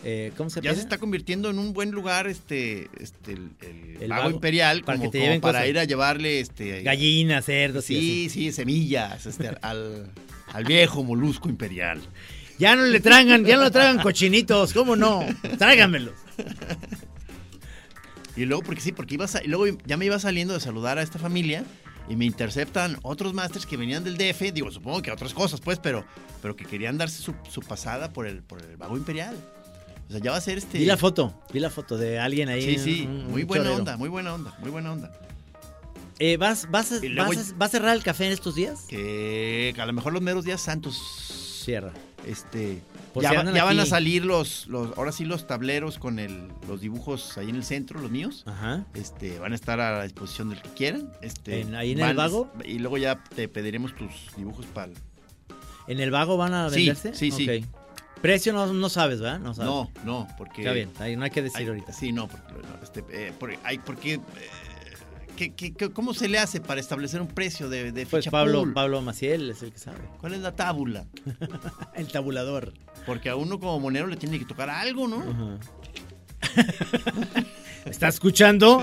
Eh, 0.05 0.33
¿Cómo 0.35 0.49
se 0.49 0.59
Ya 0.61 0.73
se 0.73 0.81
está 0.81 0.97
convirtiendo 0.97 1.49
en 1.49 1.59
un 1.59 1.71
buen 1.71 1.91
lugar 1.91 2.27
este, 2.27 2.89
este 2.99 3.33
el, 3.33 3.51
el 3.61 4.01
El 4.03 4.09
Vago 4.09 4.23
Vago, 4.23 4.35
imperial 4.35 4.83
para 4.83 4.97
como, 4.97 5.11
que 5.11 5.19
te 5.19 5.27
como 5.27 5.39
para 5.41 5.65
ir 5.65 5.79
a 5.79 5.85
llevarle 5.85 6.41
este 6.41 6.81
Gallinas, 6.81 7.45
cerdos 7.45 7.89
y 7.89 7.95
sí 7.95 8.29
sí 8.29 8.51
semillas 8.51 9.25
este, 9.25 9.47
al, 9.61 10.11
al 10.51 10.65
viejo 10.65 11.03
molusco 11.05 11.47
imperial. 11.47 12.01
Ya 12.59 12.75
no 12.75 12.83
le 12.83 12.99
traigan, 12.99 13.45
ya 13.45 13.55
no 13.55 13.63
le 13.63 13.71
traigan 13.71 13.99
cochinitos, 13.99 14.73
¿cómo 14.73 14.95
no? 14.97 15.25
Tráiganmelos. 15.57 16.13
y 18.35 18.45
luego 18.45 18.63
porque 18.63 18.81
sí 18.81 18.91
porque 18.91 19.13
iba 19.15 19.27
sa- 19.27 19.43
y 19.43 19.47
luego 19.47 19.77
ya 19.85 19.97
me 19.97 20.05
iba 20.05 20.17
saliendo 20.19 20.53
de 20.53 20.59
saludar 20.59 20.97
a 20.97 21.01
esta 21.03 21.19
familia 21.19 21.63
y 22.09 22.15
me 22.15 22.25
interceptan 22.25 22.97
otros 23.03 23.33
masters 23.33 23.65
que 23.65 23.77
venían 23.77 24.03
del 24.03 24.17
DF 24.17 24.51
digo 24.53 24.71
supongo 24.71 25.01
que 25.01 25.11
otras 25.11 25.33
cosas 25.33 25.61
pues 25.61 25.79
pero 25.79 26.05
pero 26.41 26.55
que 26.55 26.65
querían 26.65 26.97
darse 26.97 27.21
su, 27.21 27.33
su 27.49 27.61
pasada 27.61 28.11
por 28.11 28.27
el 28.27 28.41
por 28.43 28.61
el 28.61 28.75
Vago 28.77 28.97
imperial 28.97 29.35
o 30.09 30.11
sea 30.11 30.19
ya 30.19 30.31
va 30.31 30.37
a 30.37 30.41
ser 30.41 30.57
este 30.57 30.79
Vi 30.79 30.85
la 30.85 30.97
foto, 30.97 31.33
vi 31.53 31.59
la 31.59 31.69
foto 31.69 31.97
de 31.97 32.19
alguien 32.19 32.49
ahí. 32.49 32.61
sí 32.61 32.77
sí 32.79 33.05
un- 33.07 33.11
un 33.25 33.31
muy 33.31 33.43
buena 33.43 33.63
chorero. 33.65 33.79
onda 33.79 33.97
muy 33.97 34.09
buena 34.09 34.33
onda 34.33 34.53
muy 34.59 34.69
buena 34.71 34.91
onda 34.91 35.11
Eh, 36.19 36.37
¿vas, 36.37 36.69
vas, 36.69 36.91
a, 36.91 36.99
luego- 37.01 37.33
vas 37.33 37.51
a- 37.51 37.57
¿Va 37.57 37.65
a 37.65 37.69
cerrar 37.69 37.95
el 37.95 38.03
café 38.03 38.25
en 38.27 38.31
estos 38.33 38.55
días? 38.55 38.81
que 38.87 39.73
a 39.77 39.85
lo 39.85 39.93
mejor 39.93 40.13
los 40.13 40.21
meros 40.21 40.45
días 40.45 40.61
santos 40.61 40.95
Cierra. 41.63 41.91
Este, 42.27 42.81
Pues 43.13 43.23
ya, 43.23 43.29
si 43.45 43.59
van 43.59 43.79
a 43.79 43.85
salir 43.85 44.25
los, 44.25 44.65
los, 44.67 44.97
ahora 44.97 45.11
sí 45.11 45.23
los 45.25 45.45
tableros 45.45 45.99
con 45.99 46.17
el, 46.17 46.47
los 46.67 46.81
dibujos 46.81 47.37
ahí 47.37 47.49
en 47.49 47.55
el 47.55 47.63
centro, 47.63 47.99
los 47.99 48.09
míos. 48.09 48.43
Ajá. 48.47 48.85
Este, 48.95 49.37
van 49.39 49.51
a 49.51 49.55
estar 49.55 49.79
a 49.79 49.97
la 49.99 50.03
disposición 50.03 50.49
del 50.49 50.61
que 50.61 50.69
quieran. 50.69 51.11
Este, 51.21 51.61
¿En- 51.61 51.75
ahí 51.75 51.91
en 51.91 51.99
van- 51.99 52.09
el 52.09 52.15
Vago? 52.17 52.51
Y 52.65 52.79
luego 52.79 52.97
ya 52.97 53.23
te 53.35 53.47
pediremos 53.47 53.93
tus 53.95 54.11
dibujos 54.35 54.65
para 54.65 54.87
el... 54.91 54.97
¿En 55.87 55.99
el 55.99 56.11
vago 56.11 56.37
van 56.37 56.53
a 56.53 56.69
venderse? 56.69 57.13
sí, 57.13 57.29
sí. 57.29 57.65
Precio 58.21 58.53
no, 58.53 58.71
no 58.71 58.87
sabes, 58.87 59.19
¿verdad? 59.19 59.39
No 59.39 59.53
sabes. 59.53 59.69
No, 59.69 59.91
no, 60.05 60.27
porque... 60.37 60.61
Está 60.61 60.71
bien, 60.71 60.89
ahí 60.99 61.17
no 61.17 61.25
hay 61.25 61.29
que 61.31 61.41
decir 61.41 61.67
ahorita. 61.67 61.91
Sí, 61.91 62.13
no, 62.13 62.29
porque, 62.29 62.53
no, 62.53 62.81
este, 62.81 63.03
eh, 63.11 63.33
porque, 63.37 63.59
ay, 63.65 63.79
porque, 63.79 64.13
eh, 64.13 64.21
¿qué- 65.37 65.53
qué- 65.53 65.73
qué- 65.73 65.91
cómo 65.91 66.13
se 66.13 66.27
le 66.27 66.37
hace 66.39 66.61
para 66.61 66.79
establecer 66.79 67.21
un 67.21 67.27
precio 67.27 67.69
de, 67.69 67.91
de 67.91 68.05
Pues 68.05 68.23
ficha 68.25 68.31
Pablo, 68.31 68.59
pool? 68.61 68.73
Pablo 68.73 69.01
Maciel 69.01 69.49
es 69.49 69.61
el 69.63 69.71
que 69.71 69.79
sabe. 69.79 69.99
¿Cuál 70.19 70.33
es 70.33 70.39
la 70.41 70.55
tábula? 70.55 71.05
El 71.95 72.07
tabulador. 72.11 72.73
Porque 73.05 73.29
a 73.29 73.35
uno 73.35 73.59
como 73.59 73.79
monero 73.79 74.07
le 74.07 74.15
tiene 74.17 74.39
que 74.39 74.45
tocar 74.45 74.69
algo, 74.69 75.07
¿no? 75.07 75.19
Ajá. 75.21 75.57
¿Está 77.85 78.07
escuchando? 78.07 78.81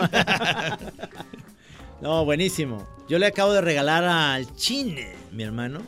no, 2.00 2.24
buenísimo. 2.24 2.86
Yo 3.08 3.18
le 3.18 3.26
acabo 3.26 3.52
de 3.52 3.60
regalar 3.60 4.04
al 4.04 4.54
Chine, 4.56 5.14
mi 5.32 5.42
hermano, 5.42 5.80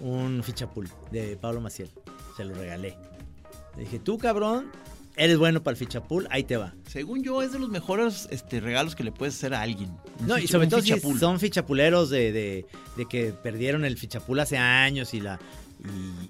un 0.00 0.42
fichapul 0.42 0.88
de 1.10 1.36
Pablo 1.36 1.60
Maciel. 1.60 1.90
Se 2.36 2.44
lo 2.44 2.54
regalé. 2.54 2.96
Le 3.76 3.82
dije, 3.84 3.98
tú 3.98 4.18
cabrón, 4.18 4.70
eres 5.20 5.38
bueno 5.38 5.62
para 5.62 5.72
el 5.72 5.78
fichapul, 5.78 6.26
ahí 6.30 6.44
te 6.44 6.56
va. 6.56 6.74
Según 6.88 7.22
yo, 7.22 7.42
es 7.42 7.52
de 7.52 7.58
los 7.58 7.68
mejores 7.68 8.26
este, 8.30 8.58
regalos 8.60 8.96
que 8.96 9.04
le 9.04 9.12
puedes 9.12 9.34
hacer 9.36 9.54
a 9.54 9.60
alguien. 9.62 9.90
No, 10.26 10.38
y 10.38 10.46
sobre 10.48 10.66
todo 10.66 10.80
si 10.82 10.98
son 11.18 11.38
fichapuleros 11.38 12.10
de, 12.10 12.32
de, 12.32 12.66
de 12.96 13.06
que 13.06 13.32
perdieron 13.32 13.84
el 13.84 13.96
fichapul 13.98 14.40
hace 14.40 14.56
años 14.58 15.14
y 15.14 15.20
la 15.20 15.38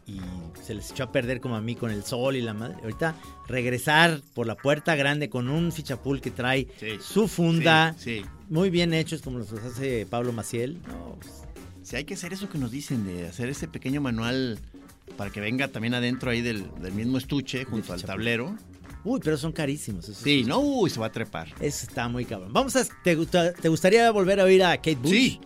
y, 0.07 0.13
y 0.13 0.21
se 0.65 0.75
les 0.75 0.93
echó 0.93 1.03
a 1.05 1.11
perder 1.13 1.41
como 1.41 1.57
a 1.57 1.61
mí 1.61 1.75
con 1.75 1.91
el 1.91 2.05
sol 2.05 2.37
y 2.37 2.41
la 2.41 2.55
madre. 2.55 2.77
Ahorita 2.83 3.17
regresar 3.49 4.21
por 4.35 4.47
la 4.47 4.55
puerta 4.55 4.95
grande 4.95 5.29
con 5.29 5.49
un 5.49 5.73
fichapul 5.73 6.21
que 6.21 6.31
trae 6.31 6.69
Sí. 6.79 6.87
su 7.01 7.27
funda, 7.27 7.95
Sí, 7.99 8.21
sí. 8.21 8.27
muy 8.49 8.71
bien 8.71 8.95
hechos 8.95 9.23
como 9.23 9.39
los 9.39 9.53
hace 9.53 10.07
Pablo 10.07 10.33
Maciel. 10.33 10.79
No, 10.87 11.17
pues, 11.21 11.33
Si 11.83 11.97
hay 11.97 12.05
que 12.05 12.15
hacer 12.15 12.33
eso 12.33 12.49
que 12.49 12.59
nos 12.59 12.71
dicen, 12.71 13.05
de 13.07 13.27
hacer 13.27 13.49
ese 13.49 13.67
pequeño 13.67 14.01
manual 14.01 14.59
para 15.17 15.31
que 15.31 15.41
venga 15.41 15.67
también 15.69 15.95
adentro 15.95 16.31
ahí 16.31 16.41
del, 16.43 16.71
del 16.81 16.93
mismo 16.93 17.19
estuche 17.19 17.65
junto 17.65 17.93
al 17.93 18.03
tablero. 18.05 18.55
Uy, 19.05 19.21
pero 19.23 19.37
son 19.37 19.53
carísimos. 19.53 20.05
esos 20.09 20.19
Sí, 20.19 20.45
no, 20.45 20.59
uy, 20.61 20.91
se 20.91 21.01
va 21.01 21.07
a 21.07 21.13
trepar. 21.13 21.49
Eso 21.61 21.87
está 21.87 22.09
muy 22.09 22.25
cabrón. 22.25 22.53
Vamos 22.53 22.75
a. 22.77 22.85
¿te, 23.05 23.15
gusta- 23.15 23.53
¿Te 23.53 23.69
gustaría 23.69 24.11
volver 24.11 24.41
a 24.41 24.45
oír 24.45 24.63
a 24.65 24.77
Kate 24.77 24.97
Bush? 24.97 25.11
Sí. 25.11 25.41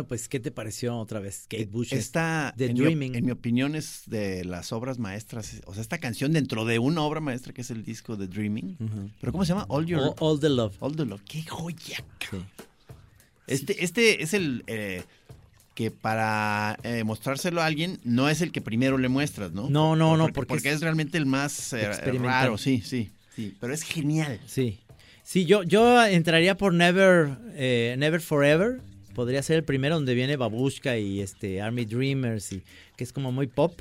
Bueno, 0.00 0.08
pues, 0.08 0.30
¿qué 0.30 0.40
te 0.40 0.50
pareció 0.50 0.96
otra 0.96 1.20
vez? 1.20 1.44
Kate 1.46 1.66
Bush. 1.66 1.92
Esta, 1.92 2.54
The 2.56 2.66
en, 2.66 2.72
mi, 2.72 2.80
Dreaming. 2.80 3.14
en 3.16 3.24
mi 3.26 3.32
opinión, 3.32 3.74
es 3.74 4.04
de 4.06 4.46
las 4.46 4.72
obras 4.72 4.98
maestras. 4.98 5.60
O 5.66 5.74
sea, 5.74 5.82
esta 5.82 5.98
canción 5.98 6.32
dentro 6.32 6.64
de 6.64 6.78
una 6.78 7.02
obra 7.02 7.20
maestra 7.20 7.52
que 7.52 7.60
es 7.60 7.70
el 7.70 7.84
disco 7.84 8.16
de 8.16 8.26
Dreaming. 8.26 8.78
¿Pero 9.20 9.30
cómo 9.30 9.44
se 9.44 9.52
llama? 9.52 9.66
All 9.68 9.84
Your... 9.84 10.00
All, 10.00 10.14
All 10.20 10.40
the 10.40 10.48
Love. 10.48 10.74
All 10.80 10.96
the 10.96 11.04
Love. 11.04 11.20
¡Qué 11.28 11.42
joya! 11.42 12.02
Sí. 12.30 12.38
Este, 13.46 13.84
este 13.84 14.22
es 14.22 14.32
el 14.32 14.64
eh, 14.68 15.02
que 15.74 15.90
para 15.90 16.78
eh, 16.82 17.04
mostrárselo 17.04 17.60
a 17.60 17.66
alguien 17.66 18.00
no 18.02 18.30
es 18.30 18.40
el 18.40 18.52
que 18.52 18.62
primero 18.62 18.96
le 18.96 19.10
muestras, 19.10 19.52
¿no? 19.52 19.68
No, 19.68 19.96
no, 19.96 20.16
no, 20.16 20.24
porque, 20.24 20.32
porque 20.32 20.48
porque 20.48 20.68
es 20.70 20.76
es, 20.76 20.80
realmente 20.80 21.18
el 21.18 21.26
más 21.26 21.74
eh, 21.74 21.92
raro, 22.14 22.56
sí, 22.56 22.80
sí, 22.82 23.10
sí. 23.36 23.54
Pero 23.60 23.74
es 23.74 23.82
genial. 23.82 24.40
Sí. 24.46 24.78
Sí, 25.24 25.44
yo, 25.44 25.62
yo 25.62 26.02
entraría 26.06 26.56
por 26.56 26.72
Never, 26.72 27.36
eh, 27.54 27.96
Never 27.98 28.22
Forever. 28.22 28.80
Podría 29.14 29.42
ser 29.42 29.56
el 29.56 29.64
primero 29.64 29.96
donde 29.96 30.14
viene 30.14 30.36
Babushka 30.36 30.96
y 30.98 31.20
este 31.20 31.60
Army 31.60 31.84
Dreamers, 31.84 32.52
y, 32.52 32.62
que 32.96 33.04
es 33.04 33.12
como 33.12 33.32
muy 33.32 33.46
pop. 33.46 33.80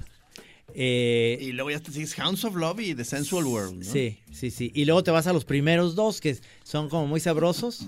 Eh, 0.75 1.37
Y 1.41 1.51
luego 1.53 1.71
ya 1.71 1.79
te 1.79 1.91
sigues 1.91 2.17
Hounds 2.17 2.43
of 2.45 2.55
Love 2.55 2.79
y 2.81 2.95
The 2.95 3.03
Sensual 3.05 3.45
World, 3.45 3.85
¿no? 3.85 3.91
Sí, 3.91 4.19
sí, 4.31 4.51
sí. 4.51 4.71
Y 4.75 4.85
luego 4.85 5.03
te 5.03 5.11
vas 5.11 5.27
a 5.27 5.33
los 5.33 5.45
primeros 5.45 5.95
dos 5.95 6.21
que 6.21 6.37
son 6.63 6.89
como 6.89 7.07
muy 7.07 7.19
sabrosos. 7.19 7.87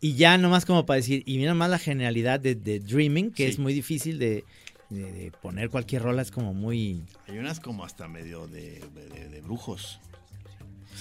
Y 0.00 0.14
ya 0.14 0.36
nomás 0.36 0.64
como 0.64 0.84
para 0.84 0.96
decir, 0.96 1.22
y 1.26 1.38
mira 1.38 1.54
más 1.54 1.70
la 1.70 1.78
genialidad 1.78 2.40
de, 2.40 2.54
de 2.56 2.80
Dreaming, 2.80 3.30
que 3.30 3.44
Sí. 3.46 3.50
es 3.52 3.58
muy 3.58 3.72
difícil 3.72 4.18
de, 4.18 4.44
de- 4.90 5.12
de 5.12 5.30
poner 5.30 5.70
cualquier 5.70 6.02
rola, 6.02 6.22
es 6.22 6.30
como 6.32 6.52
muy... 6.54 7.02
Hay 7.28 7.38
unas 7.38 7.60
como 7.60 7.84
hasta 7.84 8.08
medio 8.08 8.48
de, 8.48 8.80
de- 8.94 9.28
de 9.28 9.40
brujos. 9.42 10.00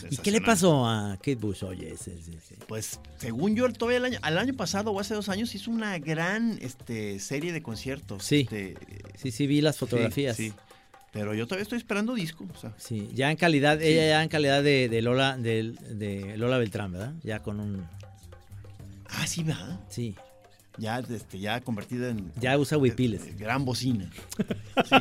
¿Y 0.09 0.17
qué 0.17 0.31
le 0.31 0.41
pasó 0.41 0.85
a 0.87 1.15
Kate 1.17 1.35
Bush? 1.35 1.63
Oye, 1.63 1.91
ese, 1.91 2.13
ese, 2.13 2.31
ese. 2.31 2.55
Pues 2.67 2.99
según 3.17 3.55
yo, 3.55 3.71
todavía 3.71 3.97
el 3.97 4.05
año, 4.05 4.19
al 4.21 4.37
año 4.37 4.53
pasado 4.53 4.91
o 4.91 4.99
hace 4.99 5.13
dos 5.13 5.29
años 5.29 5.53
hizo 5.55 5.71
una 5.71 5.97
gran 5.99 6.57
este, 6.61 7.19
serie 7.19 7.53
de 7.53 7.61
conciertos. 7.61 8.23
Sí. 8.23 8.41
Este, 8.41 8.75
Sí, 9.17 9.31
sí, 9.31 9.47
vi 9.47 9.61
las 9.61 9.75
sí, 9.75 9.79
fotografías. 9.79 10.35
Sí, 10.35 10.49
Sí, 10.49 10.53
Pero 11.11 11.33
yo 11.33 11.45
todavía 11.45 11.63
estoy 11.63 11.77
esperando 11.77 12.13
disco. 12.15 12.47
O 12.53 12.57
sea, 12.57 12.73
ya 13.13 13.29
en 13.29 13.37
calidad, 13.37 13.81
ella 13.81 14.07
ya 14.07 14.23
en 14.23 14.29
calidad 14.29 14.63
de, 14.63 14.89
de 14.89 15.01
Lola 15.01 15.37
de, 15.37 15.73
de 15.91 16.37
Lola 16.37 16.57
Beltrán, 16.57 16.91
¿verdad? 16.93 17.13
Ya 17.23 17.39
con 17.43 17.59
un... 17.59 17.85
ah, 19.09 19.27
sí, 19.27 19.43
¿verdad? 19.43 19.79
Sí, 19.89 20.15
Ya, 20.77 20.99
este, 20.99 21.37
ya 21.39 21.59
convertida 21.61 22.09
en 22.09 22.31
ya 22.39 22.57
usa 22.57 22.77
huipiles. 22.77 23.21
eh, 23.27 23.35
gran 23.37 23.65
bocina. 23.65 24.09
Sí, 24.85 24.95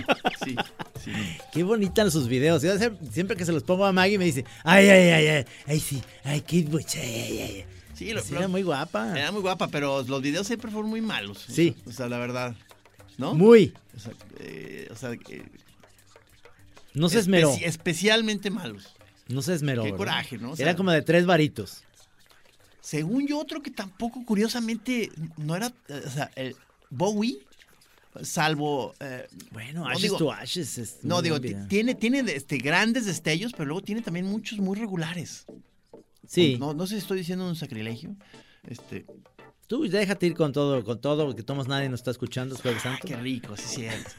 sí, 0.44 0.56
sí. 1.04 1.12
Qué 1.52 1.62
bonitas 1.62 2.12
sus 2.12 2.26
videos. 2.28 2.62
Yo 2.62 2.72
siempre- 3.12 3.36
que 3.36 3.44
se 3.46 3.52
los 3.52 3.62
pongo 3.62 3.84
a 3.86 3.92
Maggie 3.92 4.18
me 4.18 4.24
dice, 4.24 4.44
ay, 4.64 4.88
ay, 4.88 5.08
ay, 5.10 5.26
ay, 5.28 5.44
ay, 5.66 5.80
sí, 5.80 6.02
ay, 6.24 6.40
Kate 6.40 6.64
Bush, 6.68 6.96
ay, 6.96 7.02
ay, 7.02 7.38
ay. 7.40 7.64
Sí, 7.94 8.12
lo- 8.12 8.20
Sí, 8.22 8.32
lo- 8.32 8.38
era 8.40 8.48
muy 8.48 8.62
guapa. 8.62 9.16
Era 9.18 9.30
muy 9.30 9.42
guapa, 9.42 9.68
pero 9.68 10.02
los 10.02 10.22
videos 10.22 10.46
siempre 10.46 10.70
fueron 10.70 10.90
muy 10.90 11.00
malos. 11.02 11.48
o 11.48 11.52
Sí. 11.52 11.74
sea, 11.84 11.90
O 11.90 11.92
sea, 11.92 12.08
la 12.08 12.18
verdad. 12.18 12.54
¿No? 13.16 13.34
Muy. 13.34 13.72
O 13.96 14.00
sea, 14.00 14.12
eh, 14.40 14.88
o 14.90 14.96
sea, 14.96 15.12
eh, 15.12 15.42
No 16.94 17.08
se 17.08 17.18
esmeró. 17.20 17.52
especi- 17.54 17.64
especialmente 17.66 18.50
malos. 18.50 18.88
No 19.28 19.42
se 19.42 19.54
esmeró. 19.54 19.82
Qué 19.84 19.92
¿verdad? 19.92 19.98
coraje, 19.98 20.38
¿no? 20.38 20.52
O 20.52 20.56
Era 20.58 20.74
como 20.74 20.90
de 20.90 21.02
tres 21.02 21.26
varitos. 21.26 21.84
Según 22.80 23.26
yo, 23.26 23.38
otro 23.38 23.62
que 23.62 23.70
tampoco, 23.70 24.24
curiosamente, 24.24 25.10
no 25.36 25.54
era. 25.56 25.72
eh, 25.88 26.02
O 26.06 26.10
sea, 26.10 26.30
el 26.36 26.56
Bowie, 26.90 27.38
salvo. 28.22 28.94
eh, 29.00 29.26
Bueno, 29.52 29.80
no 29.84 29.88
Ashes 29.88 30.02
digo- 30.02 30.16
to 30.18 30.32
Ashes. 30.32 30.78
es 30.78 30.98
No, 31.04 31.22
digo, 31.22 31.40
tiene, 31.40 31.94
tiene 31.94 32.20
este, 32.32 32.58
grandes 32.58 33.06
destellos, 33.06 33.52
pero 33.52 33.66
luego 33.66 33.82
tiene 33.82 34.02
también 34.02 34.26
muchos 34.26 34.58
muy 34.58 34.78
regulares. 34.78 35.46
Sí. 36.26 36.56
No, 36.58 36.74
no 36.74 36.86
sé 36.86 36.94
si 36.94 37.00
estoy 37.00 37.18
diciendo 37.18 37.46
un 37.48 37.56
sacrilegio. 37.56 38.14
Este, 38.66 39.06
Tú 39.66 39.88
déjate 39.88 40.26
ir 40.26 40.34
con 40.34 40.52
todo, 40.52 40.82
con 40.84 41.00
todo, 41.00 41.26
porque 41.26 41.44
tomas 41.44 41.68
nadie 41.68 41.88
nos 41.88 42.00
está 42.00 42.10
escuchando, 42.10 42.56
es 42.56 42.60
Jueves 42.60 42.84
ah, 42.86 42.98
qué 43.04 43.14
rico, 43.16 43.56
sí, 43.56 43.62
cierto. 43.68 44.10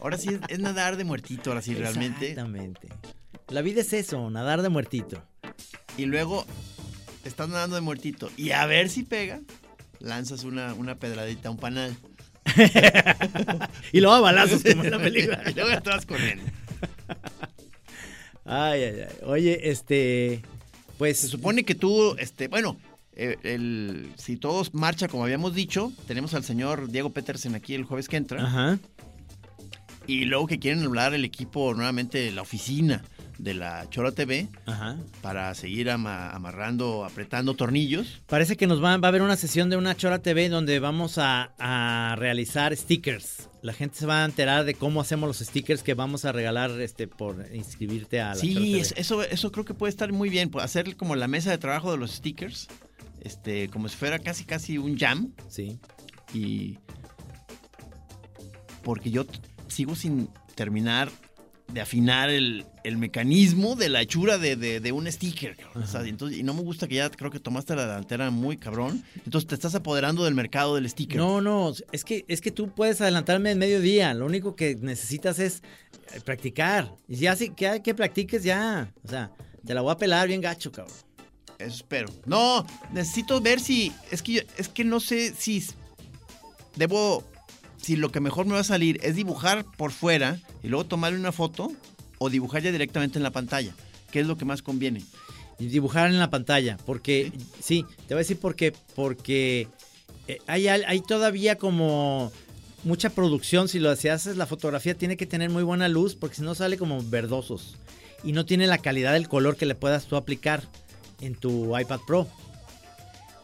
Ahora 0.00 0.16
sí 0.16 0.30
es, 0.30 0.40
es 0.48 0.58
nadar 0.58 0.96
de 0.96 1.04
muertito, 1.04 1.50
ahora 1.50 1.60
sí, 1.60 1.74
realmente. 1.74 2.30
Exactamente. 2.30 2.88
La 3.48 3.60
vida 3.60 3.82
es 3.82 3.92
eso, 3.92 4.30
nadar 4.30 4.62
de 4.62 4.70
muertito. 4.70 5.22
Y 5.98 6.06
luego 6.06 6.46
estás 7.24 7.48
nadando 7.48 7.76
de 7.76 7.82
muertito. 7.82 8.30
Y 8.36 8.50
a 8.50 8.66
ver 8.66 8.88
si 8.88 9.02
pega, 9.02 9.40
lanzas 9.98 10.44
una, 10.44 10.74
una 10.74 10.96
pedradita 10.96 11.48
a 11.48 11.52
un 11.52 11.58
panal. 11.58 11.96
Y 13.92 14.00
luego 14.00 14.14
a 14.14 14.20
balazos, 14.20 14.62
como 14.62 14.84
en 14.84 14.90
la 14.90 14.98
película. 14.98 15.42
y 15.50 15.54
luego 15.54 15.70
estás 15.70 16.06
corriendo. 16.06 16.44
Ay, 18.44 18.82
ay, 18.82 19.00
ay. 19.08 19.16
Oye, 19.24 19.70
este. 19.70 20.42
Pues. 20.98 21.18
Se 21.18 21.28
supone 21.28 21.64
que 21.64 21.74
tú, 21.74 22.14
este, 22.18 22.48
bueno, 22.48 22.76
eh, 23.14 23.36
el, 23.42 24.12
si 24.16 24.36
todo 24.36 24.64
marcha 24.72 25.08
como 25.08 25.24
habíamos 25.24 25.54
dicho, 25.54 25.92
tenemos 26.06 26.34
al 26.34 26.44
señor 26.44 26.90
Diego 26.90 27.10
Petersen 27.10 27.54
aquí 27.54 27.74
el 27.74 27.84
jueves 27.84 28.08
que 28.08 28.16
entra. 28.16 28.42
Ajá. 28.42 28.78
Y 30.06 30.24
luego 30.24 30.46
que 30.46 30.58
quieren 30.58 30.84
hablar 30.84 31.14
el 31.14 31.24
equipo 31.24 31.74
nuevamente, 31.74 32.30
la 32.32 32.42
oficina 32.42 33.04
de 33.42 33.54
la 33.54 33.88
Chora 33.90 34.12
TV, 34.12 34.48
Ajá. 34.66 34.96
para 35.22 35.54
seguir 35.54 35.90
ama- 35.90 36.30
amarrando, 36.30 37.04
apretando 37.04 37.54
tornillos. 37.54 38.20
Parece 38.26 38.56
que 38.56 38.66
nos 38.66 38.82
va, 38.84 38.96
va 38.98 39.06
a 39.06 39.10
haber 39.10 39.22
una 39.22 39.36
sesión 39.36 39.70
de 39.70 39.76
una 39.76 39.96
Chora 39.96 40.20
TV 40.20 40.48
donde 40.48 40.78
vamos 40.78 41.16
a, 41.18 41.52
a 41.58 42.16
realizar 42.16 42.76
stickers. 42.76 43.48
La 43.62 43.72
gente 43.72 43.96
se 43.96 44.06
va 44.06 44.22
a 44.22 44.24
enterar 44.26 44.64
de 44.64 44.74
cómo 44.74 45.00
hacemos 45.00 45.26
los 45.26 45.38
stickers 45.38 45.82
que 45.82 45.94
vamos 45.94 46.24
a 46.24 46.32
regalar 46.32 46.70
este 46.80 47.08
por 47.08 47.46
inscribirte 47.54 48.20
a 48.20 48.28
la 48.28 48.34
Chora 48.34 48.40
Sí, 48.46 48.54
TV. 48.54 48.80
es- 48.80 48.94
eso, 48.96 49.22
eso 49.22 49.50
creo 49.52 49.64
que 49.64 49.74
puede 49.74 49.90
estar 49.90 50.12
muy 50.12 50.28
bien, 50.28 50.50
pues, 50.50 50.64
hacer 50.64 50.96
como 50.96 51.16
la 51.16 51.26
mesa 51.28 51.50
de 51.50 51.58
trabajo 51.58 51.90
de 51.92 51.98
los 51.98 52.10
stickers, 52.12 52.68
este, 53.22 53.68
como 53.70 53.88
si 53.88 53.96
fuera 53.96 54.18
casi 54.18 54.44
casi 54.44 54.76
un 54.78 54.98
jam. 54.98 55.32
Sí. 55.48 55.78
Y 56.34 56.78
porque 58.82 59.10
yo 59.10 59.24
sigo 59.68 59.94
sin 59.94 60.28
terminar 60.54 61.10
de 61.72 61.80
afinar 61.80 62.30
el, 62.30 62.64
el 62.84 62.96
mecanismo 62.98 63.76
de 63.76 63.88
la 63.88 64.00
hechura 64.02 64.38
de, 64.38 64.56
de- 64.56 64.80
de 64.80 64.92
un 64.92 65.10
sticker. 65.10 65.56
O 65.74 65.86
sea, 65.86 66.02
entonces, 66.02 66.38
y 66.38 66.42
no 66.42 66.52
me 66.54 66.62
gusta 66.62 66.88
que 66.88 66.96
ya 66.96 67.10
creo 67.10 67.30
que 67.30 67.38
tomaste 67.40 67.76
la 67.76 67.86
delantera 67.86 68.30
muy 68.30 68.56
cabrón. 68.56 69.04
Entonces 69.24 69.46
te 69.48 69.54
estás 69.54 69.74
apoderando 69.74 70.24
del 70.24 70.34
mercado 70.34 70.74
del 70.74 70.88
sticker. 70.88 71.16
No, 71.18 71.40
no, 71.40 71.72
es 71.92 72.04
que, 72.04 72.24
es 72.28 72.40
que 72.40 72.50
tú 72.50 72.70
puedes 72.74 73.00
adelantarme 73.00 73.50
en 73.52 73.58
mediodía. 73.58 74.12
Lo 74.14 74.26
único 74.26 74.56
que 74.56 74.74
necesitas 74.76 75.38
es 75.38 75.62
eh, 76.14 76.20
practicar. 76.24 76.92
Y 77.08 77.16
ya 77.16 77.36
sí, 77.36 77.50
que, 77.50 77.80
que 77.82 77.94
practiques 77.94 78.42
ya. 78.42 78.92
O 79.04 79.08
sea, 79.08 79.30
te 79.64 79.74
la 79.74 79.80
voy 79.82 79.92
a 79.92 79.96
pelar 79.96 80.26
bien 80.28 80.40
gacho, 80.40 80.72
cabrón. 80.72 80.94
Eso 81.58 81.76
espero. 81.76 82.08
No, 82.26 82.66
necesito 82.92 83.40
ver 83.40 83.60
si. 83.60 83.92
Es 84.10 84.22
que, 84.22 84.32
yo- 84.32 84.42
es 84.56 84.68
que 84.68 84.82
no 84.84 84.98
sé 84.98 85.34
si. 85.38 85.62
Debo. 86.76 87.24
Si 87.80 87.96
lo 87.96 88.12
que 88.12 88.20
mejor 88.20 88.46
me 88.46 88.52
va 88.52 88.60
a 88.60 88.64
salir 88.64 88.98
es 89.02 89.16
dibujar 89.16 89.64
por 89.76 89.92
fuera 89.92 90.38
y 90.62 90.68
luego 90.68 90.84
tomarle 90.84 91.18
una 91.18 91.32
foto 91.32 91.72
o 92.18 92.28
dibujar 92.28 92.62
ya 92.62 92.72
directamente 92.72 93.18
en 93.18 93.22
la 93.22 93.30
pantalla. 93.30 93.72
¿Qué 94.10 94.20
es 94.20 94.26
lo 94.26 94.36
que 94.36 94.44
más 94.44 94.62
conviene? 94.62 95.02
Y 95.58 95.66
dibujar 95.66 96.10
en 96.10 96.18
la 96.18 96.30
pantalla. 96.30 96.76
Porque, 96.84 97.32
sí, 97.60 97.84
te 98.06 98.14
voy 98.14 98.20
a 98.20 98.24
decir 98.24 98.38
por 98.38 98.56
qué. 98.56 98.74
Porque 98.94 99.68
eh, 100.28 100.38
hay, 100.46 100.68
hay 100.68 101.00
todavía 101.00 101.56
como 101.56 102.30
mucha 102.84 103.10
producción. 103.10 103.68
Si 103.68 103.78
lo 103.78 103.94
si 103.96 104.08
haces 104.08 104.36
la 104.36 104.46
fotografía, 104.46 104.94
tiene 104.94 105.16
que 105.16 105.26
tener 105.26 105.48
muy 105.48 105.62
buena 105.62 105.88
luz. 105.88 106.14
Porque 106.14 106.36
si 106.36 106.42
no 106.42 106.54
sale 106.54 106.76
como 106.76 107.02
verdosos. 107.02 107.76
Y 108.22 108.32
no 108.32 108.44
tiene 108.44 108.66
la 108.66 108.78
calidad 108.78 109.14
del 109.14 109.28
color 109.28 109.56
que 109.56 109.66
le 109.66 109.74
puedas 109.74 110.06
tú 110.06 110.16
aplicar 110.16 110.62
en 111.20 111.34
tu 111.34 111.78
iPad 111.78 112.00
Pro. 112.06 112.26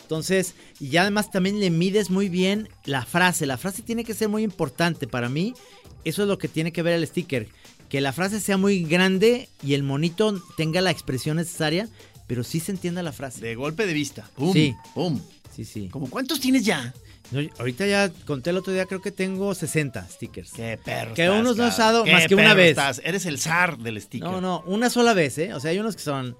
Entonces, 0.06 0.54
y 0.78 0.90
ya 0.90 1.02
además 1.02 1.32
también 1.32 1.58
le 1.58 1.68
mides 1.68 2.10
muy 2.10 2.28
bien 2.28 2.68
la 2.84 3.04
frase. 3.04 3.44
La 3.44 3.58
frase 3.58 3.82
tiene 3.82 4.04
que 4.04 4.14
ser 4.14 4.28
muy 4.28 4.44
importante 4.44 5.08
para 5.08 5.28
mí. 5.28 5.52
Eso 6.04 6.22
es 6.22 6.28
lo 6.28 6.38
que 6.38 6.46
tiene 6.46 6.72
que 6.72 6.82
ver 6.82 6.92
el 6.94 7.04
sticker. 7.04 7.48
Que 7.88 8.00
la 8.00 8.12
frase 8.12 8.40
sea 8.40 8.56
muy 8.56 8.84
grande 8.84 9.48
y 9.64 9.74
el 9.74 9.82
monito 9.82 10.40
tenga 10.56 10.80
la 10.80 10.92
expresión 10.92 11.38
necesaria, 11.38 11.88
pero 12.28 12.44
sí 12.44 12.60
se 12.60 12.70
entienda 12.70 13.02
la 13.02 13.10
frase. 13.10 13.40
De 13.40 13.56
golpe 13.56 13.84
de 13.84 13.94
vista. 13.94 14.30
¡Pum! 14.36 14.52
Sí. 14.52 14.76
¡Pum! 14.94 15.20
Sí, 15.52 15.64
sí. 15.64 15.88
¿Cómo 15.90 16.08
cuántos 16.08 16.38
tienes 16.38 16.64
ya? 16.64 16.94
No, 17.32 17.40
ahorita 17.58 17.84
ya 17.88 18.08
conté 18.26 18.50
el 18.50 18.58
otro 18.58 18.72
día, 18.72 18.86
creo 18.86 19.02
que 19.02 19.10
tengo 19.10 19.52
60 19.56 20.06
stickers. 20.08 20.52
¡Qué 20.52 20.78
perro! 20.84 21.14
Que 21.14 21.24
estás, 21.24 21.40
unos 21.40 21.56
no 21.56 21.64
he 21.64 21.68
usado 21.68 22.04
¡Qué 22.04 22.12
más 22.12 22.28
que 22.28 22.36
una 22.36 22.54
vez. 22.54 22.70
estás! 22.70 23.00
Eres 23.04 23.26
el 23.26 23.40
zar 23.40 23.76
del 23.78 24.00
sticker. 24.00 24.30
No, 24.30 24.40
no, 24.40 24.62
una 24.66 24.88
sola 24.88 25.14
vez, 25.14 25.36
¿eh? 25.38 25.52
O 25.52 25.58
sea, 25.58 25.72
hay 25.72 25.80
unos 25.80 25.96
que 25.96 26.02
son 26.02 26.36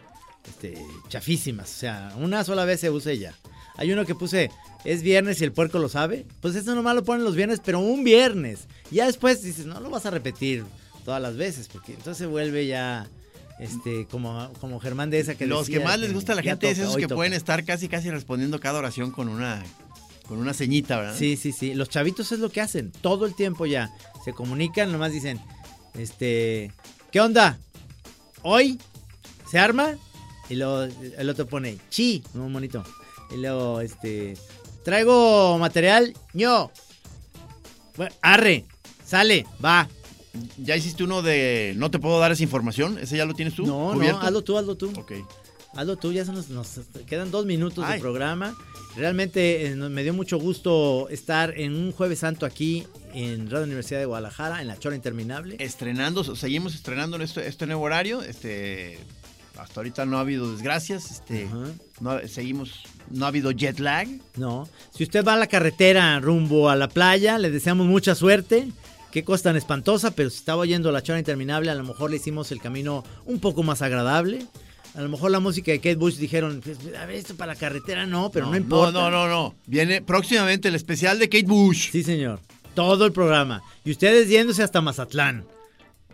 este, 0.47 0.79
chafísimas. 1.09 1.69
O 1.69 1.79
sea, 1.79 2.13
una 2.19 2.45
sola 2.45 2.65
vez 2.65 2.79
se 2.81 2.91
usa 2.91 3.13
y 3.13 3.19
ya. 3.19 3.35
Hay 3.77 3.93
uno 3.93 4.05
que 4.05 4.15
puse, 4.15 4.51
es 4.85 5.03
viernes 5.03 5.41
y 5.41 5.45
el 5.45 5.53
puerco 5.53 5.79
lo 5.79 5.89
sabe. 5.89 6.27
Pues 6.41 6.55
eso 6.55 6.75
nomás 6.75 6.95
lo 6.95 7.05
ponen 7.05 7.25
los 7.25 7.37
viernes, 7.37 7.61
pero 7.65 7.81
un 7.81 8.05
viernes. 8.05 8.67
Ya 8.91 9.07
después 9.07 9.43
dices, 9.43 9.67
no 9.67 9.81
lo 9.81 9.91
vas 9.91 10.07
a 10.07 10.11
repetir 10.11 10.65
todas 11.05 11.21
las 11.21 11.37
veces, 11.37 11.69
porque 11.69 11.93
entonces 11.93 12.19
se 12.19 12.27
vuelve 12.27 12.67
ya 12.67 13.07
este 13.59 14.07
como, 14.11 14.53
como 14.61 14.79
Germán 14.81 15.09
de 15.09 15.21
esa 15.21 15.35
que 15.35 15.47
Los 15.47 15.67
decía 15.67 15.79
que 15.79 15.85
más 15.85 15.99
les 15.99 16.13
gusta 16.13 16.33
a 16.33 16.37
la 16.37 16.43
gente 16.43 16.71
es 16.71 16.79
esos 16.79 16.97
que 16.97 17.03
toca. 17.03 17.15
pueden 17.15 17.33
estar 17.33 17.65
casi 17.65 17.89
casi 17.89 18.11
respondiendo 18.11 18.61
cada 18.61 18.79
oración 18.79 19.11
con 19.13 19.29
una 19.29 19.63
con 20.29 20.39
una 20.39 20.53
ceñita, 20.53 20.99
¿verdad? 20.99 21.17
Sí, 21.17 21.37
sí, 21.37 21.53
sí. 21.53 21.75
Los 21.75 21.89
chavitos 21.89 22.33
es 22.33 22.41
lo 22.41 22.51
que 22.51 22.61
hacen. 22.61 22.91
Todo 23.01 23.27
el 23.27 23.35
tiempo 23.35 23.65
ya. 23.65 23.93
Se 24.25 24.33
comunican, 24.33 24.91
nomás 24.91 25.13
dicen, 25.13 25.41
este, 25.95 26.73
¿qué 27.13 27.21
onda? 27.21 27.59
¿Hoy? 28.43 28.81
¿Se 29.49 29.61
arma? 29.61 29.97
Y 30.49 30.57
luego 30.57 30.93
el 31.17 31.31
otro 31.31 31.47
pone, 31.47 31.79
chi, 31.91 32.25
un 32.35 32.51
monito. 32.51 32.83
Y 33.31 33.37
luego, 33.39 33.81
este, 33.81 34.37
Traigo 34.87 35.59
material. 35.59 36.15
Yo. 36.33 36.71
Bueno, 37.97 38.15
arre. 38.23 38.67
Sale. 39.05 39.45
Va. 39.63 39.89
¿Ya 40.59 40.77
hiciste 40.77 41.03
uno 41.03 41.23
de 41.23 41.75
no 41.77 41.91
te 41.91 41.99
puedo 41.99 42.21
dar 42.21 42.31
esa 42.31 42.45
información? 42.45 42.97
¿Ese 42.99 43.17
ya 43.17 43.25
lo 43.25 43.35
tienes 43.35 43.57
tú? 43.57 43.67
No, 43.67 43.91
cubierto? 43.95 44.21
no, 44.21 44.27
hazlo 44.27 44.45
tú, 44.45 44.57
hazlo 44.57 44.77
tú. 44.77 44.93
Ok. 44.97 45.13
Hazlo 45.75 45.97
tú, 45.97 46.13
ya 46.13 46.25
se 46.25 46.31
nos, 46.31 46.51
nos 46.51 46.81
quedan 47.07 47.33
dos 47.33 47.47
minutos 47.47 47.85
Ay. 47.85 47.95
de 47.95 48.01
programa. 48.01 48.57
Realmente 48.97 49.67
eh, 49.67 49.75
me 49.75 50.05
dio 50.05 50.15
mucho 50.15 50.39
gusto 50.39 51.09
estar 51.11 51.59
en 51.59 51.75
un 51.75 51.91
Jueves 51.91 52.21
Santo 52.21 52.47
aquí 52.47 52.87
en 53.13 53.51
Radio 53.51 53.65
Universidad 53.65 53.99
de 53.99 54.07
Guadalajara, 54.07 54.63
en 54.63 54.69
la 54.69 54.79
Chora 54.79 54.95
Interminable. 54.95 55.57
Estrenando, 55.59 56.23
seguimos 56.37 56.77
estrenando 56.77 57.17
en 57.17 57.23
este, 57.23 57.49
este 57.49 57.67
nuevo 57.67 57.83
horario. 57.83 58.23
Este, 58.23 59.01
hasta 59.59 59.81
ahorita 59.81 60.07
no 60.07 60.19
ha 60.19 60.21
habido 60.21 60.51
desgracias. 60.53 61.11
Este, 61.11 61.49
no, 62.01 62.19
seguimos, 62.29 62.83
no 63.11 63.25
ha 63.25 63.29
habido 63.29 63.51
jet 63.53 63.79
lag. 63.79 64.09
No. 64.37 64.69
Si 64.95 65.05
usted 65.05 65.25
va 65.25 65.35
a 65.35 65.39
la 65.39 65.47
carretera 65.47 66.19
rumbo 66.21 66.69
a 66.69 66.77
la 66.77 66.89
playa, 66.89 67.39
le 67.39 67.51
deseamos 67.51 67.87
mucha 67.87 68.15
suerte. 68.15 68.69
Qué 69.11 69.25
cosa 69.25 69.45
tan 69.45 69.57
espantosa, 69.57 70.11
pero 70.11 70.29
si 70.29 70.37
estaba 70.37 70.63
oyendo 70.63 70.93
la 70.93 71.03
chora 71.03 71.19
interminable, 71.19 71.71
a 71.71 71.75
lo 71.75 71.85
mejor 71.85 72.11
le 72.11 72.17
hicimos 72.17 72.53
el 72.53 72.61
camino 72.61 73.03
un 73.25 73.41
poco 73.41 73.63
más 73.63 73.81
agradable. 73.81 74.47
A 74.95 75.01
lo 75.01 75.09
mejor 75.09 75.31
la 75.31 75.41
música 75.41 75.73
de 75.73 75.79
Kate 75.79 75.97
Bush 75.97 76.17
dijeron, 76.17 76.61
"Pues, 76.63 76.79
a 76.99 77.07
ver, 77.07 77.17
esto 77.17 77.35
para 77.35 77.53
la 77.53 77.59
carretera 77.59 78.07
no, 78.07 78.31
pero 78.31 78.47
no, 78.47 78.57
importa. 78.57 78.93
No, 78.93 79.11
no, 79.11 79.27
no, 79.27 79.29
no. 79.29 79.55
Viene 79.67 80.03
próximamente 80.03 80.69
el 80.69 80.75
especial 80.75 81.19
de 81.19 81.29
Kate 81.29 81.47
Bush. 81.47 81.91
Sí, 81.93 82.03
señor. 82.03 82.41
Todo 82.75 83.07
el 83.07 83.13
programa. 83.13 83.63
Y 83.85 83.91
ustedes 83.91 84.29
yéndose 84.29 84.63
hasta 84.63 84.81
Mazatlán. 84.81 85.45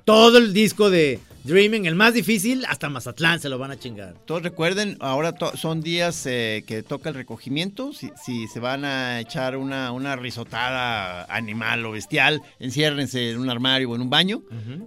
Todo 0.05 0.39
el 0.39 0.53
disco 0.53 0.91
de 0.91 1.21
Dreaming, 1.45 1.87
el 1.87 1.97
más 1.97 2.15
difícil, 2.15 2.65
hasta 2.69 2.89
Mazatlán 2.89 3.41
se 3.41 3.49
lo 3.49 3.59
van 3.59 3.73
a 3.73 3.79
chingar. 3.79 4.15
Todos 4.27 4.43
recuerden, 4.43 4.97
ahora 5.01 5.33
to- 5.33 5.57
son 5.57 5.81
días 5.81 6.25
eh, 6.27 6.63
que 6.67 6.85
toca 6.85 7.09
el 7.09 7.17
recogimiento. 7.17 7.93
Si, 7.93 8.11
si 8.25 8.47
se 8.47 8.61
van 8.61 8.85
a 8.85 9.19
echar 9.19 9.57
una, 9.57 9.91
una 9.91 10.15
risotada 10.15 11.25
animal 11.25 11.85
o 11.85 11.91
bestial, 11.93 12.41
enciérrense 12.61 13.31
en 13.33 13.39
un 13.41 13.51
armario 13.51 13.91
o 13.91 13.97
en 13.97 14.03
un 14.03 14.11
baño, 14.11 14.43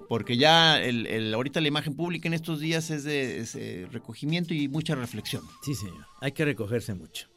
porque 0.08 0.38
ya 0.38 0.82
el, 0.82 1.08
el- 1.08 1.34
ahorita 1.34 1.60
la 1.60 1.68
imagen 1.68 1.94
pública 1.96 2.28
en 2.30 2.34
estos 2.34 2.62
días 2.62 2.90
es 2.90 3.04
de 3.04 3.40
es, 3.40 3.56
eh, 3.56 3.88
recogimiento 3.92 4.54
y 4.54 4.70
mucha 4.70 4.96
reflexión. 4.96 5.44
Sí, 5.64 5.76
señor. 5.76 6.06
Hay 6.22 6.32
que 6.32 6.46
recogerse 6.46 6.94
mucho. 6.94 7.28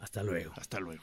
Hasta 0.00 0.22
luego. 0.22 0.52
Hasta 0.56 0.78
luego. 0.78 1.02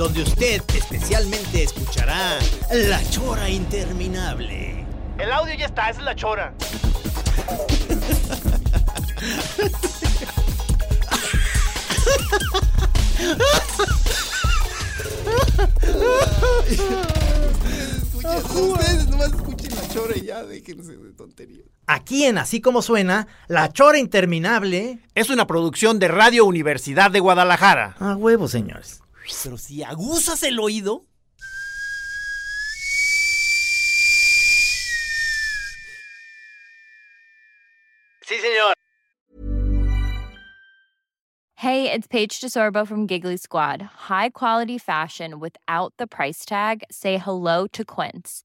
donde 0.00 0.22
usted 0.22 0.62
especialmente 0.74 1.62
escuchará 1.62 2.38
la 2.72 3.02
chora 3.10 3.50
interminable. 3.50 4.86
El 5.18 5.30
audio 5.30 5.52
ya 5.52 5.66
está, 5.66 5.90
esa 5.90 6.00
es 6.00 6.04
la 6.06 6.16
Chora. 6.16 6.54
Ustedes 18.54 19.08
nomás 19.08 19.28
escuchen 19.34 19.76
la 19.76 19.88
chora 19.92 20.16
y 20.16 20.24
ya 20.24 20.42
déjense 20.44 20.96
de 20.96 21.12
tonterías. 21.12 21.66
Aquí 21.86 22.24
en 22.24 22.38
Así 22.38 22.62
Como 22.62 22.80
Suena, 22.80 23.28
la 23.48 23.70
chora 23.70 23.98
interminable. 23.98 25.00
Es 25.14 25.28
una 25.28 25.46
producción 25.46 25.98
de 25.98 26.08
Radio 26.08 26.46
Universidad 26.46 27.10
de 27.10 27.20
Guadalajara. 27.20 27.96
A 27.98 28.16
huevo, 28.16 28.48
señores. 28.48 29.02
Pero 29.42 29.56
si 29.56 29.82
aguzas 29.82 30.42
el 30.42 30.58
oído. 30.58 31.06
Sí, 38.22 38.36
señor. 38.38 38.74
Hey, 41.56 41.92
it's 41.92 42.06
Paige 42.06 42.40
DeSorbo 42.40 42.86
from 42.86 43.06
Giggly 43.06 43.36
Squad. 43.36 43.82
High 44.08 44.30
quality 44.30 44.78
fashion 44.78 45.40
without 45.40 45.92
the 45.98 46.06
price 46.06 46.44
tag. 46.46 46.84
Say 46.90 47.18
hello 47.18 47.66
to 47.66 47.84
Quince. 47.84 48.44